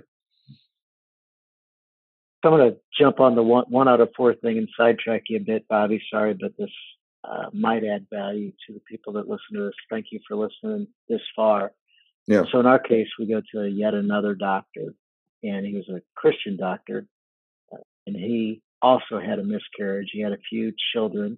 I'm 2.44 2.52
going 2.52 2.72
to 2.72 2.78
jump 3.00 3.20
on 3.20 3.36
the 3.36 3.44
one, 3.44 3.66
one 3.70 3.88
out 3.88 4.02
of 4.02 4.10
four 4.18 4.34
thing 4.34 4.58
and 4.58 4.68
sidetrack 4.76 5.24
you 5.28 5.38
a 5.38 5.42
bit, 5.42 5.68
Bobby. 5.68 6.02
Sorry, 6.12 6.34
but 6.34 6.54
this 6.58 6.72
uh, 7.24 7.50
might 7.54 7.84
add 7.84 8.08
value 8.12 8.52
to 8.68 8.74
the 8.74 8.82
people 8.90 9.14
that 9.14 9.28
listen 9.28 9.54
to 9.54 9.66
this. 9.66 9.74
Thank 9.92 10.08
you 10.12 10.20
for 10.28 10.36
listening 10.36 10.88
this 11.08 11.22
far. 11.36 11.72
Yeah. 12.28 12.44
So 12.52 12.60
in 12.60 12.66
our 12.66 12.80
case, 12.80 13.08
we 13.20 13.28
go 13.28 13.42
to 13.54 13.68
yet 13.68 13.94
another 13.94 14.34
doctor, 14.34 14.96
and 15.44 15.66
he 15.66 15.76
was 15.76 15.88
a 15.90 16.02
Christian 16.16 16.58
doctor, 16.58 17.06
uh, 17.72 17.78
and 18.08 18.16
he 18.16 18.64
also 18.82 19.20
had 19.20 19.38
a 19.38 19.44
miscarriage. 19.44 20.10
He 20.12 20.22
had 20.22 20.32
a 20.32 20.38
few 20.50 20.74
children, 20.94 21.38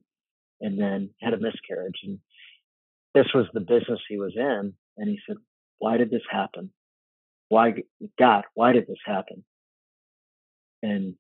and 0.64 0.80
then 0.80 1.10
had 1.22 1.34
a 1.34 1.38
miscarriage. 1.40 2.00
And 2.04 2.20
this 3.14 3.28
was 3.36 3.46
the 3.54 3.60
business 3.60 4.00
he 4.08 4.18
was 4.18 4.34
in. 4.36 4.74
And 4.98 5.10
he 5.10 5.20
said, 5.28 5.38
Why 5.78 5.98
did 5.98 6.10
this 6.10 6.24
happen? 6.32 6.72
Why, 7.50 7.74
God, 8.18 8.46
why 8.56 8.72
did 8.72 8.88
this 8.88 8.98
happen? 9.06 9.44
And 10.82 11.16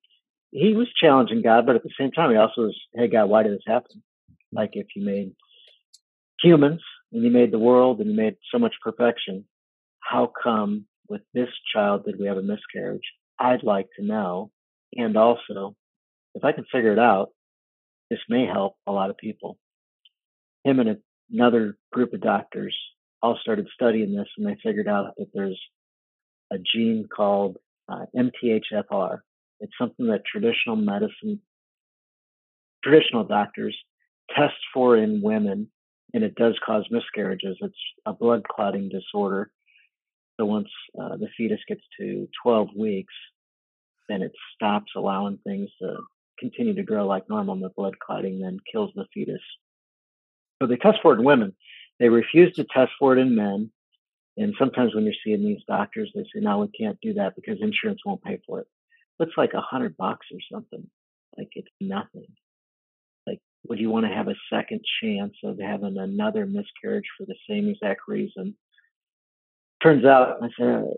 he 0.51 0.73
was 0.73 0.87
challenging 0.99 1.41
God, 1.41 1.65
but 1.65 1.75
at 1.75 1.83
the 1.83 1.93
same 1.99 2.11
time, 2.11 2.31
he 2.31 2.37
also 2.37 2.61
was, 2.61 2.79
Hey, 2.95 3.07
God, 3.07 3.25
why 3.25 3.43
did 3.43 3.53
this 3.53 3.67
happen? 3.67 4.01
Like 4.51 4.71
if 4.73 4.87
you 4.95 5.03
made 5.05 5.35
humans 6.41 6.81
and 7.11 7.23
you 7.23 7.29
made 7.29 7.51
the 7.51 7.59
world 7.59 7.99
and 7.99 8.09
you 8.09 8.15
made 8.15 8.37
so 8.51 8.57
much 8.57 8.75
perfection, 8.81 9.45
how 9.99 10.31
come 10.41 10.85
with 11.09 11.21
this 11.33 11.49
child 11.73 12.05
did 12.05 12.19
we 12.19 12.27
have 12.27 12.37
a 12.37 12.41
miscarriage? 12.41 13.03
I'd 13.39 13.63
like 13.63 13.87
to 13.97 14.05
know. 14.05 14.51
And 14.95 15.17
also, 15.17 15.75
if 16.35 16.43
I 16.43 16.51
can 16.51 16.65
figure 16.71 16.93
it 16.93 16.99
out, 16.99 17.31
this 18.13 18.21
may 18.29 18.45
help 18.45 18.75
a 18.85 18.91
lot 18.91 19.09
of 19.09 19.17
people. 19.17 19.57
Him 20.63 20.79
and 20.79 20.97
another 21.31 21.75
group 21.91 22.13
of 22.13 22.21
doctors 22.21 22.77
all 23.23 23.39
started 23.41 23.67
studying 23.73 24.15
this, 24.15 24.27
and 24.37 24.45
they 24.45 24.55
figured 24.61 24.87
out 24.87 25.15
that 25.17 25.29
there's 25.33 25.59
a 26.51 26.57
gene 26.59 27.07
called 27.13 27.57
uh, 27.89 28.05
MTHFR. 28.15 29.21
It's 29.61 29.73
something 29.81 30.05
that 30.07 30.25
traditional 30.31 30.75
medicine, 30.75 31.41
traditional 32.83 33.23
doctors 33.23 33.75
test 34.29 34.53
for 34.75 34.95
in 34.95 35.23
women, 35.23 35.69
and 36.13 36.23
it 36.23 36.35
does 36.35 36.53
cause 36.63 36.85
miscarriages. 36.91 37.57
It's 37.61 37.73
a 38.05 38.13
blood 38.13 38.43
clotting 38.47 38.89
disorder. 38.89 39.49
So 40.39 40.45
once 40.45 40.69
uh, 41.01 41.17
the 41.17 41.29
fetus 41.35 41.61
gets 41.67 41.81
to 41.99 42.29
12 42.43 42.67
weeks, 42.77 43.13
then 44.07 44.21
it 44.21 44.33
stops 44.53 44.91
allowing 44.95 45.39
things 45.43 45.71
to 45.81 45.97
continue 46.39 46.75
to 46.75 46.83
grow 46.83 47.05
like 47.07 47.29
normal, 47.29 47.55
and 47.55 47.63
the 47.63 47.69
blood 47.69 47.99
clotting 47.99 48.39
then 48.39 48.57
kills 48.71 48.91
the 48.95 49.05
fetus. 49.13 49.41
So 50.61 50.67
they 50.67 50.77
test 50.77 50.99
for 51.01 51.13
it 51.13 51.19
in 51.19 51.25
women. 51.25 51.55
They 51.99 52.09
refuse 52.09 52.53
to 52.55 52.65
test 52.65 52.91
for 52.99 53.15
it 53.15 53.19
in 53.19 53.35
men. 53.35 53.71
And 54.37 54.55
sometimes 54.57 54.95
when 54.95 55.03
you're 55.03 55.13
seeing 55.23 55.43
these 55.43 55.63
doctors, 55.67 56.11
they 56.15 56.23
say, 56.23 56.41
no, 56.41 56.59
we 56.59 56.67
can't 56.69 56.97
do 57.01 57.13
that 57.15 57.35
because 57.35 57.59
insurance 57.61 58.01
won't 58.05 58.23
pay 58.23 58.39
for 58.47 58.59
it. 58.59 58.67
It's 59.19 59.37
like 59.37 59.53
a 59.53 59.61
hundred 59.61 59.95
bucks 59.95 60.25
or 60.33 60.39
something. 60.51 60.87
Like 61.37 61.49
it's 61.53 61.69
nothing. 61.79 62.25
Like, 63.27 63.39
would 63.67 63.79
you 63.79 63.89
want 63.89 64.05
to 64.05 64.13
have 64.13 64.27
a 64.27 64.35
second 64.51 64.81
chance 65.01 65.33
of 65.43 65.59
having 65.59 65.97
another 65.97 66.45
miscarriage 66.45 67.05
for 67.17 67.25
the 67.25 67.35
same 67.49 67.69
exact 67.69 68.01
reason? 68.07 68.55
Turns 69.81 70.05
out, 70.05 70.37
I 70.41 70.47
said, 70.57 70.67
uh, 70.67 70.93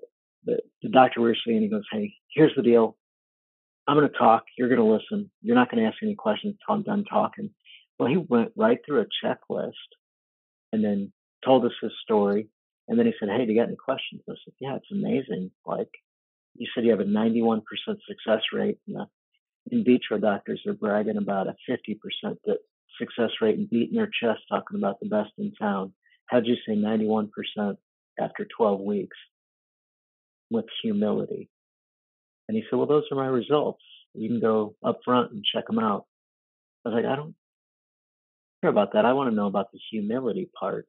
the, 0.45 0.59
the 0.81 0.89
doctor 0.89 1.21
we 1.21 1.29
were 1.29 1.37
seeing, 1.45 1.61
he 1.61 1.69
goes, 1.69 1.85
hey, 1.91 2.13
here's 2.33 2.55
the 2.55 2.61
deal. 2.61 2.97
I'm 3.87 3.97
going 3.97 4.09
to 4.09 4.17
talk. 4.17 4.45
You're 4.57 4.69
going 4.69 4.81
to 4.81 4.93
listen. 4.93 5.29
You're 5.41 5.55
not 5.55 5.69
going 5.69 5.83
to 5.83 5.89
ask 5.89 5.97
any 6.01 6.15
questions 6.15 6.55
until 6.59 6.75
I'm 6.75 6.83
done 6.83 7.05
talking. 7.05 7.51
Well, 7.99 8.09
he 8.09 8.17
went 8.17 8.51
right 8.55 8.79
through 8.85 9.01
a 9.01 9.25
checklist 9.25 9.71
and 10.73 10.83
then 10.83 11.11
told 11.43 11.65
us 11.65 11.71
his 11.81 11.91
story. 12.03 12.47
And 12.87 12.97
then 12.99 13.05
he 13.05 13.13
said, 13.19 13.29
Hey, 13.29 13.45
do 13.45 13.51
you 13.51 13.59
got 13.59 13.67
any 13.67 13.77
questions? 13.77 14.21
I 14.29 14.33
said, 14.43 14.53
Yeah, 14.59 14.75
it's 14.75 14.91
amazing. 14.91 15.51
Like 15.65 15.89
you 16.55 16.67
said, 16.73 16.83
you 16.83 16.91
have 16.91 16.99
a 16.99 17.05
91% 17.05 17.61
success 17.85 18.41
rate. 18.53 18.79
And 18.87 18.97
the 18.97 19.07
in 19.71 19.83
vitro 19.83 20.17
doctors 20.17 20.61
are 20.67 20.73
bragging 20.73 21.17
about 21.17 21.47
a 21.47 21.55
50% 21.69 21.97
success 22.99 23.31
rate 23.41 23.57
and 23.57 23.69
beating 23.69 23.95
their 23.95 24.09
chest 24.21 24.41
talking 24.49 24.77
about 24.77 24.99
the 24.99 25.09
best 25.09 25.31
in 25.37 25.53
town. 25.53 25.93
How'd 26.27 26.45
you 26.45 26.55
say 26.67 26.75
91% 26.75 27.29
after 28.19 28.47
12 28.57 28.79
weeks? 28.79 29.17
With 30.51 30.65
humility. 30.83 31.49
And 32.47 32.55
he 32.55 32.63
said, 32.69 32.77
Well, 32.77 32.87
those 32.87 33.03
are 33.11 33.15
my 33.15 33.27
results. 33.27 33.83
You 34.13 34.29
can 34.29 34.39
go 34.39 34.75
up 34.83 34.99
front 35.03 35.31
and 35.31 35.43
check 35.43 35.67
them 35.67 35.79
out. 35.79 36.05
I 36.85 36.89
was 36.89 36.95
like, 36.95 37.11
I 37.11 37.15
don't 37.15 37.35
care 38.61 38.69
about 38.69 38.93
that. 38.93 39.05
I 39.05 39.13
want 39.13 39.29
to 39.29 39.35
know 39.35 39.47
about 39.47 39.71
the 39.71 39.79
humility 39.91 40.49
part. 40.57 40.87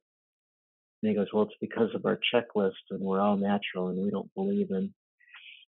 And 1.01 1.09
he 1.09 1.15
goes, 1.15 1.27
Well, 1.33 1.43
it's 1.43 1.53
because 1.59 1.89
of 1.93 2.05
our 2.05 2.19
checklist 2.33 2.71
and 2.91 3.01
we're 3.01 3.21
all 3.21 3.37
natural 3.37 3.89
and 3.89 4.03
we 4.03 4.09
don't 4.09 4.33
believe 4.35 4.71
in 4.71 4.93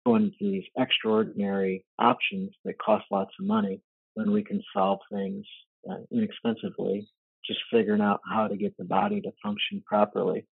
going 0.06 0.32
to 0.38 0.50
these 0.50 0.64
extraordinary 0.78 1.84
options 1.98 2.50
that 2.64 2.78
cost 2.78 3.04
lots 3.10 3.32
of 3.38 3.46
money 3.46 3.80
when 4.14 4.32
we 4.32 4.42
can 4.42 4.62
solve 4.74 5.00
things 5.12 5.44
uh, 5.90 5.98
inexpensively, 6.10 7.06
just 7.44 7.60
figuring 7.70 8.00
out 8.00 8.20
how 8.28 8.48
to 8.48 8.56
get 8.56 8.76
the 8.78 8.84
body 8.84 9.20
to 9.20 9.30
function 9.42 9.82
properly. 9.86 10.46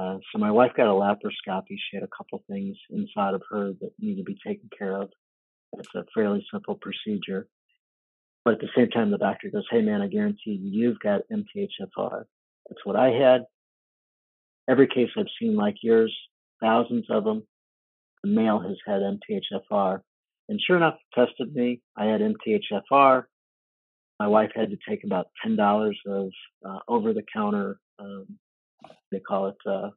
Uh, 0.00 0.16
so 0.32 0.38
my 0.38 0.50
wife 0.50 0.72
got 0.74 0.86
a 0.86 0.90
laparoscopy. 0.90 1.76
She 1.76 1.96
had 1.96 2.02
a 2.02 2.08
couple 2.16 2.42
things 2.48 2.76
inside 2.88 3.34
of 3.34 3.42
her 3.50 3.72
that 3.80 3.90
needed 3.98 4.24
to 4.24 4.32
be 4.32 4.38
taken 4.46 4.70
care 4.76 4.96
of. 4.96 5.10
It's 5.76 5.88
a 5.94 6.04
fairly 6.14 6.46
simple 6.50 6.78
procedure. 6.80 7.48
But 8.44 8.54
at 8.54 8.60
the 8.60 8.68
same 8.74 8.88
time, 8.88 9.10
the 9.10 9.18
doctor 9.18 9.50
goes, 9.50 9.66
Hey 9.70 9.82
man, 9.82 10.00
I 10.00 10.06
guarantee 10.06 10.58
you've 10.62 10.98
got 11.00 11.22
MTHFR. 11.30 12.24
That's 12.68 12.84
what 12.84 12.96
I 12.96 13.10
had. 13.10 13.42
Every 14.68 14.86
case 14.86 15.10
I've 15.18 15.26
seen 15.38 15.54
like 15.54 15.76
yours, 15.82 16.16
thousands 16.62 17.06
of 17.10 17.24
them, 17.24 17.46
the 18.22 18.30
male 18.30 18.60
has 18.60 18.76
had 18.86 19.02
MTHFR. 19.02 20.00
And 20.48 20.60
sure 20.66 20.76
enough, 20.76 20.96
tested 21.14 21.54
me. 21.54 21.82
I 21.96 22.06
had 22.06 22.22
MTHFR. 22.22 23.24
My 24.18 24.26
wife 24.28 24.52
had 24.54 24.70
to 24.70 24.78
take 24.88 25.04
about 25.04 25.28
$10 25.46 25.92
of 26.06 26.30
uh, 26.64 26.78
over 26.88 27.12
the 27.12 27.24
counter 27.34 27.78
um, 27.98 28.38
they 29.10 29.20
call 29.20 29.48
it 29.48 29.56
uh, 29.66 29.90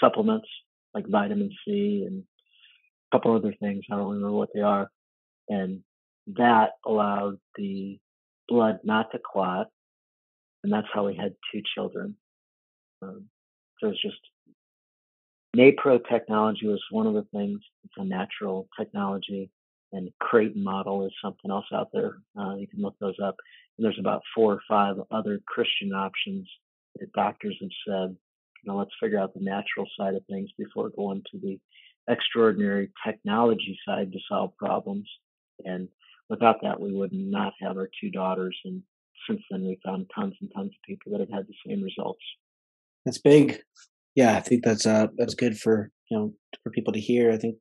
supplements 0.00 0.48
like 0.94 1.06
vitamin 1.08 1.50
C 1.64 2.04
and 2.06 2.22
a 2.22 3.16
couple 3.16 3.34
other 3.36 3.54
things. 3.60 3.84
I 3.90 3.96
don't 3.96 4.14
remember 4.14 4.32
what 4.32 4.48
they 4.54 4.62
are. 4.62 4.90
And 5.48 5.82
that 6.28 6.70
allowed 6.84 7.38
the 7.56 7.98
blood 8.48 8.80
not 8.82 9.12
to 9.12 9.18
clot. 9.18 9.68
And 10.64 10.72
that's 10.72 10.88
how 10.92 11.06
we 11.06 11.14
had 11.14 11.34
two 11.52 11.62
children. 11.74 12.16
Um, 13.02 13.26
so 13.78 13.90
it's 13.90 14.02
just 14.02 14.16
NaPro 15.56 16.00
technology 16.10 16.66
was 16.66 16.82
one 16.90 17.06
of 17.06 17.14
the 17.14 17.26
things. 17.32 17.60
It's 17.84 17.94
a 17.98 18.04
natural 18.04 18.68
technology. 18.78 19.50
And 19.92 20.10
Creighton 20.20 20.64
model 20.64 21.06
is 21.06 21.12
something 21.22 21.50
else 21.50 21.66
out 21.72 21.88
there. 21.92 22.16
Uh, 22.38 22.56
you 22.56 22.66
can 22.66 22.80
look 22.80 22.96
those 23.00 23.16
up. 23.22 23.36
And 23.78 23.84
there's 23.84 23.98
about 24.00 24.22
four 24.34 24.54
or 24.54 24.60
five 24.68 24.96
other 25.10 25.40
Christian 25.46 25.92
options 25.92 26.48
doctors 27.14 27.56
have 27.60 27.70
said 27.86 28.16
you 28.66 28.72
know, 28.72 28.78
let's 28.78 28.90
figure 29.00 29.18
out 29.18 29.32
the 29.32 29.40
natural 29.40 29.86
side 29.98 30.14
of 30.14 30.24
things 30.26 30.50
before 30.58 30.90
going 30.96 31.22
to 31.30 31.38
the 31.38 31.58
extraordinary 32.08 32.90
technology 33.06 33.78
side 33.86 34.12
to 34.12 34.18
solve 34.28 34.56
problems. 34.56 35.08
And 35.64 35.88
without 36.28 36.56
that, 36.62 36.80
we 36.80 36.92
would 36.92 37.12
not 37.12 37.52
have 37.60 37.76
our 37.76 37.88
two 38.00 38.10
daughters. 38.10 38.56
And 38.64 38.82
since 39.28 39.40
then, 39.50 39.62
we 39.62 39.78
found 39.84 40.10
tons 40.14 40.34
and 40.40 40.50
tons 40.54 40.70
of 40.70 40.86
people 40.86 41.12
that 41.12 41.20
have 41.20 41.30
had 41.30 41.46
the 41.46 41.54
same 41.66 41.82
results. 41.82 42.22
That's 43.04 43.18
big. 43.18 43.60
Yeah, 44.16 44.36
I 44.36 44.40
think 44.40 44.64
that's 44.64 44.86
uh 44.86 45.08
that's 45.16 45.34
good 45.34 45.58
for 45.58 45.90
you 46.10 46.18
know 46.18 46.32
for 46.64 46.70
people 46.70 46.92
to 46.94 47.00
hear. 47.00 47.30
I 47.30 47.36
think 47.36 47.56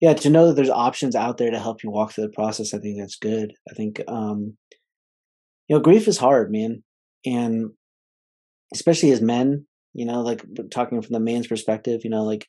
yeah 0.00 0.12
to 0.12 0.28
know 0.28 0.48
that 0.48 0.56
there's 0.56 0.68
options 0.68 1.14
out 1.14 1.38
there 1.38 1.50
to 1.50 1.58
help 1.58 1.82
you 1.82 1.90
walk 1.90 2.12
through 2.12 2.24
the 2.24 2.32
process. 2.32 2.74
I 2.74 2.78
think 2.78 2.98
that's 2.98 3.16
good. 3.16 3.52
I 3.70 3.74
think 3.74 4.02
um 4.08 4.58
you 5.68 5.76
know 5.76 5.80
grief 5.80 6.06
is 6.08 6.18
hard, 6.18 6.50
man, 6.50 6.82
and 7.24 7.70
especially 8.72 9.10
as 9.12 9.20
men, 9.20 9.66
you 9.94 10.06
know 10.06 10.20
like 10.22 10.42
talking 10.70 11.00
from 11.02 11.12
the 11.12 11.20
man's 11.20 11.46
perspective 11.46 12.00
you 12.04 12.10
know 12.10 12.24
like 12.24 12.48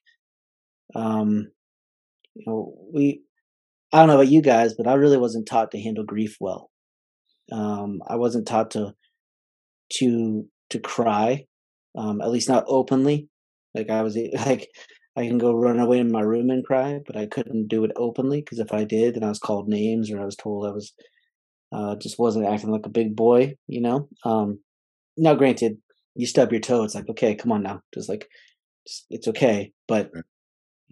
um 0.96 1.48
you 2.36 2.44
know 2.48 2.76
we 2.94 3.22
i 3.92 4.00
don't 4.00 4.08
know 4.08 4.16
about 4.16 4.30
you 4.32 4.42
guys 4.42 4.74
but 4.76 4.88
i 4.88 4.94
really 4.94 5.18
wasn't 5.18 5.48
taught 5.48 5.72
to 5.72 5.82
handle 5.82 6.04
grief 6.04 6.38
well 6.40 6.70
um 7.52 8.02
i 8.08 8.16
wasn't 8.16 8.48
taught 8.48 8.72
to 8.72 8.94
to 9.92 10.48
to 10.70 10.80
cry 10.80 11.46
um 11.98 12.22
at 12.22 12.32
least 12.32 12.50
not 12.50 12.66
openly 12.68 13.28
like 13.76 13.90
i 13.90 14.02
was 14.02 14.18
like 14.46 14.70
I 15.16 15.28
can 15.28 15.38
go 15.38 15.54
run 15.54 15.80
away 15.80 16.00
in 16.00 16.12
my 16.12 16.22
room 16.22 16.50
and 16.50 16.66
cry, 16.66 17.00
but 17.06 17.16
I 17.16 17.28
couldn't 17.28 17.68
do 17.68 17.84
it 17.84 17.92
openly 17.96 18.42
because 18.42 18.58
if 18.58 18.74
I 18.74 18.84
did, 18.84 19.14
then 19.14 19.24
I 19.24 19.30
was 19.30 19.38
called 19.38 19.68
names 19.70 20.10
or 20.10 20.20
I 20.20 20.26
was 20.26 20.36
told 20.36 20.66
I 20.66 20.72
was 20.72 20.92
uh, 21.72 21.96
just 21.98 22.20
wasn't 22.20 22.48
acting 22.48 22.72
like 22.72 22.86
a 22.86 22.90
big 22.90 23.16
boy, 23.16 23.56
you 23.68 23.82
know. 23.82 24.10
Um, 24.26 24.60
now, 25.18 25.36
granted, 25.36 25.78
you 26.16 26.28
stub 26.28 26.52
your 26.52 26.62
toe, 26.62 26.84
it's 26.84 26.96
like 26.96 27.10
okay, 27.10 27.36
come 27.36 27.52
on 27.52 27.64
now, 27.64 27.82
just 27.94 28.10
like 28.10 28.28
it's 29.10 29.28
okay, 29.28 29.72
but 29.88 30.12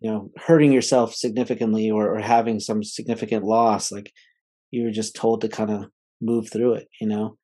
you 0.01 0.09
know, 0.09 0.31
hurting 0.35 0.71
yourself 0.71 1.13
significantly 1.13 1.91
or, 1.91 2.15
or 2.15 2.19
having 2.19 2.59
some 2.59 2.83
significant 2.83 3.43
loss, 3.43 3.91
like 3.91 4.11
you 4.71 4.83
were 4.83 4.91
just 4.91 5.15
told 5.15 5.41
to 5.41 5.47
kind 5.47 5.69
of 5.69 5.85
move 6.19 6.49
through 6.51 6.73
it, 6.73 6.87
you 6.99 7.07
know. 7.07 7.37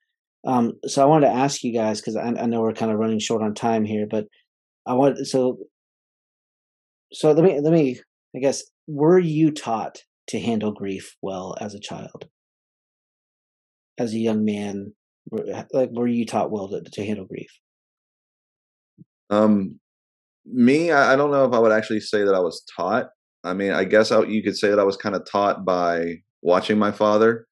Um, 0.46 0.74
so 0.86 1.02
I 1.02 1.06
wanted 1.06 1.28
to 1.28 1.34
ask 1.34 1.64
you 1.64 1.74
guys 1.74 2.02
because 2.02 2.16
I, 2.16 2.28
I 2.28 2.46
know 2.46 2.62
we're 2.62 2.74
kind 2.74 2.92
of 2.92 2.98
running 2.98 3.20
short 3.20 3.44
on 3.44 3.54
time 3.54 3.86
here, 3.86 4.08
but 4.10 4.26
I 4.88 4.94
want 4.94 5.28
so 5.28 5.60
so 7.14 7.32
let 7.32 7.44
me 7.44 7.60
let 7.60 7.74
me 7.74 8.00
I 8.36 8.40
guess 8.40 8.64
were 8.88 9.20
you 9.20 9.52
taught 9.52 10.00
to 10.28 10.40
handle 10.40 10.72
grief 10.72 11.16
well 11.22 11.56
as 11.60 11.76
a 11.76 11.80
child, 11.80 12.28
as 13.98 14.14
a 14.14 14.20
young 14.20 14.46
man? 14.46 14.94
Like 15.74 15.92
were 15.92 16.08
you 16.08 16.26
taught 16.26 16.52
well 16.52 16.70
to, 16.70 16.82
to 16.82 17.06
handle 17.06 17.26
grief? 17.26 17.52
Um, 19.30 19.80
me, 20.46 20.92
I, 20.92 21.14
I 21.14 21.16
don't 21.16 21.32
know 21.32 21.46
if 21.46 21.54
I 21.54 21.60
would 21.60 21.72
actually 21.72 22.00
say 22.00 22.24
that 22.24 22.36
I 22.36 22.40
was 22.40 22.64
taught. 22.76 23.10
I 23.44 23.54
mean, 23.54 23.72
I 23.72 23.84
guess 23.84 24.12
I, 24.12 24.24
you 24.24 24.44
could 24.44 24.58
say 24.58 24.70
that 24.70 24.80
I 24.80 24.84
was 24.84 24.98
kind 24.98 25.16
of 25.16 25.30
taught 25.30 25.66
by 25.66 26.16
watching 26.42 26.78
my 26.78 26.92
father. 26.92 27.48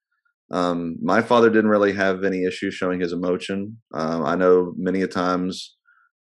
Um, 0.52 0.98
my 1.02 1.22
father 1.22 1.50
didn't 1.50 1.70
really 1.70 1.94
have 1.94 2.24
any 2.24 2.46
issues 2.46 2.74
showing 2.74 3.00
his 3.00 3.14
emotion. 3.14 3.78
Um, 3.94 4.24
I 4.26 4.36
know 4.36 4.74
many 4.78 5.02
a 5.02 5.08
times 5.08 5.76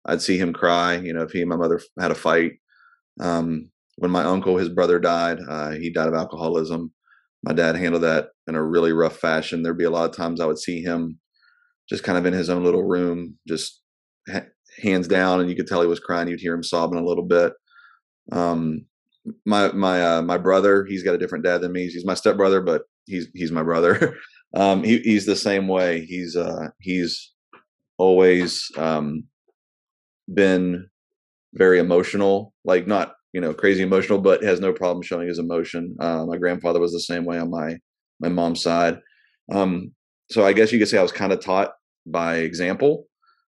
I'd 0.06 0.22
see 0.22 0.38
him 0.38 0.54
cry. 0.54 0.96
You 0.96 1.14
know, 1.14 1.22
if 1.22 1.32
he 1.32 1.42
and 1.42 1.50
my 1.50 1.56
mother 1.56 1.80
had 2.00 2.12
a 2.12 2.16
fight. 2.16 2.54
Um, 3.20 3.72
when 3.98 4.12
my 4.12 4.24
uncle, 4.24 4.58
his 4.58 4.70
brother 4.70 5.00
died, 5.00 5.40
uh, 5.48 5.72
he 5.72 5.92
died 5.92 6.08
of 6.08 6.14
alcoholism. 6.14 6.92
My 7.44 7.54
dad 7.54 7.76
handled 7.76 8.04
that 8.04 8.30
in 8.48 8.56
a 8.56 8.64
really 8.64 8.92
rough 8.92 9.18
fashion. 9.18 9.64
There'd 9.64 9.78
be 9.78 9.86
a 9.86 9.90
lot 9.90 10.10
of 10.10 10.16
times 10.16 10.42
I 10.42 10.46
would 10.46 10.60
see 10.60 10.82
him 10.82 11.20
just 11.88 12.04
kind 12.04 12.18
of 12.18 12.26
in 12.26 12.34
his 12.34 12.50
own 12.50 12.64
little 12.64 12.84
room, 12.84 13.38
just 13.48 13.82
ha- 14.30 14.48
hands 14.82 15.08
down, 15.08 15.40
and 15.40 15.50
you 15.50 15.56
could 15.56 15.68
tell 15.68 15.82
he 15.82 15.88
was 15.88 16.00
crying. 16.00 16.28
You'd 16.28 16.40
hear 16.40 16.54
him 16.54 16.64
sobbing 16.64 17.00
a 17.00 17.06
little 17.06 17.24
bit. 17.24 17.54
Um, 18.32 18.86
my 19.46 19.72
my 19.72 20.18
uh, 20.18 20.22
my 20.22 20.38
brother, 20.38 20.86
he's 20.86 21.04
got 21.04 21.16
a 21.16 21.18
different 21.18 21.44
dad 21.44 21.62
than 21.62 21.72
me. 21.72 21.88
He's 21.88 22.06
my 22.06 22.14
stepbrother, 22.14 22.62
but 22.62 22.84
he's 23.06 23.28
he's 23.34 23.52
my 23.52 23.64
brother. 23.64 24.18
um, 24.56 24.84
he, 24.84 25.00
he's 25.00 25.26
the 25.26 25.36
same 25.36 25.68
way. 25.68 26.06
He's 26.06 26.36
uh, 26.36 26.70
he's 26.80 27.34
always 27.98 28.70
um, 28.78 29.24
been 30.34 30.88
very 31.54 31.80
emotional, 31.80 32.54
like 32.64 32.88
not 32.88 33.16
you 33.34 33.42
know 33.42 33.54
crazy 33.54 33.84
emotional, 33.84 34.20
but 34.20 34.44
has 34.44 34.60
no 34.60 34.74
problem 34.74 35.02
showing 35.02 35.28
his 35.28 35.40
emotion. 35.40 35.96
Uh, 36.00 36.26
my 36.26 36.38
grandfather 36.38 36.80
was 36.80 36.94
the 36.94 37.00
same 37.00 37.26
way 37.26 37.40
on 37.40 37.50
my 37.50 37.78
my 38.20 38.30
mom's 38.30 38.62
side. 38.62 39.00
Um, 39.52 39.94
so 40.30 40.46
I 40.46 40.54
guess 40.54 40.72
you 40.72 40.80
could 40.80 40.88
say 40.88 40.98
I 40.98 41.04
was 41.04 41.12
kind 41.12 41.32
of 41.32 41.40
taught 41.40 41.74
by 42.06 42.38
example. 42.38 43.08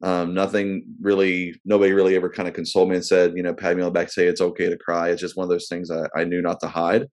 Um, 0.03 0.33
nothing 0.33 0.85
really, 1.01 1.55
nobody 1.65 1.93
really 1.93 2.15
ever 2.15 2.31
kind 2.31 2.49
of 2.49 2.55
consoled 2.55 2.89
me 2.89 2.97
and 2.97 3.05
said, 3.05 3.33
you 3.35 3.43
know, 3.43 3.53
pat 3.53 3.77
me 3.77 3.83
on 3.83 3.89
the 3.89 3.93
back, 3.93 4.11
say 4.11 4.27
it's 4.27 4.41
okay 4.41 4.69
to 4.69 4.79
cry. 4.79 5.11
It's 5.11 5.21
just 5.21 5.37
one 5.37 5.45
of 5.45 5.51
those 5.51 5.69
things 5.69 5.91
I, 5.91 6.07
I 6.17 6.25
knew 6.25 6.41
not 6.41 6.61
to 6.61 6.69
hide 6.69 7.07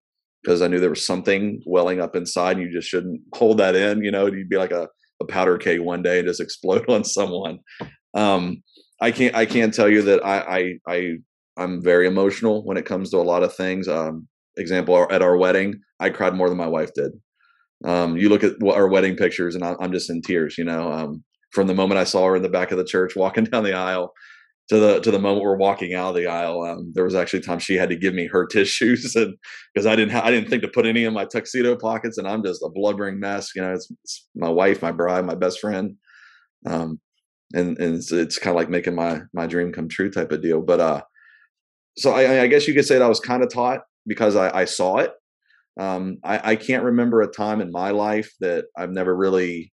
because 0.43 0.61
I 0.61 0.67
knew 0.67 0.79
there 0.79 0.91
was 0.91 1.05
something 1.05 1.61
welling 1.65 1.99
up 1.99 2.15
inside. 2.15 2.57
And 2.57 2.65
you 2.65 2.71
just 2.71 2.87
shouldn't 2.87 3.21
hold 3.33 3.57
that 3.57 3.75
in. 3.75 4.03
You 4.03 4.11
know, 4.11 4.27
you'd 4.27 4.49
be 4.49 4.57
like 4.57 4.71
a, 4.71 4.87
a 5.19 5.25
powder 5.25 5.57
keg 5.57 5.79
one 5.79 6.03
day 6.03 6.19
and 6.19 6.27
just 6.27 6.39
explode 6.41 6.87
on 6.89 7.03
someone. 7.03 7.59
Um, 8.13 8.61
I 9.01 9.11
can't, 9.11 9.35
I 9.35 9.45
can't 9.45 9.73
tell 9.73 9.89
you 9.89 10.03
that 10.03 10.23
I, 10.23 10.39
I, 10.39 10.79
I, 10.87 11.13
I'm 11.57 11.81
very 11.81 12.05
emotional 12.05 12.63
when 12.65 12.77
it 12.77 12.85
comes 12.85 13.09
to 13.11 13.17
a 13.17 13.19
lot 13.19 13.43
of 13.43 13.55
things. 13.55 13.87
Um, 13.87 14.27
example, 14.57 15.07
at 15.09 15.21
our 15.21 15.37
wedding, 15.37 15.81
I 15.99 16.09
cried 16.09 16.35
more 16.35 16.49
than 16.49 16.57
my 16.57 16.67
wife 16.67 16.93
did. 16.93 17.11
Um, 17.83 18.15
you 18.17 18.29
look 18.29 18.43
at 18.43 18.53
our 18.63 18.87
wedding 18.87 19.15
pictures 19.15 19.55
and 19.55 19.63
I'm 19.63 19.91
just 19.91 20.09
in 20.09 20.21
tears, 20.21 20.57
you 20.57 20.63
know, 20.63 20.91
um, 20.91 21.23
from 21.55 21.67
the 21.67 21.73
moment 21.73 21.99
I 21.99 22.03
saw 22.03 22.25
her 22.27 22.35
in 22.35 22.43
the 22.43 22.49
back 22.49 22.71
of 22.71 22.77
the 22.77 22.85
church 22.85 23.15
walking 23.15 23.43
down 23.51 23.63
the 23.63 23.73
aisle 23.73 24.13
to 24.67 24.79
the 24.79 24.99
to 24.99 25.11
the 25.11 25.19
moment 25.19 25.43
we're 25.43 25.57
walking 25.57 25.93
out 25.93 26.09
of 26.09 26.15
the 26.15 26.27
aisle. 26.27 26.63
Um, 26.63 26.91
there 26.93 27.03
was 27.03 27.15
actually 27.15 27.41
time 27.41 27.59
she 27.59 27.75
had 27.75 27.89
to 27.89 27.95
give 27.95 28.13
me 28.13 28.27
her 28.27 28.45
tissues, 28.51 29.15
and 29.15 29.35
because 29.73 29.85
I 29.85 29.95
didn't 29.95 30.11
ha- 30.11 30.25
I 30.25 30.31
didn't 30.31 30.49
think 30.49 30.63
to 30.63 30.67
put 30.67 30.85
any 30.85 31.05
in 31.05 31.13
my 31.13 31.25
tuxedo 31.25 31.75
pockets, 31.75 32.17
and 32.17 32.27
I'm 32.27 32.43
just 32.43 32.63
a 32.63 32.69
blubbering 32.69 33.19
mess. 33.19 33.51
You 33.55 33.61
know, 33.61 33.73
it's, 33.73 33.89
it's 34.03 34.27
my 34.35 34.49
wife, 34.49 34.81
my 34.81 34.91
bride, 34.91 35.25
my 35.25 35.35
best 35.35 35.59
friend, 35.59 35.95
um, 36.65 36.99
and 37.53 37.77
and 37.79 37.95
it's, 37.95 38.11
it's 38.11 38.39
kind 38.39 38.55
of 38.55 38.59
like 38.59 38.69
making 38.69 38.95
my 38.95 39.21
my 39.33 39.47
dream 39.47 39.71
come 39.71 39.87
true 39.87 40.09
type 40.11 40.31
of 40.31 40.41
deal. 40.41 40.61
But 40.61 40.79
uh, 40.79 41.01
so 41.97 42.11
I, 42.11 42.41
I 42.41 42.47
guess 42.47 42.67
you 42.67 42.73
could 42.73 42.85
say 42.85 42.95
that 42.97 43.05
I 43.05 43.09
was 43.09 43.19
kind 43.19 43.43
of 43.43 43.49
taught 43.49 43.81
because 44.07 44.35
I, 44.35 44.55
I 44.55 44.65
saw 44.65 44.97
it. 44.97 45.13
Um, 45.79 46.17
I, 46.23 46.51
I 46.51 46.55
can't 46.55 46.83
remember 46.83 47.21
a 47.21 47.27
time 47.27 47.59
in 47.61 47.69
my 47.71 47.91
life 47.91 48.31
that 48.39 48.65
I've 48.77 48.91
never 48.91 49.15
really 49.15 49.73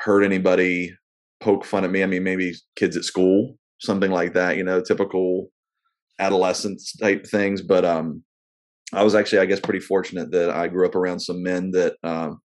heard 0.00 0.24
anybody 0.24 0.94
poke 1.40 1.64
fun 1.64 1.84
at 1.84 1.90
me. 1.90 2.02
I 2.02 2.06
mean, 2.06 2.22
maybe 2.22 2.54
kids 2.76 2.96
at 2.96 3.04
school, 3.04 3.56
something 3.80 4.10
like 4.10 4.34
that, 4.34 4.56
you 4.56 4.64
know, 4.64 4.80
typical 4.80 5.50
adolescence 6.18 6.92
type 6.96 7.26
things. 7.26 7.62
But 7.62 7.84
um, 7.84 8.22
I 8.92 9.02
was 9.02 9.14
actually, 9.14 9.40
I 9.40 9.46
guess, 9.46 9.60
pretty 9.60 9.80
fortunate 9.80 10.30
that 10.32 10.50
I 10.50 10.68
grew 10.68 10.86
up 10.86 10.94
around 10.94 11.20
some 11.20 11.42
men 11.42 11.70
that 11.72 11.96
um, 12.02 12.40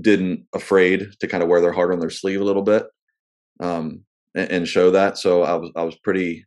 didn't 0.00 0.46
afraid 0.54 1.08
to 1.20 1.26
kind 1.26 1.42
of 1.42 1.48
wear 1.48 1.60
their 1.60 1.72
heart 1.72 1.92
on 1.92 2.00
their 2.00 2.10
sleeve 2.10 2.40
a 2.40 2.44
little 2.44 2.62
bit 2.62 2.86
um, 3.60 4.04
and, 4.34 4.50
and, 4.50 4.68
show 4.68 4.90
that. 4.90 5.16
So 5.18 5.42
I 5.42 5.54
was, 5.54 5.70
I 5.76 5.82
was 5.84 5.96
pretty, 5.96 6.44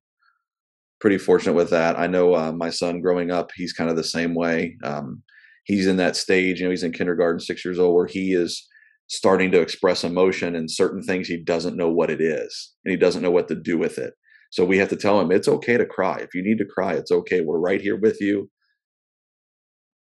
pretty 1.00 1.18
fortunate 1.18 1.54
with 1.54 1.70
that. 1.70 1.98
I 1.98 2.08
know 2.08 2.36
uh, 2.36 2.52
my 2.52 2.70
son 2.70 3.02
growing 3.02 3.32
up, 3.32 3.52
he's 3.56 3.74
kind 3.74 3.90
of 3.90 3.96
the 3.96 4.04
same 4.04 4.36
way. 4.36 4.78
Um, 4.84 5.24
he's 5.64 5.88
in 5.88 5.98
that 5.98 6.16
stage, 6.16 6.60
you 6.60 6.66
know, 6.66 6.72
he's 6.72 6.84
in 6.84 6.92
kindergarten, 6.92 7.40
six 7.40 7.64
years 7.64 7.80
old, 7.80 7.96
where 7.96 8.08
he 8.08 8.34
is 8.34 8.68
starting 9.08 9.52
to 9.52 9.62
express 9.62 10.04
emotion 10.04 10.56
and 10.56 10.70
certain 10.70 11.02
things 11.02 11.28
he 11.28 11.38
doesn't 11.38 11.78
know 11.78 11.90
what 11.90 12.12
it 12.12 12.22
is 12.22 12.74
and 12.84 12.92
he 12.92 12.98
doesn't 12.98 13.22
know 13.22 13.32
what 13.32 13.48
to 13.48 13.56
do 13.56 13.78
with 13.78 13.98
it. 13.98 14.14
So 14.52 14.66
we 14.66 14.78
have 14.78 14.90
to 14.90 14.96
tell 14.96 15.20
him 15.20 15.32
it's 15.32 15.48
okay 15.48 15.78
to 15.78 15.86
cry. 15.86 16.18
If 16.20 16.34
you 16.34 16.44
need 16.44 16.58
to 16.60 16.66
cry, 16.66 16.94
it's 16.94 17.12
okay. 17.12 17.42
We're 17.42 17.60
right 17.60 17.82
here 17.82 17.98
with 17.98 18.22
you. 18.22 18.50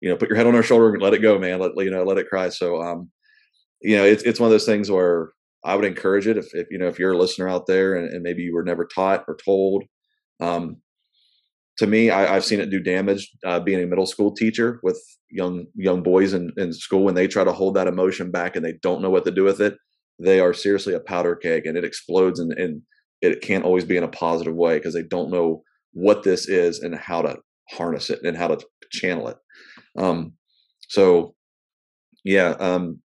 You 0.02 0.10
know, 0.10 0.18
put 0.18 0.30
your 0.30 0.38
head 0.38 0.48
on 0.48 0.56
our 0.56 0.64
shoulder 0.64 0.94
and 0.94 1.02
let 1.02 1.14
it 1.14 1.20
go, 1.20 1.40
man. 1.40 1.60
Let 1.60 1.72
you 1.78 1.90
know, 1.90 2.04
let 2.04 2.18
it 2.18 2.30
cry. 2.30 2.50
So 2.50 2.82
um, 2.82 3.10
you 3.82 3.96
know, 3.96 4.04
it's 4.04 4.24
it's 4.24 4.40
one 4.40 4.48
of 4.48 4.52
those 4.52 4.66
things 4.66 4.92
where 4.92 5.32
I 5.64 5.76
would 5.76 5.86
encourage 5.86 6.28
it 6.28 6.38
if, 6.38 6.54
if 6.54 6.68
you 6.70 6.78
know 6.78 6.88
if 6.88 7.00
you're 7.00 7.14
a 7.14 7.18
listener 7.18 7.50
out 7.50 7.66
there 7.66 7.96
and, 7.96 8.12
and 8.12 8.22
maybe 8.22 8.44
you 8.44 8.54
were 8.54 8.64
never 8.64 8.86
taught 8.86 9.24
or 9.28 9.36
told, 9.36 9.84
um, 10.40 10.78
to 11.78 11.88
me, 11.88 12.10
I, 12.10 12.34
have 12.34 12.46
seen 12.46 12.60
it 12.60 12.70
do 12.70 12.80
damage. 12.80 13.30
Uh, 13.46 13.60
being 13.60 13.84
a 13.84 13.88
middle 13.88 14.06
school 14.06 14.34
teacher 14.34 14.80
with 14.84 15.02
young 15.30 15.66
young 15.76 16.04
boys 16.04 16.34
in, 16.34 16.52
in 16.58 16.72
school, 16.74 17.04
when 17.04 17.16
they 17.16 17.28
try 17.28 17.44
to 17.44 17.52
hold 17.52 17.76
that 17.76 17.88
emotion 17.88 18.32
back 18.32 18.56
and 18.56 18.66
they 18.66 18.74
don't 18.82 19.02
know 19.02 19.10
what 19.10 19.26
to 19.26 19.32
do 19.32 19.44
with 19.44 19.60
it, 19.60 19.76
they 20.20 20.40
are 20.40 20.54
seriously 20.54 20.94
a 20.94 21.00
powder 21.00 21.36
keg, 21.36 21.66
and 21.66 21.78
it 21.78 21.84
explodes, 21.84 22.40
and, 22.40 22.54
and 22.54 22.82
it 23.22 23.42
can't 23.42 23.66
always 23.66 23.84
be 23.84 23.98
in 23.98 24.04
a 24.04 24.10
positive 24.10 24.56
way 24.56 24.78
because 24.78 24.94
they 24.94 25.04
don't 25.04 25.32
know 25.32 25.64
what 25.92 26.24
this 26.24 26.48
is 26.48 26.80
and 26.80 26.96
how 26.96 27.22
to 27.22 27.38
harness 27.72 28.10
it 28.10 28.20
and 28.24 28.38
how 28.38 28.48
to 28.48 28.66
channel 28.92 29.28
it. 29.28 29.38
Um, 29.98 30.34
so, 30.88 31.36
yeah, 32.24 32.50
um, 32.60 33.02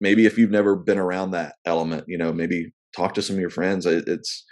maybe 0.00 0.26
if 0.26 0.38
you've 0.38 0.50
never 0.50 0.76
been 0.76 0.98
around 0.98 1.32
that 1.32 1.54
element, 1.64 2.04
you 2.06 2.18
know, 2.18 2.32
maybe 2.32 2.72
talk 2.96 3.14
to 3.14 3.22
some 3.22 3.36
of 3.36 3.40
your 3.40 3.50
friends. 3.50 3.86
It, 3.86 4.06
it's 4.06 4.44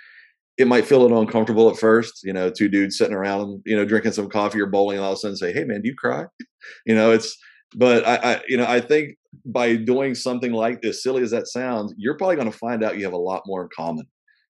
it 0.58 0.66
might 0.68 0.86
feel 0.86 1.00
a 1.00 1.04
little 1.04 1.20
uncomfortable 1.20 1.70
at 1.70 1.76
first, 1.78 2.22
you 2.24 2.32
know, 2.32 2.50
two 2.50 2.68
dudes 2.68 2.96
sitting 2.96 3.14
around, 3.14 3.62
you 3.66 3.76
know, 3.76 3.84
drinking 3.84 4.12
some 4.12 4.28
coffee 4.28 4.60
or 4.60 4.66
bowling, 4.66 4.96
and 4.96 5.04
all 5.04 5.12
of 5.12 5.16
a 5.16 5.20
sudden 5.20 5.36
say, 5.36 5.52
"Hey, 5.52 5.64
man, 5.64 5.82
do 5.82 5.88
you 5.88 5.96
cry?" 5.96 6.24
you 6.86 6.94
know, 6.94 7.12
it's. 7.12 7.36
But 7.74 8.06
I, 8.06 8.16
I, 8.16 8.40
you 8.48 8.56
know, 8.56 8.66
I 8.66 8.80
think 8.80 9.16
by 9.44 9.74
doing 9.76 10.14
something 10.14 10.52
like 10.52 10.80
this, 10.82 11.02
silly 11.02 11.22
as 11.22 11.32
that 11.32 11.48
sounds, 11.48 11.92
you're 11.98 12.16
probably 12.16 12.36
going 12.36 12.50
to 12.50 12.56
find 12.56 12.82
out 12.84 12.96
you 12.96 13.04
have 13.04 13.12
a 13.12 13.18
lot 13.18 13.42
more 13.44 13.62
in 13.62 13.68
common 13.74 14.06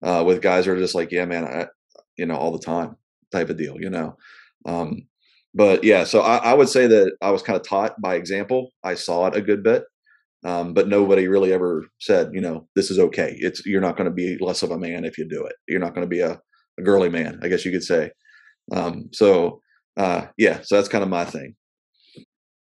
uh, 0.04 0.24
with 0.26 0.42
guys 0.42 0.66
who 0.66 0.74
are 0.74 0.78
just 0.78 0.96
like, 0.96 1.12
"Yeah, 1.12 1.26
man, 1.26 1.46
I, 1.46 1.68
you 2.18 2.26
know, 2.26 2.36
all 2.36 2.52
the 2.52 2.60
time," 2.64 2.96
type 3.32 3.50
of 3.50 3.58
deal, 3.58 3.80
you 3.80 3.90
know. 3.90 4.16
Um, 4.66 5.08
but 5.54 5.84
yeah, 5.84 6.04
so 6.04 6.22
I, 6.22 6.38
I 6.38 6.54
would 6.54 6.70
say 6.70 6.88
that 6.88 7.14
I 7.22 7.32
was 7.32 7.42
kind 7.42 7.58
of 7.58 7.64
taught 7.68 8.00
by 8.00 8.16
example. 8.16 8.72
I 8.84 8.96
saw 8.96 9.28
it 9.28 9.36
a 9.36 9.42
good 9.42 9.64
bit, 9.64 9.84
um, 10.46 10.74
but 10.74 10.88
nobody 10.88 11.28
really 11.28 11.52
ever 11.52 11.86
said, 12.00 12.30
you 12.34 12.40
know, 12.40 12.68
this 12.76 12.90
is 12.90 13.00
okay. 13.00 13.36
It's 13.40 13.66
you're 13.66 13.82
not 13.82 13.98
going 13.98 14.06
to 14.10 14.14
be 14.14 14.38
less 14.40 14.64
of 14.64 14.72
a 14.72 14.78
man 14.78 15.04
if 15.04 15.18
you 15.18 15.28
do 15.28 15.44
it. 15.46 15.54
You're 15.68 15.82
not 15.82 15.94
going 15.94 16.06
to 16.06 16.10
be 16.10 16.22
a, 16.22 16.40
a, 16.78 16.82
girly 16.82 17.10
man, 17.10 17.40
I 17.44 17.50
guess 17.50 17.66
you 17.66 17.72
could 17.72 17.84
say. 17.84 18.12
Um, 18.74 19.10
so 19.12 19.62
uh, 19.98 20.28
yeah, 20.38 20.62
so 20.64 20.76
that's 20.76 20.88
kind 20.88 21.04
of 21.04 21.10
my 21.10 21.26
thing. 21.26 21.56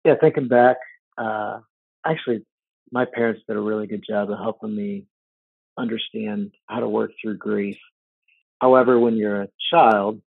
Yeah, 0.06 0.14
thinking 0.22 0.48
back, 0.48 0.78
uh, 1.18 1.60
actually, 2.06 2.46
my 2.92 3.06
parents 3.14 3.42
did 3.48 3.58
a 3.58 3.62
really 3.62 3.88
good 3.88 4.04
job 4.08 4.32
of 4.32 4.38
helping 4.38 4.76
me 4.76 5.06
understand 5.78 6.52
how 6.68 6.80
to 6.80 6.88
work 6.88 7.12
through 7.22 7.38
grief. 7.38 7.78
However, 8.62 9.00
when 9.00 9.18
you're 9.18 9.42
a 9.42 9.48
child, 9.70 10.22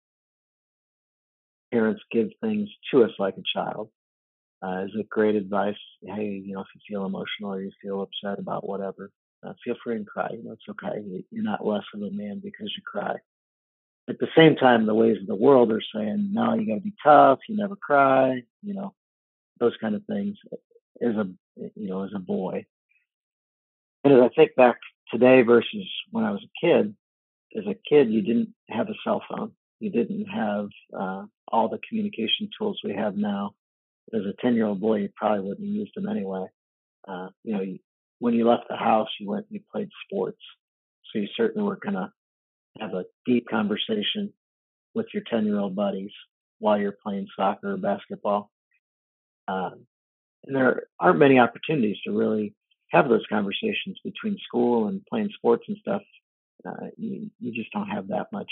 parents 1.72 2.02
give 2.12 2.28
things 2.42 2.68
to 2.90 3.04
us 3.04 3.10
like 3.18 3.36
a 3.38 3.58
child 3.58 3.88
uh, 4.62 4.84
is 4.84 4.90
it 4.94 5.08
great 5.08 5.36
advice. 5.36 5.76
Hey, 6.02 6.42
you 6.44 6.54
know, 6.54 6.60
if 6.60 6.66
you 6.74 6.80
feel 6.88 7.06
emotional 7.06 7.54
or 7.54 7.62
you 7.62 7.70
feel 7.82 8.02
upset 8.02 8.38
about 8.38 8.66
whatever, 8.66 9.10
uh, 9.46 9.52
feel 9.64 9.76
free 9.84 9.96
and 9.96 10.06
cry. 10.06 10.28
You 10.32 10.44
know, 10.44 10.52
it's 10.52 10.62
okay. 10.70 11.24
You're 11.30 11.44
not 11.44 11.66
less 11.66 11.84
of 11.94 12.02
a 12.02 12.10
man 12.10 12.40
because 12.42 12.72
you 12.76 12.82
cry. 12.84 13.16
at 14.08 14.18
the 14.18 14.28
same 14.36 14.56
time, 14.56 14.86
the 14.86 14.94
ways 14.94 15.18
of 15.20 15.26
the 15.26 15.34
world 15.34 15.70
are 15.70 15.82
saying, 15.94 16.30
no, 16.32 16.54
you 16.54 16.66
got 16.66 16.76
to 16.76 16.80
be 16.80 16.94
tough. 17.02 17.40
You 17.48 17.56
never 17.56 17.76
cry. 17.76 18.42
You 18.62 18.74
know, 18.74 18.94
those 19.60 19.74
kind 19.80 19.94
of 19.94 20.04
things. 20.06 20.36
As 21.00 21.14
a 21.14 21.28
you 21.76 21.88
know, 21.88 22.04
as 22.04 22.10
a 22.14 22.18
boy, 22.18 22.66
and 24.04 24.12
as 24.14 24.20
I 24.20 24.28
think 24.34 24.56
back 24.56 24.78
today 25.12 25.42
versus 25.42 25.86
when 26.10 26.24
I 26.24 26.32
was 26.32 26.44
a 26.44 26.66
kid, 26.66 26.96
as 27.56 27.64
a 27.66 27.74
kid, 27.88 28.10
you 28.10 28.22
didn't 28.22 28.54
have 28.68 28.88
a 28.88 28.94
cell 29.04 29.22
phone. 29.28 29.52
You 29.80 29.90
didn't 29.90 30.26
have 30.26 30.68
uh, 30.98 31.24
all 31.48 31.68
the 31.68 31.78
communication 31.88 32.50
tools 32.58 32.80
we 32.84 32.94
have 32.94 33.16
now. 33.16 33.54
As 34.14 34.22
a 34.22 34.34
10 34.40 34.54
year 34.54 34.66
old 34.66 34.80
boy, 34.80 34.96
you 34.96 35.08
probably 35.16 35.40
wouldn't 35.40 35.66
have 35.66 35.74
used 35.74 35.92
them 35.94 36.08
anyway. 36.08 36.46
Uh, 37.06 37.28
you 37.44 37.54
know, 37.54 37.62
you, 37.62 37.78
when 38.18 38.34
you 38.34 38.48
left 38.48 38.64
the 38.68 38.76
house, 38.76 39.08
you 39.20 39.28
went 39.28 39.46
and 39.50 39.54
you 39.54 39.60
played 39.72 39.88
sports. 40.04 40.40
So 41.12 41.18
you 41.20 41.28
certainly 41.36 41.66
were 41.66 41.76
going 41.76 41.94
to 41.94 42.12
have 42.80 42.94
a 42.94 43.04
deep 43.26 43.46
conversation 43.48 44.32
with 44.94 45.06
your 45.12 45.22
10 45.30 45.46
year 45.46 45.58
old 45.58 45.74
buddies 45.76 46.12
while 46.58 46.78
you're 46.78 46.96
playing 47.02 47.26
soccer 47.36 47.74
or 47.74 47.76
basketball. 47.76 48.50
Um, 49.46 49.86
and 50.44 50.56
there 50.56 50.82
aren't 51.00 51.18
many 51.18 51.38
opportunities 51.38 51.96
to 52.04 52.12
really 52.12 52.54
have 52.90 53.08
those 53.08 53.24
conversations 53.28 53.98
between 54.04 54.38
school 54.46 54.88
and 54.88 55.04
playing 55.06 55.30
sports 55.36 55.64
and 55.68 55.76
stuff. 55.80 56.02
Uh, 56.66 56.88
you, 56.96 57.30
you 57.38 57.52
just 57.52 57.72
don't 57.72 57.88
have 57.88 58.08
that 58.08 58.26
much 58.32 58.50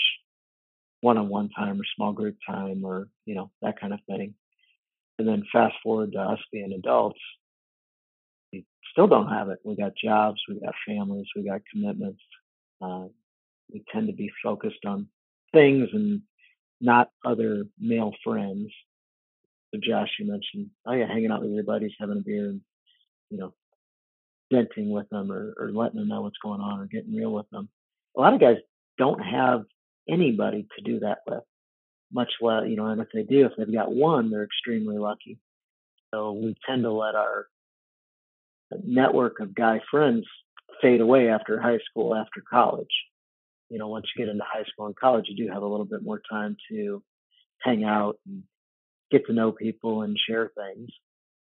one-on-one 1.01 1.49
time 1.49 1.79
or 1.79 1.83
small 1.95 2.11
group 2.11 2.37
time 2.47 2.83
or 2.83 3.07
you 3.25 3.35
know 3.35 3.51
that 3.61 3.79
kind 3.79 3.93
of 3.93 3.99
thing. 4.07 4.33
And 5.19 5.27
then 5.27 5.43
fast 5.51 5.75
forward 5.83 6.11
to 6.13 6.19
us 6.19 6.39
being 6.51 6.73
adults, 6.73 7.19
we 8.53 8.65
still 8.91 9.07
don't 9.07 9.29
have 9.29 9.49
it. 9.49 9.59
We 9.63 9.75
got 9.75 9.93
jobs, 10.01 10.39
we 10.47 10.59
got 10.59 10.75
families, 10.87 11.25
we 11.35 11.43
got 11.43 11.61
commitments. 11.71 12.21
Uh, 12.81 13.05
we 13.71 13.83
tend 13.91 14.07
to 14.07 14.13
be 14.13 14.31
focused 14.43 14.85
on 14.85 15.07
things 15.53 15.89
and 15.93 16.21
not 16.79 17.09
other 17.25 17.65
male 17.79 18.13
friends. 18.23 18.71
So 19.73 19.79
Josh, 19.83 20.09
you 20.19 20.29
mentioned, 20.29 20.69
oh 20.85 20.93
yeah, 20.93 21.07
hanging 21.07 21.31
out 21.31 21.41
with 21.41 21.51
your 21.51 21.63
buddies, 21.63 21.91
having 21.99 22.17
a 22.17 22.21
beer, 22.21 22.49
and 22.49 22.61
you 23.29 23.37
know, 23.37 23.53
venting 24.51 24.89
with 24.89 25.09
them 25.09 25.31
or, 25.31 25.53
or 25.57 25.71
letting 25.71 25.99
them 25.99 26.07
know 26.07 26.21
what's 26.21 26.37
going 26.37 26.61
on 26.61 26.79
or 26.79 26.85
getting 26.85 27.13
real 27.15 27.33
with 27.33 27.49
them. 27.49 27.67
A 28.15 28.21
lot 28.21 28.33
of 28.33 28.39
guys 28.39 28.57
don't 28.97 29.19
have 29.19 29.63
anybody 30.09 30.67
to 30.77 30.83
do 30.83 30.99
that 30.99 31.19
with, 31.27 31.43
much 32.11 32.31
less, 32.41 32.63
you 32.67 32.75
know, 32.75 32.85
and 32.85 33.01
if 33.01 33.07
they 33.13 33.23
do, 33.23 33.45
if 33.45 33.53
they've 33.57 33.73
got 33.73 33.93
one, 33.93 34.29
they're 34.29 34.43
extremely 34.43 34.97
lucky. 34.97 35.37
So 36.13 36.31
we 36.31 36.55
tend 36.67 36.83
to 36.83 36.91
let 36.91 37.15
our 37.15 37.47
network 38.83 39.39
of 39.39 39.55
guy 39.55 39.81
friends 39.89 40.25
fade 40.81 41.01
away 41.01 41.29
after 41.29 41.59
high 41.59 41.79
school, 41.89 42.15
after 42.15 42.41
college. 42.49 42.87
You 43.69 43.79
know, 43.79 43.87
once 43.87 44.05
you 44.15 44.23
get 44.23 44.31
into 44.31 44.43
high 44.45 44.63
school 44.63 44.85
and 44.85 44.95
college, 44.95 45.25
you 45.27 45.35
do 45.35 45.51
have 45.51 45.63
a 45.63 45.67
little 45.67 45.85
bit 45.85 46.03
more 46.03 46.21
time 46.29 46.55
to 46.71 47.03
hang 47.61 47.83
out 47.83 48.17
and 48.25 48.43
get 49.11 49.25
to 49.27 49.33
know 49.33 49.51
people 49.51 50.03
and 50.03 50.17
share 50.17 50.51
things. 50.55 50.89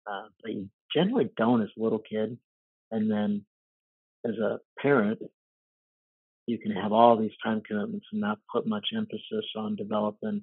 Uh, 0.07 0.27
but 0.43 0.53
you 0.53 0.69
generally 0.95 1.31
don't 1.37 1.63
as 1.63 1.69
a 1.79 1.83
little 1.83 1.99
kid. 2.01 2.39
And 2.91 3.11
then 3.11 3.45
as 4.25 4.35
a 4.39 4.59
parent, 4.81 5.21
you 6.47 6.59
can 6.59 6.73
have 6.73 6.93
all 6.93 7.17
these 7.17 7.33
time 7.45 7.61
commitments 7.67 8.07
and 8.13 8.21
not 8.21 8.39
put 8.53 8.67
much 8.67 8.89
emphasis 8.97 9.45
on 9.57 9.77
developing 9.77 10.43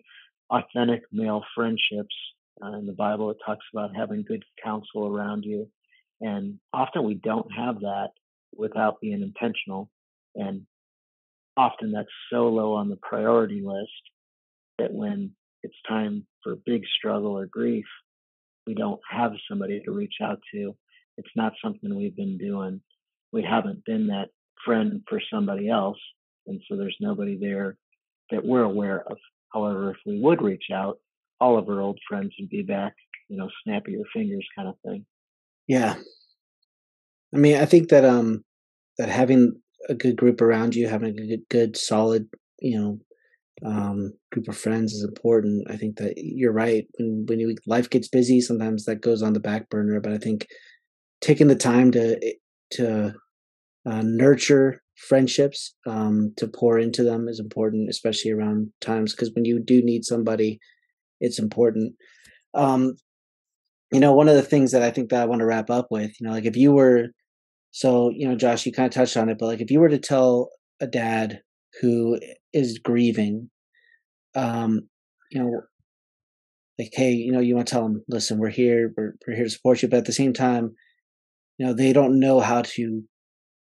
authentic 0.50 1.04
male 1.12 1.44
friendships. 1.56 2.16
Uh, 2.64 2.78
in 2.78 2.86
the 2.86 2.94
Bible, 2.94 3.32
it 3.32 3.38
talks 3.46 3.66
about 3.74 3.96
having 3.96 4.24
good 4.28 4.44
counsel 4.64 5.08
around 5.08 5.44
you. 5.44 5.68
And 6.22 6.60
often 6.74 7.04
we 7.04 7.16
don't 7.16 7.52
have 7.52 7.80
that 7.80 8.10
without 8.56 9.02
being 9.02 9.22
intentional. 9.24 9.90
And 10.36 10.66
often 11.58 11.92
that's 11.92 12.08
so 12.32 12.50
low 12.50 12.74
on 12.74 12.90
the 12.90 12.98
priority 12.98 13.62
list 13.64 13.92
that 14.78 14.94
when 14.94 15.32
it's 15.64 15.76
time 15.88 16.28
for 16.44 16.56
big 16.56 16.84
struggle 16.98 17.38
or 17.38 17.46
grief, 17.46 17.86
we 18.68 18.74
don't 18.74 19.02
have 19.10 19.32
somebody 19.50 19.82
to 19.82 19.92
reach 19.92 20.16
out 20.22 20.40
to. 20.54 20.76
It's 21.18 21.36
not 21.36 21.54
something 21.64 21.96
we've 21.96 22.16
been 22.16 22.38
doing. 22.38 22.82
We 23.32 23.44
haven't 23.44 23.86
been 23.86 24.08
that 24.08 24.30
friend 24.66 25.02
for 25.08 25.22
somebody 25.32 25.70
else. 25.70 26.00
And 26.48 26.62
so 26.68 26.76
there's 26.76 26.98
nobody 27.00 27.38
there 27.40 27.78
that 28.32 28.46
we're 28.46 28.64
aware 28.64 29.04
of. 29.10 29.18
However, 29.54 29.92
if 29.92 29.98
we 30.06 30.20
would 30.20 30.42
reach 30.42 30.66
out, 30.74 30.98
all 31.40 31.58
of 31.58 31.68
our 31.70 31.82
old 31.82 32.00
friends 32.08 32.34
would 32.40 32.50
be 32.50 32.64
back, 32.64 32.94
you 33.30 33.38
know, 33.38 33.50
snap 33.64 33.84
your 33.88 34.06
fingers 34.14 34.48
kind 34.56 34.68
of 34.68 34.76
thing. 34.86 35.06
Yeah. 35.68 35.96
I 37.34 37.38
mean, 37.38 37.58
I 37.58 37.66
think 37.66 37.90
that 37.90 38.06
um 38.06 38.44
that 38.98 39.10
having 39.10 39.60
a 39.90 39.96
good 39.96 40.16
group 40.16 40.42
around 40.42 40.76
you, 40.76 40.88
having 40.88 41.20
a 41.20 41.28
good, 41.28 41.42
good 41.50 41.78
solid, 41.78 42.28
you 42.60 42.80
know, 42.80 43.00
um, 43.66 44.14
group 44.32 44.48
of 44.48 44.58
friends 44.58 44.94
is 44.94 45.04
important. 45.04 45.70
I 45.70 45.78
think 45.78 45.98
that 45.98 46.14
you're 46.18 46.54
right. 46.54 46.86
When 46.98 47.26
when 47.28 47.40
you, 47.40 47.56
life 47.68 47.90
gets 47.90 48.08
busy, 48.08 48.42
sometimes 48.42 48.86
that 48.86 49.02
goes 49.02 49.22
on 49.22 49.34
the 49.34 49.40
back 49.40 49.70
burner. 49.70 50.00
But 50.00 50.14
I 50.14 50.18
think 50.18 50.48
taking 51.22 51.48
the 51.48 51.56
time 51.56 51.92
to 51.92 52.36
to 52.72 53.14
uh, 53.86 54.02
nurture 54.04 54.82
friendships, 54.96 55.76
um, 55.88 56.34
to 56.38 56.48
pour 56.48 56.80
into 56.80 57.04
them 57.04 57.28
is 57.28 57.40
important, 57.40 57.90
especially 57.90 58.32
around 58.32 58.72
times 58.82 59.14
because 59.14 59.32
when 59.34 59.46
you 59.46 59.60
do 59.60 59.82
need 59.82 60.06
somebody, 60.06 60.60
it's 61.20 61.40
important. 61.40 61.94
Um, 62.54 62.96
you 63.92 64.00
know, 64.00 64.14
one 64.14 64.30
of 64.30 64.36
the 64.36 64.42
things 64.42 64.72
that 64.72 64.82
I 64.82 64.92
think 64.92 65.10
that 65.10 65.22
I 65.22 65.26
want 65.26 65.40
to 65.40 65.46
wrap 65.46 65.70
up 65.70 65.88
with, 65.92 66.12
you 66.20 66.28
know, 66.28 66.34
like 66.34 66.46
if 66.46 66.56
you 66.56 66.72
were, 66.72 67.10
so 67.72 68.10
you 68.10 68.28
know, 68.28 68.36
Josh, 68.36 68.66
you 68.66 68.72
kind 68.72 68.88
of 68.88 68.94
touched 68.94 69.18
on 69.18 69.30
it, 69.30 69.38
but 69.40 69.48
like 69.48 69.62
if 69.62 69.72
you 69.72 69.80
were 69.80 69.90
to 69.90 70.00
tell 70.00 70.50
a 70.80 70.88
dad 70.88 71.42
who 71.82 72.20
is 72.54 72.80
grieving, 72.80 73.50
um, 74.36 74.88
you 75.32 75.42
know, 75.42 75.62
like, 76.80 76.92
hey, 76.94 77.12
you 77.12 77.32
know, 77.32 77.40
you 77.40 77.56
want 77.56 77.68
to 77.68 77.72
tell 77.72 77.84
them, 77.84 78.04
listen, 78.08 78.40
we're 78.40 78.50
here, 78.50 78.94
we're, 78.98 79.14
we're 79.28 79.36
here 79.36 79.46
to 79.46 79.50
support 79.50 79.82
you, 79.82 79.88
but 79.88 79.98
at 79.98 80.06
the 80.06 80.12
same 80.12 80.34
time, 80.34 80.74
you 81.58 81.66
know, 81.66 81.74
they 81.74 81.94
don't 81.94 82.20
know 82.20 82.40
how 82.40 82.64
to 82.64 83.04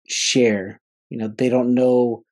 share. 0.07 0.79
You 1.09 1.17
know, 1.17 1.27
they 1.27 1.49
don't 1.49 1.73
know 1.73 2.23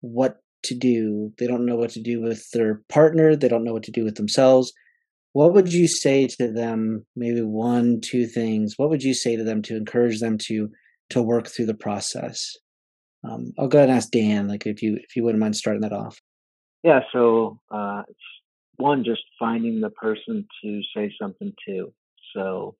what 0.00 0.38
to 0.64 0.74
do. 0.74 1.32
They 1.38 1.46
don't 1.46 1.66
know 1.66 1.76
what 1.76 1.90
to 1.90 2.02
do 2.02 2.20
with 2.20 2.50
their 2.50 2.82
partner. 2.88 3.34
They 3.34 3.48
don't 3.48 3.64
know 3.64 3.72
what 3.72 3.82
to 3.84 3.92
do 3.92 4.04
with 4.04 4.16
themselves. 4.16 4.72
What 5.32 5.54
would 5.54 5.72
you 5.72 5.86
say 5.86 6.26
to 6.26 6.52
them? 6.52 7.06
Maybe 7.16 7.42
one, 7.42 8.00
two 8.00 8.26
things. 8.26 8.74
What 8.76 8.90
would 8.90 9.02
you 9.02 9.14
say 9.14 9.36
to 9.36 9.44
them 9.44 9.62
to 9.62 9.76
encourage 9.76 10.20
them 10.20 10.38
to 10.46 10.68
to 11.10 11.22
work 11.22 11.48
through 11.48 11.66
the 11.66 11.74
process? 11.74 12.56
Um, 13.28 13.52
I'll 13.58 13.68
go 13.68 13.78
ahead 13.78 13.90
and 13.90 13.96
ask 13.96 14.10
Dan, 14.10 14.48
like 14.48 14.66
if 14.66 14.82
you 14.82 14.96
if 14.96 15.14
you 15.14 15.24
wouldn't 15.24 15.40
mind 15.40 15.56
starting 15.56 15.82
that 15.82 15.92
off. 15.92 16.20
Yeah. 16.82 17.00
So 17.12 17.60
uh, 17.70 18.02
one, 18.76 19.04
just 19.04 19.22
finding 19.38 19.80
the 19.80 19.90
person 19.90 20.46
to 20.62 20.80
say 20.96 21.12
something 21.20 21.52
to. 21.68 21.92
So 22.34 22.76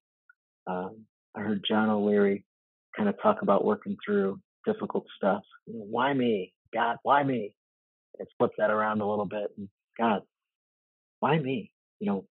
um, 0.66 1.05
I 1.36 1.41
heard 1.41 1.64
John 1.68 1.91
O'Leary 1.91 2.45
kind 2.97 3.09
of 3.09 3.20
talk 3.22 3.43
about 3.43 3.64
working 3.64 3.97
through 4.05 4.41
difficult 4.66 5.07
stuff. 5.16 5.43
Why 5.66 6.12
me? 6.12 6.53
God, 6.72 6.97
why 7.03 7.22
me? 7.22 7.55
And 8.18 8.28
flip 8.38 8.53
that 8.59 8.70
around 8.70 9.01
a 9.01 9.09
little 9.09 9.26
bit. 9.26 9.51
And 9.57 9.68
God, 9.99 10.22
why 11.20 11.38
me? 11.38 11.70
You 12.01 12.07
know, 12.07 12.24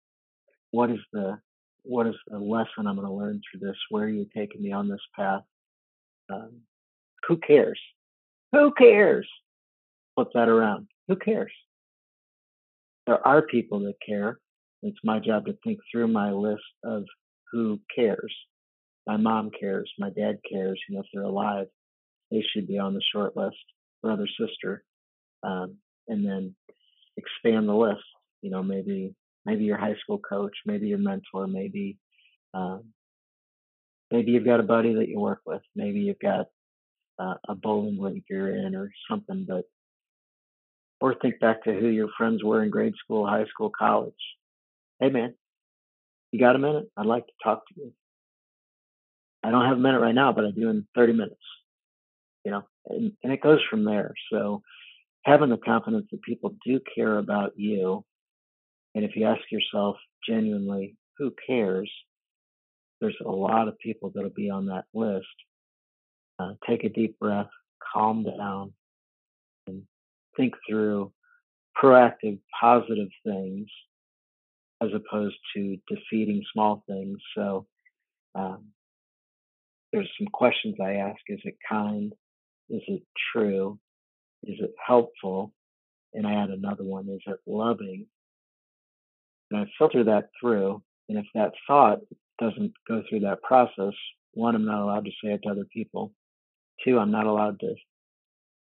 what 0.71 0.89
is 0.89 0.99
the 1.13 1.39
what 1.83 2.07
is 2.07 2.15
the 2.27 2.37
lesson 2.37 2.87
I'm 2.87 2.95
going 2.95 3.07
to 3.07 3.13
learn 3.13 3.41
through 3.49 3.67
this? 3.67 3.77
Where 3.89 4.03
are 4.03 4.09
you 4.09 4.27
taking 4.35 4.61
me 4.61 4.71
on 4.71 4.89
this 4.89 4.99
path? 5.15 5.41
Um, 6.31 6.61
who 7.27 7.37
cares? 7.37 7.79
Who 8.51 8.73
cares? 8.73 9.27
Flip 10.15 10.27
that 10.33 10.49
around. 10.49 10.87
Who 11.07 11.15
cares? 11.15 11.51
There 13.07 13.25
are 13.25 13.41
people 13.41 13.79
that 13.81 13.95
care. 14.05 14.39
It's 14.83 14.99
my 15.03 15.19
job 15.19 15.45
to 15.45 15.57
think 15.63 15.79
through 15.91 16.07
my 16.07 16.31
list 16.31 16.61
of 16.83 17.05
who 17.51 17.79
cares. 17.95 18.35
My 19.09 19.17
mom 19.17 19.49
cares. 19.59 19.91
My 19.97 20.11
dad 20.11 20.37
cares. 20.47 20.79
You 20.87 20.93
know, 20.93 21.01
if 21.01 21.07
they're 21.11 21.23
alive, 21.23 21.65
they 22.29 22.43
should 22.53 22.67
be 22.67 22.77
on 22.77 22.93
the 22.93 23.01
short 23.11 23.35
list. 23.35 23.57
Brother, 24.03 24.27
sister, 24.39 24.83
um, 25.41 25.77
and 26.07 26.23
then 26.23 26.55
expand 27.17 27.67
the 27.67 27.73
list. 27.73 28.03
You 28.43 28.51
know, 28.51 28.61
maybe 28.61 29.15
maybe 29.47 29.63
your 29.63 29.79
high 29.79 29.95
school 30.03 30.19
coach, 30.19 30.55
maybe 30.67 30.89
your 30.89 30.99
mentor, 30.99 31.47
maybe 31.47 31.97
um, 32.53 32.93
maybe 34.11 34.29
you've 34.29 34.45
got 34.45 34.59
a 34.59 34.63
buddy 34.75 34.93
that 34.93 35.07
you 35.07 35.19
work 35.19 35.41
with, 35.43 35.63
maybe 35.75 36.01
you've 36.01 36.19
got 36.19 36.45
uh, 37.17 37.33
a 37.47 37.55
bowling 37.55 37.99
league 37.99 38.25
you're 38.29 38.55
in 38.55 38.75
or 38.75 38.91
something, 39.09 39.43
but 39.49 39.65
or 41.01 41.15
think 41.15 41.39
back 41.39 41.63
to 41.63 41.73
who 41.73 41.87
your 41.87 42.09
friends 42.15 42.43
were 42.43 42.61
in 42.61 42.69
grade 42.69 42.93
school, 43.03 43.25
high 43.25 43.45
school, 43.45 43.71
college. 43.71 44.13
Hey 44.99 45.09
man, 45.09 45.33
you 46.31 46.39
got 46.39 46.55
a 46.55 46.59
minute? 46.59 46.91
I'd 46.95 47.07
like 47.07 47.25
to 47.25 47.33
talk 47.43 47.63
to 47.69 47.73
you. 47.75 47.93
I 49.43 49.51
don't 49.51 49.65
have 49.65 49.77
a 49.77 49.81
minute 49.81 49.99
right 49.99 50.15
now, 50.15 50.33
but 50.33 50.45
I 50.45 50.51
do 50.51 50.69
in 50.69 50.87
30 50.95 51.13
minutes. 51.13 51.41
You 52.45 52.51
know, 52.51 52.63
and, 52.87 53.11
and 53.23 53.33
it 53.33 53.41
goes 53.41 53.59
from 53.69 53.83
there. 53.83 54.13
So 54.31 54.61
having 55.23 55.49
the 55.49 55.57
confidence 55.57 56.07
that 56.11 56.21
people 56.21 56.55
do 56.65 56.79
care 56.95 57.17
about 57.17 57.53
you, 57.57 58.03
and 58.95 59.03
if 59.05 59.15
you 59.15 59.25
ask 59.25 59.41
yourself 59.51 59.97
genuinely, 60.27 60.95
who 61.17 61.33
cares? 61.45 61.91
There's 63.01 63.17
a 63.25 63.29
lot 63.29 63.67
of 63.67 63.77
people 63.79 64.11
that'll 64.13 64.29
be 64.29 64.49
on 64.49 64.67
that 64.67 64.85
list 64.93 65.27
uh, 66.39 66.53
take 66.67 66.83
a 66.83 66.89
deep 66.89 67.19
breath, 67.19 67.49
calm 67.93 68.23
down, 68.23 68.73
and 69.67 69.83
think 70.37 70.53
through 70.67 71.11
proactive, 71.81 72.39
positive 72.59 73.09
things 73.25 73.67
as 74.81 74.89
opposed 74.93 75.35
to 75.55 75.77
defeating 75.89 76.41
small 76.53 76.83
things. 76.87 77.17
So 77.35 77.67
um, 78.35 78.67
there's 79.91 80.09
some 80.17 80.27
questions 80.27 80.75
I 80.81 80.93
ask. 80.95 81.19
Is 81.27 81.39
it 81.43 81.57
kind? 81.67 82.13
Is 82.69 82.81
it 82.87 83.03
true? 83.33 83.79
Is 84.43 84.57
it 84.59 84.73
helpful? 84.85 85.53
And 86.13 86.25
I 86.25 86.43
add 86.43 86.49
another 86.49 86.83
one. 86.83 87.09
Is 87.09 87.21
it 87.25 87.39
loving? 87.45 88.05
And 89.51 89.61
I 89.61 89.65
filter 89.77 90.03
that 90.05 90.29
through. 90.39 90.81
And 91.07 91.17
if 91.17 91.25
that 91.33 91.53
thought 91.67 91.99
doesn't 92.39 92.73
go 92.87 93.03
through 93.09 93.21
that 93.21 93.41
process, 93.41 93.93
one, 94.33 94.55
I'm 94.55 94.65
not 94.65 94.81
allowed 94.81 95.05
to 95.05 95.11
say 95.23 95.33
it 95.33 95.41
to 95.43 95.49
other 95.49 95.65
people. 95.73 96.13
Two, 96.83 96.99
I'm 96.99 97.11
not 97.11 97.25
allowed 97.25 97.59
to 97.61 97.73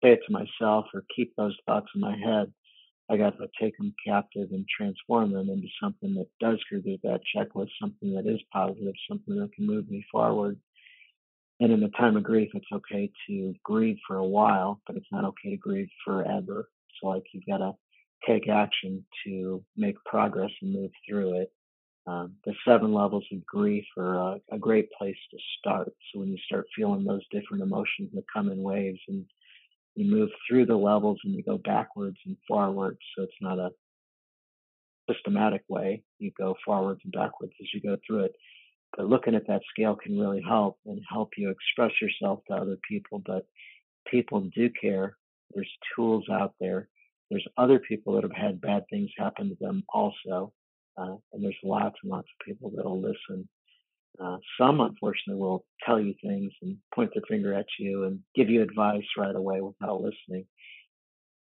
say 0.03 0.13
it 0.13 0.21
to 0.27 0.33
myself 0.33 0.87
or 0.95 1.05
keep 1.15 1.35
those 1.37 1.57
thoughts 1.67 1.89
in 1.95 2.01
my 2.01 2.17
head. 2.17 2.53
I 3.09 3.17
got 3.17 3.39
to 3.39 3.47
take 3.61 3.77
them 3.79 3.95
captive 4.05 4.49
and 4.51 4.67
transform 4.69 5.33
them 5.33 5.49
into 5.49 5.69
something 5.83 6.15
that 6.15 6.27
does 6.41 6.59
go 6.71 6.83
through 6.83 6.99
that 7.05 7.21
checklist, 7.35 7.71
something 7.81 8.15
that 8.15 8.27
is 8.27 8.41
positive, 8.53 8.95
something 9.09 9.37
that 9.37 9.53
can 9.55 9.67
move 9.67 9.89
me 9.89 10.05
forward. 10.11 10.59
And 11.61 11.73
in 11.73 11.81
the 11.81 11.89
time 11.89 12.17
of 12.17 12.23
grief, 12.23 12.51
it's 12.55 12.67
okay 12.73 13.11
to 13.29 13.55
grieve 13.65 13.97
for 14.07 14.17
a 14.17 14.25
while, 14.25 14.81
but 14.87 14.97
it's 14.97 15.11
not 15.11 15.25
okay 15.25 15.51
to 15.51 15.57
grieve 15.57 15.89
forever. 16.05 16.69
So, 17.01 17.09
like, 17.09 17.25
you've 17.33 17.47
got 17.47 17.59
to 17.59 17.73
take 18.27 18.49
action 18.49 19.05
to 19.25 19.65
make 19.77 19.97
progress 20.05 20.51
and 20.61 20.75
move 20.75 20.91
through 21.09 21.41
it. 21.41 21.53
Um, 22.07 22.35
the 22.45 22.55
seven 22.67 22.93
levels 22.93 23.25
of 23.33 23.45
grief 23.45 23.85
are 23.97 24.15
a, 24.15 24.37
a, 24.53 24.59
great 24.59 24.89
place 24.97 25.17
to 25.33 25.39
start. 25.59 25.93
So, 26.13 26.21
when 26.21 26.29
you 26.29 26.39
start 26.47 26.67
feeling 26.77 27.05
those 27.05 27.27
different 27.33 27.63
emotions 27.63 28.11
that 28.15 28.25
come 28.33 28.51
in 28.51 28.63
waves 28.63 29.01
and 29.09 29.25
you 29.95 30.11
move 30.11 30.29
through 30.49 30.67
the 30.67 30.77
levels 30.77 31.19
and 31.25 31.35
you 31.35 31.43
go 31.43 31.59
backwards 31.59 32.19
and 32.27 32.37
forwards. 32.47 32.99
So, 33.17 33.25
it's 33.25 33.33
not 33.41 33.59
a 33.59 33.71
systematic 35.11 35.63
way. 35.69 36.03
You 36.19 36.33
go 36.37 36.55
forwards 36.65 37.01
and 37.05 37.13
backwards 37.13 37.55
as 37.61 37.69
you 37.73 37.81
go 37.81 37.97
through 38.07 38.25
it. 38.25 38.33
But 38.97 39.07
looking 39.09 39.35
at 39.35 39.47
that 39.47 39.63
scale 39.71 39.95
can 39.95 40.19
really 40.19 40.43
help 40.43 40.79
and 40.87 41.01
help 41.09 41.31
you 41.37 41.51
express 41.51 41.93
yourself 42.01 42.41
to 42.49 42.55
other 42.55 42.79
people. 42.89 43.23
But 43.25 43.47
people 44.11 44.49
do 44.55 44.71
care. 44.81 45.17
There's 45.55 45.71
tools 45.95 46.25
out 46.31 46.55
there. 46.61 46.89
There's 47.31 47.47
other 47.59 47.79
people 47.79 48.15
that 48.15 48.23
have 48.23 48.33
had 48.33 48.61
bad 48.61 48.85
things 48.89 49.11
happen 49.19 49.51
to 49.51 49.57
them 49.61 49.85
also. 49.93 50.53
Uh, 50.97 51.17
and 51.33 51.45
there's 51.45 51.57
lots 51.63 51.97
and 52.03 52.11
lots 52.11 52.29
of 52.29 52.47
people 52.47 52.73
that'll 52.75 53.01
listen. 53.01 53.47
Uh, 54.19 54.39
some, 54.59 54.81
unfortunately, 54.81 55.39
will 55.41 55.65
tell 55.85 56.01
you 56.01 56.15
things 56.23 56.51
and 56.63 56.79
point 56.95 57.11
their 57.13 57.23
finger 57.29 57.53
at 57.53 57.67
you 57.79 58.05
and 58.05 58.21
give 58.35 58.49
you 58.49 58.63
advice 58.63 59.05
right 59.19 59.35
away 59.35 59.61
without 59.61 60.01
listening. 60.01 60.47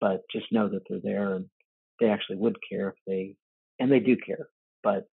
But 0.01 0.23
just 0.29 0.51
know 0.51 0.67
that 0.67 0.81
they're 0.89 0.99
there 1.01 1.35
and 1.35 1.45
they 2.01 2.09
actually 2.09 2.35
would 2.37 2.57
care 2.69 2.89
if 2.89 2.95
they, 3.07 3.35
and 3.79 3.89
they 3.89 3.99
do 3.99 4.17
care. 4.17 4.49
But 4.83 5.07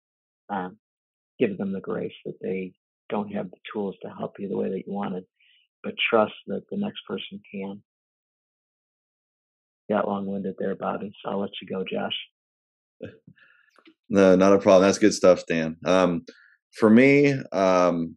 um, 0.49 0.77
give 1.41 1.57
them 1.57 1.73
the 1.73 1.81
grace 1.81 2.13
that 2.25 2.39
they 2.41 2.71
don't 3.09 3.33
have 3.33 3.49
the 3.49 3.57
tools 3.73 3.95
to 4.03 4.09
help 4.17 4.35
you 4.39 4.47
the 4.47 4.57
way 4.57 4.69
that 4.69 4.83
you 4.87 4.93
wanted, 4.93 5.25
but 5.83 5.93
trust 6.09 6.33
that 6.47 6.63
the 6.69 6.77
next 6.77 7.01
person 7.07 7.41
can. 7.51 7.81
Got 9.89 10.07
long 10.07 10.27
winded 10.27 10.55
there, 10.59 10.75
Bobby. 10.75 11.11
So 11.21 11.31
I'll 11.31 11.41
let 11.41 11.49
you 11.61 11.67
go, 11.67 11.83
Josh. 11.83 13.11
No, 14.09 14.35
not 14.35 14.53
a 14.53 14.59
problem. 14.59 14.83
That's 14.83 14.99
good 14.99 15.13
stuff, 15.13 15.43
Dan. 15.47 15.77
Um, 15.85 16.25
for 16.77 16.89
me, 16.89 17.33
um, 17.51 18.15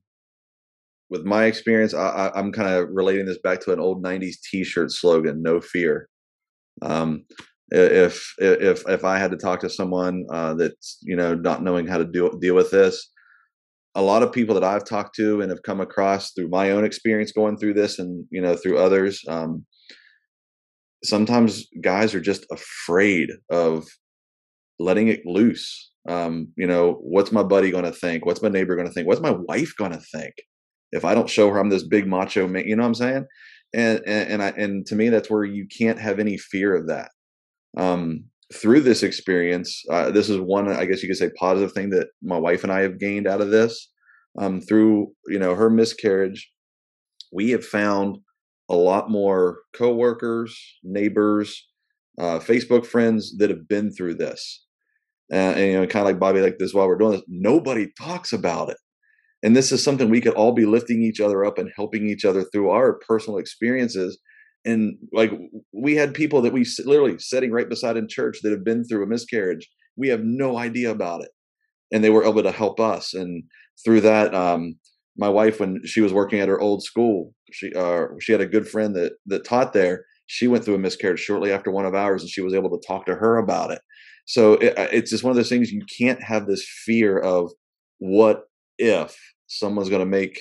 with 1.08 1.24
my 1.24 1.44
experience, 1.44 1.94
I, 1.94 2.32
am 2.34 2.52
kind 2.52 2.68
of 2.68 2.88
relating 2.90 3.26
this 3.26 3.38
back 3.38 3.60
to 3.60 3.72
an 3.72 3.80
old 3.80 4.02
'90s 4.02 4.36
T-shirt 4.50 4.90
slogan: 4.90 5.40
"No 5.42 5.60
fear." 5.60 6.08
Um, 6.82 7.24
if 7.70 8.34
if 8.38 8.82
if 8.88 9.04
I 9.04 9.18
had 9.18 9.30
to 9.30 9.36
talk 9.36 9.60
to 9.60 9.70
someone 9.70 10.26
uh, 10.32 10.54
that's 10.54 10.98
you 11.02 11.16
know 11.16 11.34
not 11.34 11.62
knowing 11.62 11.86
how 11.86 11.98
to 11.98 12.04
deal 12.04 12.36
deal 12.38 12.56
with 12.56 12.70
this, 12.70 13.12
a 13.94 14.02
lot 14.02 14.22
of 14.22 14.32
people 14.32 14.54
that 14.54 14.64
I've 14.64 14.84
talked 14.84 15.14
to 15.16 15.40
and 15.40 15.50
have 15.50 15.62
come 15.62 15.80
across 15.80 16.32
through 16.32 16.48
my 16.48 16.70
own 16.70 16.84
experience 16.84 17.32
going 17.32 17.56
through 17.56 17.74
this 17.74 17.98
and 17.98 18.26
you 18.30 18.40
know 18.40 18.56
through 18.56 18.78
others 18.78 19.20
um, 19.28 19.64
sometimes 21.04 21.66
guys 21.80 22.14
are 22.14 22.20
just 22.20 22.46
afraid 22.50 23.30
of 23.50 23.86
letting 24.78 25.08
it 25.08 25.24
loose. 25.24 25.92
Um, 26.08 26.48
you 26.56 26.66
know 26.66 26.98
what's 27.00 27.32
my 27.32 27.42
buddy 27.42 27.70
going 27.70 27.84
to 27.84 27.92
think? 27.92 28.26
What's 28.26 28.42
my 28.42 28.48
neighbor 28.48 28.76
going 28.76 28.88
to 28.88 28.92
think? 28.92 29.06
What's 29.06 29.20
my 29.20 29.30
wife 29.30 29.74
going 29.78 29.92
to 29.92 30.00
think 30.00 30.34
if 30.92 31.04
I 31.04 31.14
don't 31.14 31.30
show 31.30 31.50
her 31.50 31.58
I'm 31.58 31.70
this 31.70 31.86
big 31.86 32.06
macho 32.06 32.46
man 32.46 32.66
you 32.66 32.76
know 32.76 32.82
what 32.82 32.88
I'm 32.88 32.94
saying? 32.94 33.26
And 33.74 34.00
and, 34.06 34.32
and 34.32 34.42
I 34.42 34.48
and 34.50 34.86
to 34.86 34.96
me 34.96 35.08
that's 35.08 35.30
where 35.30 35.44
you 35.44 35.66
can't 35.66 35.98
have 35.98 36.18
any 36.18 36.36
fear 36.36 36.74
of 36.74 36.88
that. 36.88 37.10
Um, 37.76 38.24
through 38.52 38.80
this 38.80 39.02
experience, 39.02 39.82
uh, 39.90 40.10
this 40.10 40.28
is 40.28 40.38
one, 40.38 40.68
I 40.68 40.84
guess 40.84 41.02
you 41.02 41.08
could 41.08 41.16
say, 41.16 41.30
positive 41.30 41.72
thing 41.72 41.90
that 41.90 42.08
my 42.22 42.38
wife 42.38 42.62
and 42.62 42.72
I 42.72 42.82
have 42.82 42.98
gained 42.98 43.26
out 43.26 43.40
of 43.40 43.50
this. 43.50 43.90
Um, 44.36 44.60
through 44.60 45.12
you 45.28 45.38
know 45.38 45.54
her 45.54 45.70
miscarriage, 45.70 46.50
we 47.32 47.50
have 47.50 47.64
found 47.64 48.18
a 48.68 48.74
lot 48.74 49.10
more 49.10 49.60
coworkers, 49.74 50.58
neighbors, 50.82 51.68
uh, 52.18 52.40
Facebook 52.40 52.84
friends 52.86 53.36
that 53.38 53.50
have 53.50 53.68
been 53.68 53.92
through 53.92 54.14
this. 54.14 54.64
Uh, 55.32 55.36
and 55.36 55.60
you 55.60 55.72
know, 55.72 55.86
kind 55.86 56.02
of 56.02 56.06
like 56.06 56.18
Bobby, 56.18 56.40
like 56.40 56.58
this 56.58 56.74
while 56.74 56.86
we're 56.86 56.98
doing 56.98 57.12
this, 57.12 57.24
nobody 57.28 57.92
talks 57.98 58.32
about 58.32 58.70
it. 58.70 58.76
And 59.42 59.54
this 59.54 59.72
is 59.72 59.84
something 59.84 60.08
we 60.08 60.20
could 60.20 60.34
all 60.34 60.52
be 60.52 60.66
lifting 60.66 61.02
each 61.02 61.20
other 61.20 61.44
up 61.44 61.58
and 61.58 61.70
helping 61.76 62.08
each 62.08 62.24
other 62.24 62.44
through 62.44 62.70
our 62.70 62.94
personal 62.94 63.38
experiences 63.38 64.18
and 64.64 64.96
like 65.12 65.32
we 65.72 65.94
had 65.94 66.14
people 66.14 66.40
that 66.42 66.52
we 66.52 66.66
literally 66.84 67.18
sitting 67.18 67.50
right 67.50 67.68
beside 67.68 67.96
in 67.96 68.08
church 68.08 68.38
that 68.42 68.50
have 68.50 68.64
been 68.64 68.84
through 68.84 69.02
a 69.02 69.06
miscarriage 69.06 69.68
we 69.96 70.08
have 70.08 70.24
no 70.24 70.58
idea 70.58 70.90
about 70.90 71.22
it 71.22 71.30
and 71.92 72.02
they 72.02 72.10
were 72.10 72.24
able 72.24 72.42
to 72.42 72.50
help 72.50 72.80
us 72.80 73.14
and 73.14 73.44
through 73.84 74.00
that 74.00 74.34
um, 74.34 74.74
my 75.16 75.28
wife 75.28 75.60
when 75.60 75.80
she 75.84 76.00
was 76.00 76.12
working 76.12 76.40
at 76.40 76.48
her 76.48 76.60
old 76.60 76.82
school 76.82 77.32
she 77.52 77.72
uh, 77.74 78.06
she 78.20 78.32
had 78.32 78.40
a 78.40 78.46
good 78.46 78.68
friend 78.68 78.94
that 78.94 79.12
that 79.26 79.44
taught 79.44 79.72
there 79.72 80.04
she 80.26 80.46
went 80.46 80.64
through 80.64 80.74
a 80.74 80.78
miscarriage 80.78 81.20
shortly 81.20 81.52
after 81.52 81.70
one 81.70 81.84
of 81.84 81.94
ours 81.94 82.22
and 82.22 82.30
she 82.30 82.40
was 82.40 82.54
able 82.54 82.70
to 82.70 82.86
talk 82.86 83.06
to 83.06 83.14
her 83.14 83.36
about 83.38 83.70
it. 83.70 83.80
So 84.26 84.54
it, 84.54 84.78
uh, 84.78 84.88
it's 84.90 85.10
just 85.10 85.22
one 85.22 85.30
of 85.30 85.36
those 85.36 85.48
things 85.48 85.70
you 85.70 85.84
can't 85.98 86.22
have 86.22 86.46
this 86.46 86.66
fear 86.84 87.18
of 87.18 87.50
what 87.98 88.44
if 88.78 89.16
someone's 89.46 89.90
going 89.90 90.00
to 90.00 90.06
make 90.06 90.40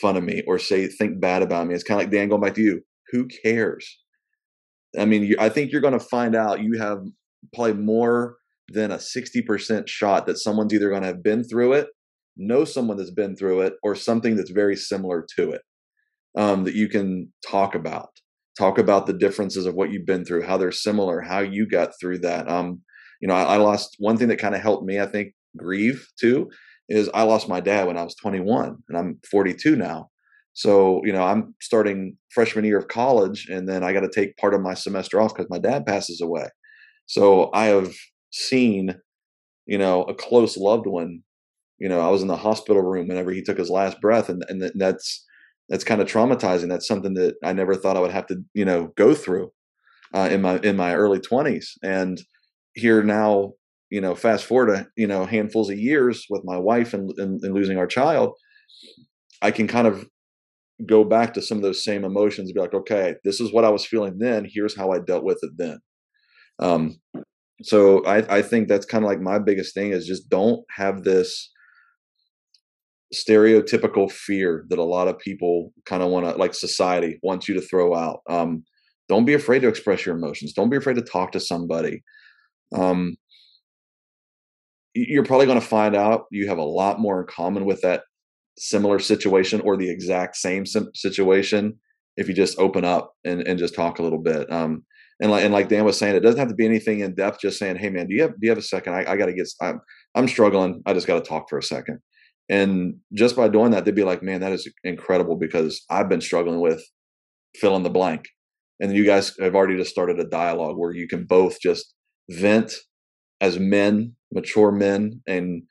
fun 0.00 0.16
of 0.16 0.22
me 0.22 0.42
or 0.46 0.58
say 0.58 0.86
think 0.86 1.20
bad 1.20 1.42
about 1.42 1.66
me. 1.66 1.74
It's 1.74 1.82
kind 1.82 2.00
of 2.00 2.04
like 2.04 2.12
dan 2.12 2.28
going 2.28 2.40
back 2.40 2.54
to 2.54 2.62
you 2.62 2.82
who 3.10 3.26
cares? 3.26 3.98
I 4.98 5.04
mean, 5.04 5.24
you, 5.24 5.36
I 5.38 5.48
think 5.48 5.72
you're 5.72 5.80
going 5.80 5.92
to 5.92 6.00
find 6.00 6.34
out 6.34 6.62
you 6.62 6.78
have 6.78 7.04
probably 7.54 7.74
more 7.74 8.36
than 8.68 8.90
a 8.90 8.96
60% 8.96 9.88
shot 9.88 10.26
that 10.26 10.38
someone's 10.38 10.74
either 10.74 10.88
going 10.88 11.02
to 11.02 11.08
have 11.08 11.22
been 11.22 11.44
through 11.44 11.74
it, 11.74 11.88
know 12.36 12.64
someone 12.64 12.96
that's 12.96 13.10
been 13.10 13.36
through 13.36 13.60
it, 13.60 13.74
or 13.82 13.94
something 13.94 14.36
that's 14.36 14.50
very 14.50 14.76
similar 14.76 15.26
to 15.36 15.52
it 15.52 15.62
um, 16.36 16.64
that 16.64 16.74
you 16.74 16.88
can 16.88 17.32
talk 17.46 17.74
about. 17.74 18.08
Talk 18.58 18.78
about 18.78 19.06
the 19.06 19.12
differences 19.12 19.66
of 19.66 19.74
what 19.74 19.90
you've 19.90 20.06
been 20.06 20.24
through, 20.24 20.42
how 20.42 20.56
they're 20.56 20.72
similar, 20.72 21.20
how 21.20 21.40
you 21.40 21.68
got 21.68 21.90
through 22.00 22.18
that. 22.20 22.48
Um, 22.48 22.80
you 23.20 23.28
know, 23.28 23.34
I, 23.34 23.42
I 23.42 23.56
lost 23.56 23.96
one 23.98 24.16
thing 24.16 24.28
that 24.28 24.38
kind 24.38 24.54
of 24.54 24.62
helped 24.62 24.84
me, 24.84 24.98
I 24.98 25.06
think, 25.06 25.34
grieve 25.56 26.06
too, 26.18 26.50
is 26.88 27.10
I 27.12 27.22
lost 27.22 27.48
my 27.48 27.60
dad 27.60 27.86
when 27.86 27.98
I 27.98 28.02
was 28.02 28.14
21 28.14 28.76
and 28.88 28.98
I'm 28.98 29.18
42 29.30 29.76
now. 29.76 30.10
So, 30.56 31.02
you 31.04 31.12
know, 31.12 31.22
I'm 31.22 31.54
starting 31.60 32.16
freshman 32.30 32.64
year 32.64 32.78
of 32.78 32.88
college 32.88 33.46
and 33.50 33.68
then 33.68 33.84
I 33.84 33.92
got 33.92 34.00
to 34.00 34.08
take 34.08 34.38
part 34.38 34.54
of 34.54 34.62
my 34.62 34.72
semester 34.72 35.20
off 35.20 35.34
because 35.34 35.50
my 35.50 35.58
dad 35.58 35.84
passes 35.84 36.22
away. 36.22 36.48
So 37.04 37.50
I 37.52 37.66
have 37.66 37.94
seen, 38.32 38.94
you 39.66 39.76
know, 39.76 40.04
a 40.04 40.14
close 40.14 40.56
loved 40.56 40.86
one. 40.86 41.22
You 41.78 41.90
know, 41.90 42.00
I 42.00 42.08
was 42.08 42.22
in 42.22 42.28
the 42.28 42.38
hospital 42.38 42.82
room 42.82 43.08
whenever 43.08 43.32
he 43.32 43.42
took 43.42 43.58
his 43.58 43.68
last 43.68 44.00
breath, 44.00 44.30
and 44.30 44.42
and 44.48 44.72
that's 44.76 45.24
that's 45.68 45.84
kind 45.84 46.00
of 46.00 46.08
traumatizing. 46.08 46.70
That's 46.70 46.88
something 46.88 47.12
that 47.14 47.34
I 47.44 47.52
never 47.52 47.74
thought 47.74 47.98
I 47.98 48.00
would 48.00 48.12
have 48.12 48.26
to, 48.28 48.42
you 48.54 48.64
know, 48.64 48.92
go 48.96 49.14
through 49.14 49.52
uh, 50.14 50.28
in 50.32 50.40
my 50.42 50.58
in 50.60 50.76
my 50.76 50.94
early 50.94 51.20
twenties. 51.20 51.74
And 51.82 52.18
here 52.74 53.02
now, 53.02 53.52
you 53.90 54.00
know, 54.00 54.14
fast 54.14 54.46
forward 54.46 54.68
to 54.68 54.86
you 54.96 55.06
know 55.06 55.26
handfuls 55.26 55.70
of 55.70 55.78
years 55.78 56.26
with 56.30 56.42
my 56.44 56.56
wife 56.56 56.94
and, 56.94 57.10
and, 57.18 57.42
and 57.42 57.54
losing 57.54 57.78
our 57.78 57.86
child, 57.86 58.32
I 59.42 59.50
can 59.50 59.68
kind 59.68 59.86
of 59.86 60.06
go 60.84 61.04
back 61.04 61.32
to 61.32 61.40
some 61.40 61.56
of 61.56 61.62
those 61.62 61.82
same 61.82 62.04
emotions 62.04 62.52
be 62.52 62.60
like 62.60 62.74
okay 62.74 63.14
this 63.24 63.40
is 63.40 63.50
what 63.50 63.64
i 63.64 63.68
was 63.70 63.86
feeling 63.86 64.18
then 64.18 64.46
here's 64.46 64.76
how 64.76 64.90
i 64.90 64.98
dealt 64.98 65.24
with 65.24 65.38
it 65.42 65.52
then. 65.56 65.78
Um, 66.58 66.96
so 67.62 68.04
I, 68.04 68.38
I 68.38 68.42
think 68.42 68.68
that's 68.68 68.86
kind 68.86 69.04
of 69.04 69.08
like 69.08 69.20
my 69.20 69.38
biggest 69.38 69.74
thing 69.74 69.92
is 69.92 70.06
just 70.06 70.28
don't 70.28 70.64
have 70.70 71.04
this 71.04 71.50
stereotypical 73.14 74.10
fear 74.10 74.66
that 74.68 74.78
a 74.78 74.84
lot 74.84 75.08
of 75.08 75.18
people 75.18 75.72
kind 75.86 76.02
of 76.02 76.10
want 76.10 76.26
to 76.26 76.32
like 76.32 76.54
society 76.54 77.18
wants 77.22 77.48
you 77.48 77.54
to 77.54 77.60
throw 77.60 77.94
out. 77.94 78.20
Um, 78.28 78.64
don't 79.08 79.24
be 79.24 79.34
afraid 79.34 79.60
to 79.60 79.68
express 79.68 80.04
your 80.04 80.16
emotions. 80.16 80.52
Don't 80.52 80.68
be 80.68 80.76
afraid 80.76 80.96
to 80.96 81.02
talk 81.02 81.32
to 81.32 81.40
somebody. 81.40 82.02
Um, 82.74 83.16
you're 84.94 85.24
probably 85.24 85.46
going 85.46 85.60
to 85.60 85.66
find 85.66 85.94
out 85.94 86.24
you 86.30 86.48
have 86.48 86.58
a 86.58 86.64
lot 86.64 86.98
more 86.98 87.20
in 87.20 87.26
common 87.26 87.64
with 87.64 87.80
that 87.82 88.02
similar 88.58 88.98
situation 88.98 89.60
or 89.60 89.76
the 89.76 89.90
exact 89.90 90.36
same 90.36 90.64
situation 90.94 91.78
if 92.16 92.28
you 92.28 92.34
just 92.34 92.58
open 92.58 92.84
up 92.84 93.14
and, 93.24 93.42
and 93.42 93.58
just 93.58 93.74
talk 93.74 93.98
a 93.98 94.02
little 94.02 94.22
bit. 94.22 94.50
Um, 94.50 94.84
and 95.20 95.30
like 95.30 95.44
and 95.44 95.52
like 95.52 95.68
Dan 95.68 95.84
was 95.84 95.98
saying, 95.98 96.14
it 96.14 96.20
doesn't 96.20 96.38
have 96.38 96.48
to 96.48 96.54
be 96.54 96.66
anything 96.66 97.00
in 97.00 97.14
depth. 97.14 97.40
Just 97.40 97.58
saying, 97.58 97.76
hey 97.76 97.90
man, 97.90 98.06
do 98.06 98.14
you 98.14 98.22
have 98.22 98.32
do 98.32 98.38
you 98.42 98.50
have 98.50 98.58
a 98.58 98.62
second? 98.62 98.94
I, 98.94 99.12
I 99.12 99.16
got 99.16 99.26
to 99.26 99.32
get. 99.32 99.48
I'm 99.60 99.80
I'm 100.14 100.28
struggling. 100.28 100.82
I 100.86 100.92
just 100.92 101.06
got 101.06 101.22
to 101.22 101.28
talk 101.28 101.48
for 101.48 101.58
a 101.58 101.62
second. 101.62 102.00
And 102.48 102.96
just 103.14 103.34
by 103.34 103.48
doing 103.48 103.72
that, 103.72 103.84
they'd 103.84 103.94
be 103.94 104.04
like, 104.04 104.22
man, 104.22 104.40
that 104.40 104.52
is 104.52 104.70
incredible 104.84 105.36
because 105.36 105.84
I've 105.90 106.08
been 106.08 106.20
struggling 106.20 106.60
with 106.60 106.82
fill 107.56 107.76
in 107.76 107.82
the 107.82 107.90
blank. 107.90 108.26
And 108.78 108.94
you 108.94 109.04
guys 109.04 109.34
have 109.40 109.54
already 109.54 109.76
just 109.76 109.90
started 109.90 110.20
a 110.20 110.28
dialogue 110.28 110.76
where 110.76 110.92
you 110.92 111.08
can 111.08 111.24
both 111.24 111.58
just 111.60 111.94
vent 112.30 112.74
as 113.40 113.58
men, 113.58 114.14
mature 114.32 114.70
men, 114.70 115.22
and 115.26 115.62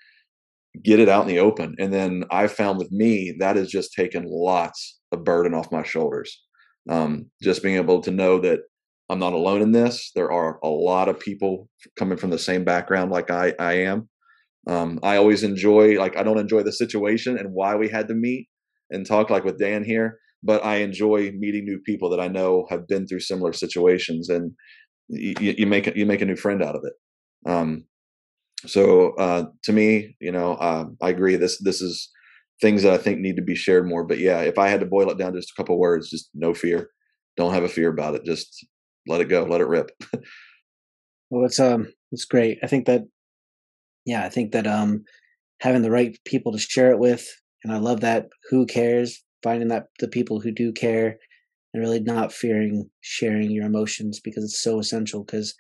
get 0.83 0.99
it 0.99 1.09
out 1.09 1.23
in 1.23 1.27
the 1.27 1.39
open. 1.39 1.75
And 1.79 1.93
then 1.93 2.23
I 2.31 2.47
found 2.47 2.79
with 2.79 2.91
me, 2.91 3.35
that 3.39 3.55
has 3.55 3.69
just 3.69 3.93
taken 3.93 4.25
lots 4.27 4.99
of 5.11 5.23
burden 5.23 5.53
off 5.53 5.71
my 5.71 5.83
shoulders. 5.83 6.41
Um, 6.89 7.31
just 7.41 7.63
being 7.63 7.77
able 7.77 8.01
to 8.01 8.11
know 8.11 8.39
that 8.39 8.59
I'm 9.09 9.19
not 9.19 9.33
alone 9.33 9.61
in 9.61 9.71
this. 9.71 10.11
There 10.15 10.31
are 10.31 10.59
a 10.63 10.69
lot 10.69 11.09
of 11.09 11.19
people 11.19 11.69
coming 11.97 12.17
from 12.17 12.29
the 12.29 12.39
same 12.39 12.63
background 12.63 13.11
like 13.11 13.31
I, 13.31 13.53
I 13.59 13.73
am. 13.73 14.09
Um, 14.67 14.99
I 15.03 15.17
always 15.17 15.43
enjoy, 15.43 15.99
like, 15.99 16.17
I 16.17 16.23
don't 16.23 16.39
enjoy 16.39 16.63
the 16.63 16.71
situation 16.71 17.37
and 17.37 17.53
why 17.53 17.75
we 17.75 17.87
had 17.87 18.07
to 18.07 18.15
meet 18.15 18.47
and 18.89 19.05
talk, 19.05 19.29
like 19.29 19.43
with 19.43 19.59
Dan 19.59 19.83
here, 19.83 20.19
but 20.43 20.63
I 20.65 20.77
enjoy 20.77 21.31
meeting 21.37 21.65
new 21.65 21.79
people 21.85 22.09
that 22.09 22.19
I 22.19 22.27
know 22.27 22.65
have 22.69 22.87
been 22.87 23.07
through 23.07 23.19
similar 23.19 23.53
situations, 23.53 24.29
and 24.29 24.51
you, 25.07 25.55
you 25.57 25.67
make 25.67 25.95
you 25.95 26.05
make 26.05 26.21
a 26.21 26.25
new 26.25 26.35
friend 26.35 26.63
out 26.63 26.75
of 26.75 26.83
it. 26.83 26.93
Um, 27.49 27.85
so 28.65 29.13
uh, 29.15 29.45
to 29.63 29.73
me, 29.73 30.15
you 30.19 30.31
know, 30.31 30.53
uh, 30.53 30.85
I 31.01 31.09
agree. 31.09 31.35
This 31.35 31.59
this 31.61 31.81
is 31.81 32.09
things 32.61 32.83
that 32.83 32.93
I 32.93 32.97
think 32.97 33.19
need 33.19 33.35
to 33.35 33.41
be 33.41 33.55
shared 33.55 33.87
more. 33.87 34.03
But 34.03 34.19
yeah, 34.19 34.41
if 34.41 34.57
I 34.57 34.67
had 34.67 34.79
to 34.79 34.85
boil 34.85 35.09
it 35.09 35.17
down 35.17 35.33
to 35.33 35.39
just 35.39 35.51
a 35.51 35.55
couple 35.55 35.77
words, 35.77 36.09
just 36.09 36.29
no 36.33 36.53
fear. 36.53 36.89
Don't 37.37 37.53
have 37.53 37.63
a 37.63 37.69
fear 37.69 37.89
about 37.89 38.15
it. 38.15 38.23
Just 38.25 38.65
let 39.07 39.21
it 39.21 39.29
go. 39.29 39.43
Let 39.43 39.61
it 39.61 39.67
rip. 39.67 39.91
well, 41.29 41.45
it's 41.45 41.59
um, 41.59 41.91
it's 42.11 42.25
great. 42.25 42.59
I 42.63 42.67
think 42.67 42.85
that, 42.85 43.03
yeah, 44.05 44.25
I 44.25 44.29
think 44.29 44.51
that 44.53 44.67
um, 44.67 45.03
having 45.59 45.81
the 45.81 45.91
right 45.91 46.17
people 46.25 46.51
to 46.53 46.59
share 46.59 46.91
it 46.91 46.99
with, 46.99 47.27
and 47.63 47.73
I 47.73 47.77
love 47.77 48.01
that. 48.01 48.27
Who 48.49 48.65
cares? 48.65 49.21
Finding 49.43 49.67
that 49.67 49.87
the 49.99 50.07
people 50.07 50.39
who 50.39 50.51
do 50.51 50.71
care, 50.71 51.17
and 51.73 51.81
really 51.81 51.99
not 51.99 52.31
fearing 52.31 52.89
sharing 53.01 53.51
your 53.51 53.65
emotions 53.65 54.19
because 54.19 54.43
it's 54.43 54.61
so 54.61 54.79
essential. 54.79 55.23
Because, 55.23 55.53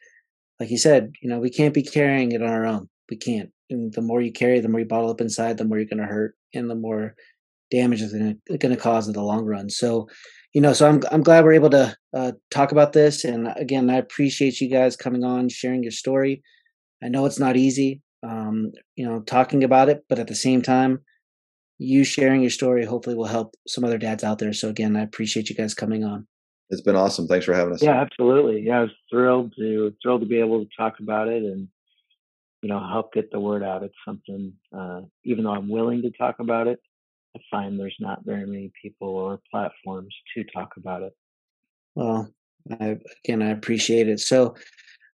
like 0.59 0.71
you 0.71 0.77
said, 0.77 1.11
you 1.21 1.29
know, 1.29 1.39
we 1.39 1.49
can't 1.49 1.73
be 1.73 1.83
carrying 1.83 2.31
it 2.31 2.41
on 2.41 2.49
our 2.49 2.65
own 2.65 2.87
we 3.09 3.17
can't. 3.17 3.49
And 3.69 3.93
the 3.93 4.01
more 4.01 4.21
you 4.21 4.31
carry, 4.31 4.59
the 4.59 4.69
more 4.69 4.79
you 4.79 4.85
bottle 4.85 5.09
up 5.09 5.21
inside, 5.21 5.57
the 5.57 5.65
more 5.65 5.77
you're 5.77 5.87
going 5.87 5.97
to 5.97 6.05
hurt, 6.05 6.35
and 6.53 6.69
the 6.69 6.75
more 6.75 7.15
damage 7.71 8.01
it's 8.01 8.13
going 8.13 8.39
to 8.47 8.77
cause 8.77 9.07
in 9.07 9.13
the 9.13 9.23
long 9.23 9.43
run. 9.45 9.69
So, 9.69 10.07
you 10.53 10.61
know, 10.61 10.73
so 10.73 10.87
I'm 10.87 11.01
I'm 11.11 11.23
glad 11.23 11.43
we're 11.43 11.53
able 11.53 11.71
to 11.71 11.95
uh, 12.15 12.33
talk 12.51 12.71
about 12.71 12.93
this. 12.93 13.23
And 13.23 13.49
again, 13.55 13.89
I 13.89 13.97
appreciate 13.97 14.61
you 14.61 14.69
guys 14.69 14.95
coming 14.95 15.23
on, 15.23 15.49
sharing 15.49 15.83
your 15.83 15.91
story. 15.91 16.41
I 17.03 17.09
know 17.09 17.25
it's 17.25 17.39
not 17.39 17.57
easy, 17.57 18.01
um, 18.23 18.71
you 18.95 19.05
know, 19.05 19.21
talking 19.21 19.63
about 19.63 19.89
it, 19.89 20.03
but 20.07 20.19
at 20.19 20.27
the 20.27 20.35
same 20.35 20.61
time, 20.61 20.99
you 21.77 22.03
sharing 22.03 22.41
your 22.41 22.51
story 22.51 22.85
hopefully 22.85 23.15
will 23.15 23.25
help 23.25 23.53
some 23.67 23.83
other 23.83 23.97
dads 23.97 24.23
out 24.23 24.39
there. 24.39 24.53
So 24.53 24.69
again, 24.69 24.95
I 24.95 25.01
appreciate 25.01 25.49
you 25.49 25.55
guys 25.55 25.73
coming 25.73 26.03
on. 26.03 26.27
It's 26.69 26.81
been 26.81 26.95
awesome. 26.95 27.27
Thanks 27.27 27.45
for 27.45 27.53
having 27.53 27.73
us. 27.73 27.83
Yeah, 27.83 28.01
absolutely. 28.01 28.63
Yeah, 28.65 28.79
I 28.79 28.81
was 28.81 28.91
thrilled 29.11 29.53
to 29.57 29.93
thrilled 30.01 30.21
to 30.21 30.27
be 30.27 30.39
able 30.39 30.63
to 30.63 30.69
talk 30.77 30.95
about 30.99 31.27
it 31.27 31.43
and 31.43 31.67
you 32.65 32.71
know, 32.71 32.79
help 32.79 33.13
get 33.13 33.29
the 33.29 33.39
word 33.39 33.61
out. 33.61 33.83
It's 33.83 33.93
something, 34.03 34.51
uh, 34.75 35.01
even 35.23 35.43
though 35.43 35.53
I'm 35.53 35.69
willing 35.69 36.01
to 36.01 36.09
talk 36.09 36.37
about 36.39 36.65
it, 36.65 36.79
I 37.37 37.39
find 37.51 37.79
there's 37.79 37.95
not 37.99 38.25
very 38.25 38.47
many 38.47 38.71
people 38.81 39.09
or 39.09 39.39
platforms 39.51 40.15
to 40.33 40.43
talk 40.45 40.71
about 40.75 41.03
it. 41.03 41.13
Well, 41.93 42.33
I, 42.81 42.97
again, 43.23 43.43
I 43.43 43.51
appreciate 43.51 44.09
it. 44.09 44.19
So, 44.19 44.55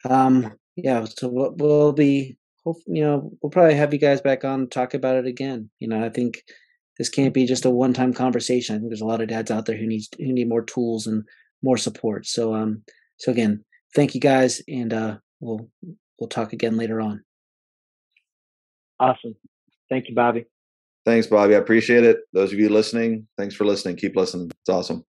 um, 0.08 0.54
yeah, 0.76 1.06
so 1.06 1.28
we'll, 1.28 1.56
we'll 1.56 1.92
be, 1.92 2.38
you 2.86 3.02
know, 3.02 3.32
we'll 3.42 3.50
probably 3.50 3.74
have 3.74 3.94
you 3.94 4.00
guys 4.00 4.22
back 4.22 4.46
on 4.46 4.70
talk 4.70 4.94
about 4.94 5.16
it 5.16 5.26
again. 5.26 5.72
You 5.80 5.88
know, 5.88 6.06
I 6.06 6.10
think 6.10 6.44
this 7.00 7.10
can't 7.10 7.34
be 7.34 7.48
just 7.48 7.66
a 7.66 7.72
one-time 7.72 8.14
conversation. 8.14 8.76
I 8.76 8.78
think 8.78 8.92
there's 8.92 9.02
a 9.02 9.08
lot 9.08 9.22
of 9.22 9.30
dads 9.30 9.50
out 9.50 9.66
there 9.66 9.78
who 9.78 9.88
needs 9.88 10.08
who 10.20 10.32
need 10.32 10.50
more 10.50 10.62
tools 10.62 11.08
and 11.08 11.24
more 11.64 11.78
support. 11.78 12.28
So, 12.28 12.54
um, 12.54 12.84
so 13.18 13.32
again, 13.32 13.66
thank 13.96 14.14
you 14.14 14.22
guys, 14.22 14.62
and 14.68 14.94
uh, 14.94 15.18
we'll 15.40 15.68
we'll 16.20 16.30
talk 16.30 16.54
again 16.54 16.78
later 16.78 17.02
on. 17.02 17.24
Awesome. 19.00 19.36
Thank 19.90 20.10
you, 20.10 20.16
Bobby. 20.16 20.46
Thanks, 21.06 21.28
Bobby. 21.28 21.56
I 21.56 21.60
appreciate 21.60 22.04
it. 22.04 22.20
Those 22.34 22.52
of 22.52 22.60
you 22.60 22.70
listening, 22.70 23.28
thanks 23.38 23.56
for 23.56 23.66
listening. 23.66 23.96
Keep 23.96 24.16
listening. 24.16 24.52
It's 24.52 24.70
awesome. 24.70 25.06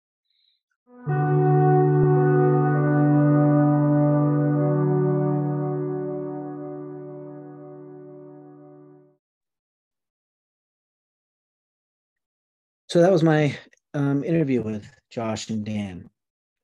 So 12.90 13.02
that 13.02 13.12
was 13.12 13.24
my 13.24 13.58
um, 13.94 14.24
interview 14.24 14.62
with 14.62 14.90
Josh 15.10 15.50
and 15.50 15.66
Dan. 15.66 16.10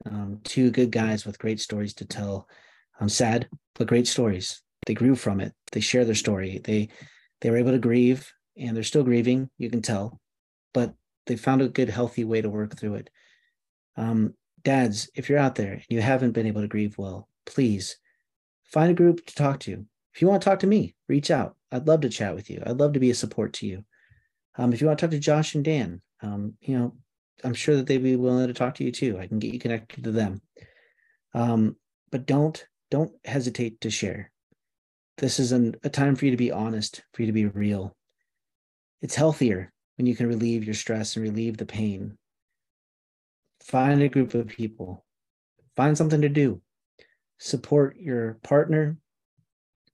Um, 0.06 0.40
two 0.44 0.72
good 0.72 0.92
guys 0.92 1.26
with 1.26 1.40
great 1.40 1.60
stories 1.60 1.94
to 1.96 2.06
tell. 2.06 2.48
I'm 3.00 3.10
sad, 3.10 3.50
but 3.76 3.88
great 3.88 4.08
stories. 4.08 4.62
They 4.86 4.94
grew 4.94 5.16
from 5.16 5.40
it. 5.40 5.54
They 5.72 5.80
share 5.80 6.06
their 6.06 6.16
story. 6.16 6.60
They 6.64 6.90
they 7.42 7.50
were 7.50 7.58
able 7.58 7.72
to 7.72 7.80
grieve 7.80 8.32
and 8.58 8.76
they're 8.76 8.84
still 8.84 9.04
grieving, 9.04 9.50
you 9.58 9.70
can 9.70 9.82
tell, 9.82 10.20
but 10.74 10.94
they 11.26 11.36
found 11.36 11.62
a 11.62 11.68
good, 11.68 11.90
healthy 11.90 12.24
way 12.24 12.42
to 12.42 12.50
work 12.50 12.78
through 12.78 12.96
it. 12.96 13.10
Um, 13.98 14.36
dads, 14.64 15.10
if 15.16 15.30
you're 15.30 15.40
out 15.40 15.56
there 15.56 15.74
and 15.74 15.86
you 15.90 16.02
haven't 16.02 16.32
been 16.32 16.48
able 16.48 16.62
to 16.62 16.68
grieve 16.68 16.98
well, 16.98 17.28
please 17.46 17.98
find 18.64 18.92
a 18.92 18.96
group 18.96 19.26
to 19.26 19.36
talk 19.36 19.60
to. 19.62 19.86
If 20.14 20.22
you 20.22 20.28
want 20.28 20.42
to 20.42 20.50
talk 20.50 20.60
to 20.60 20.68
me, 20.68 20.96
reach 21.08 21.32
out. 21.32 21.56
I'd 21.72 21.88
love 21.88 22.02
to 22.02 22.10
chat 22.10 22.36
with 22.36 22.50
you. 22.50 22.62
I'd 22.66 22.80
love 22.80 22.94
to 22.94 23.00
be 23.00 23.10
a 23.10 23.16
support 23.16 23.54
to 23.54 23.68
you. 23.68 23.84
Um, 24.56 24.74
if 24.74 24.82
you 24.82 24.88
want 24.88 25.00
to 25.00 25.06
talk 25.06 25.12
to 25.12 25.20
Josh 25.20 25.56
and 25.56 25.66
Dan, 25.66 26.02
um, 26.22 26.54
you 26.62 26.78
know, 26.78 26.96
I'm 27.44 27.56
sure 27.56 27.76
that 27.76 27.88
they'd 27.88 27.98
be 28.04 28.16
willing 28.16 28.48
to 28.48 28.54
talk 28.54 28.76
to 28.76 28.84
you 28.84 28.92
too. 28.92 29.18
I 29.20 29.28
can 29.28 29.40
get 29.40 29.54
you 29.54 29.60
connected 29.60 30.04
to 30.04 30.12
them. 30.12 30.42
Um, 31.34 31.76
but 32.12 32.28
don't 32.28 32.64
don't 32.92 33.12
hesitate 33.26 33.82
to 33.82 33.90
share. 33.90 34.32
This 35.18 35.39
is 35.39 35.51
an, 35.51 35.76
a 35.84 35.89
time 35.89 36.16
for 36.16 36.26
you 36.26 36.32
to 36.32 36.38
be 36.38 36.51
honest, 36.51 37.03
for 37.14 37.22
you 37.22 37.28
to 37.28 37.34
be 37.34 37.45
real. 37.45 37.95
It's 39.01 39.16
healthier 39.16 39.72
when 39.97 40.07
you 40.07 40.16
can 40.16 40.28
relieve 40.28 40.64
your 40.64 40.74
stress 40.74 41.16
and 41.16 41.24
relieve 41.24 41.57
the 41.57 41.66
pain. 41.66 42.18
Find 43.61 44.01
a 44.01 44.09
group 44.09 44.34
of 44.34 44.47
people, 44.47 45.05
find 45.76 45.97
something 45.97 46.22
to 46.22 46.30
do. 46.30 46.61
Support 47.38 47.97
your 47.97 48.39
partner, 48.43 48.97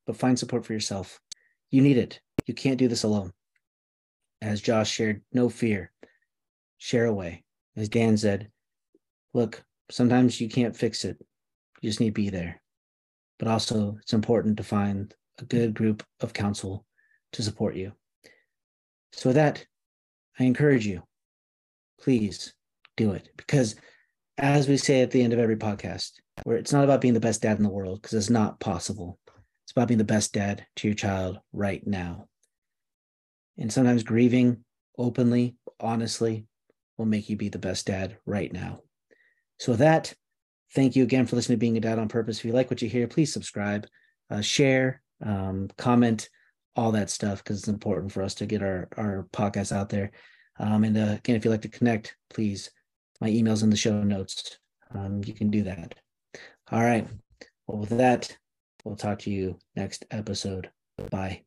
but 0.05 0.15
find 0.15 0.37
support 0.37 0.65
for 0.65 0.73
yourself. 0.73 1.19
You 1.69 1.81
need 1.81 1.97
it. 1.97 2.19
You 2.45 2.53
can't 2.53 2.77
do 2.77 2.87
this 2.87 3.03
alone. 3.03 3.31
As 4.41 4.61
Josh 4.61 4.89
shared, 4.89 5.21
no 5.33 5.49
fear. 5.49 5.91
Share 6.77 7.05
away. 7.05 7.43
As 7.75 7.89
Dan 7.89 8.17
said, 8.17 8.49
look, 9.33 9.63
sometimes 9.91 10.39
you 10.39 10.47
can't 10.47 10.75
fix 10.75 11.03
it. 11.03 11.17
You 11.81 11.89
just 11.89 11.99
need 11.99 12.09
to 12.09 12.13
be 12.13 12.29
there 12.29 12.58
but 13.39 13.47
also 13.47 13.97
it's 14.01 14.13
important 14.13 14.57
to 14.57 14.63
find 14.63 15.15
a 15.39 15.45
good 15.45 15.73
group 15.73 16.03
of 16.19 16.33
counsel 16.33 16.85
to 17.31 17.41
support 17.41 17.75
you. 17.75 17.93
So, 19.13 19.29
with 19.29 19.35
that, 19.35 19.65
I 20.37 20.43
encourage 20.43 20.85
you, 20.85 21.03
please 21.99 22.53
do 22.97 23.11
it 23.11 23.29
because, 23.37 23.75
as 24.37 24.67
we 24.67 24.77
say 24.77 25.01
at 25.01 25.11
the 25.11 25.23
end 25.23 25.33
of 25.33 25.39
every 25.39 25.55
podcast, 25.55 26.11
where 26.43 26.57
it's 26.57 26.73
not 26.73 26.83
about 26.83 27.01
being 27.01 27.13
the 27.13 27.19
best 27.19 27.41
dad 27.41 27.57
in 27.57 27.63
the 27.63 27.69
world 27.69 28.01
because 28.01 28.13
it's 28.13 28.29
not 28.29 28.59
possible. 28.59 29.19
It's 29.63 29.71
about 29.71 29.87
being 29.87 29.97
the 29.97 30.03
best 30.03 30.33
dad 30.33 30.65
to 30.77 30.87
your 30.87 30.95
child 30.95 31.39
right 31.53 31.85
now. 31.85 32.27
And 33.57 33.71
sometimes 33.71 34.03
grieving 34.03 34.63
openly, 34.97 35.55
honestly, 35.79 36.45
will 36.97 37.05
make 37.05 37.29
you 37.29 37.35
be 37.35 37.49
the 37.49 37.59
best 37.59 37.87
dad 37.87 38.17
right 38.25 38.51
now. 38.51 38.81
So, 39.59 39.73
with 39.73 39.79
that, 39.79 40.13
Thank 40.75 40.95
you 40.95 41.03
again 41.03 41.25
for 41.25 41.35
listening 41.35 41.57
to 41.57 41.59
Being 41.59 41.77
a 41.77 41.79
Dad 41.79 41.99
on 41.99 42.07
Purpose. 42.07 42.39
If 42.39 42.45
you 42.45 42.51
like 42.51 42.69
what 42.69 42.81
you 42.81 42.89
hear, 42.89 43.07
please 43.07 43.33
subscribe, 43.33 43.87
uh, 44.29 44.41
share, 44.41 45.01
um, 45.25 45.69
comment, 45.77 46.29
all 46.75 46.91
that 46.91 47.09
stuff, 47.09 47.43
because 47.43 47.59
it's 47.59 47.67
important 47.67 48.11
for 48.11 48.21
us 48.21 48.35
to 48.35 48.45
get 48.45 48.61
our, 48.61 48.87
our 48.95 49.27
podcast 49.33 49.71
out 49.71 49.89
there. 49.89 50.11
Um, 50.59 50.83
and 50.83 50.97
uh, 50.97 51.15
again, 51.17 51.35
if 51.35 51.43
you'd 51.43 51.51
like 51.51 51.63
to 51.63 51.69
connect, 51.69 52.15
please, 52.29 52.69
my 53.19 53.29
email's 53.29 53.63
in 53.63 53.69
the 53.69 53.77
show 53.77 54.03
notes. 54.03 54.59
Um, 54.93 55.21
you 55.25 55.33
can 55.33 55.49
do 55.49 55.63
that. 55.63 55.95
All 56.71 56.81
right. 56.81 57.07
Well, 57.67 57.79
with 57.79 57.89
that, 57.89 58.37
we'll 58.83 58.95
talk 58.95 59.19
to 59.19 59.31
you 59.31 59.57
next 59.75 60.05
episode. 60.11 60.69
Bye. 61.09 61.43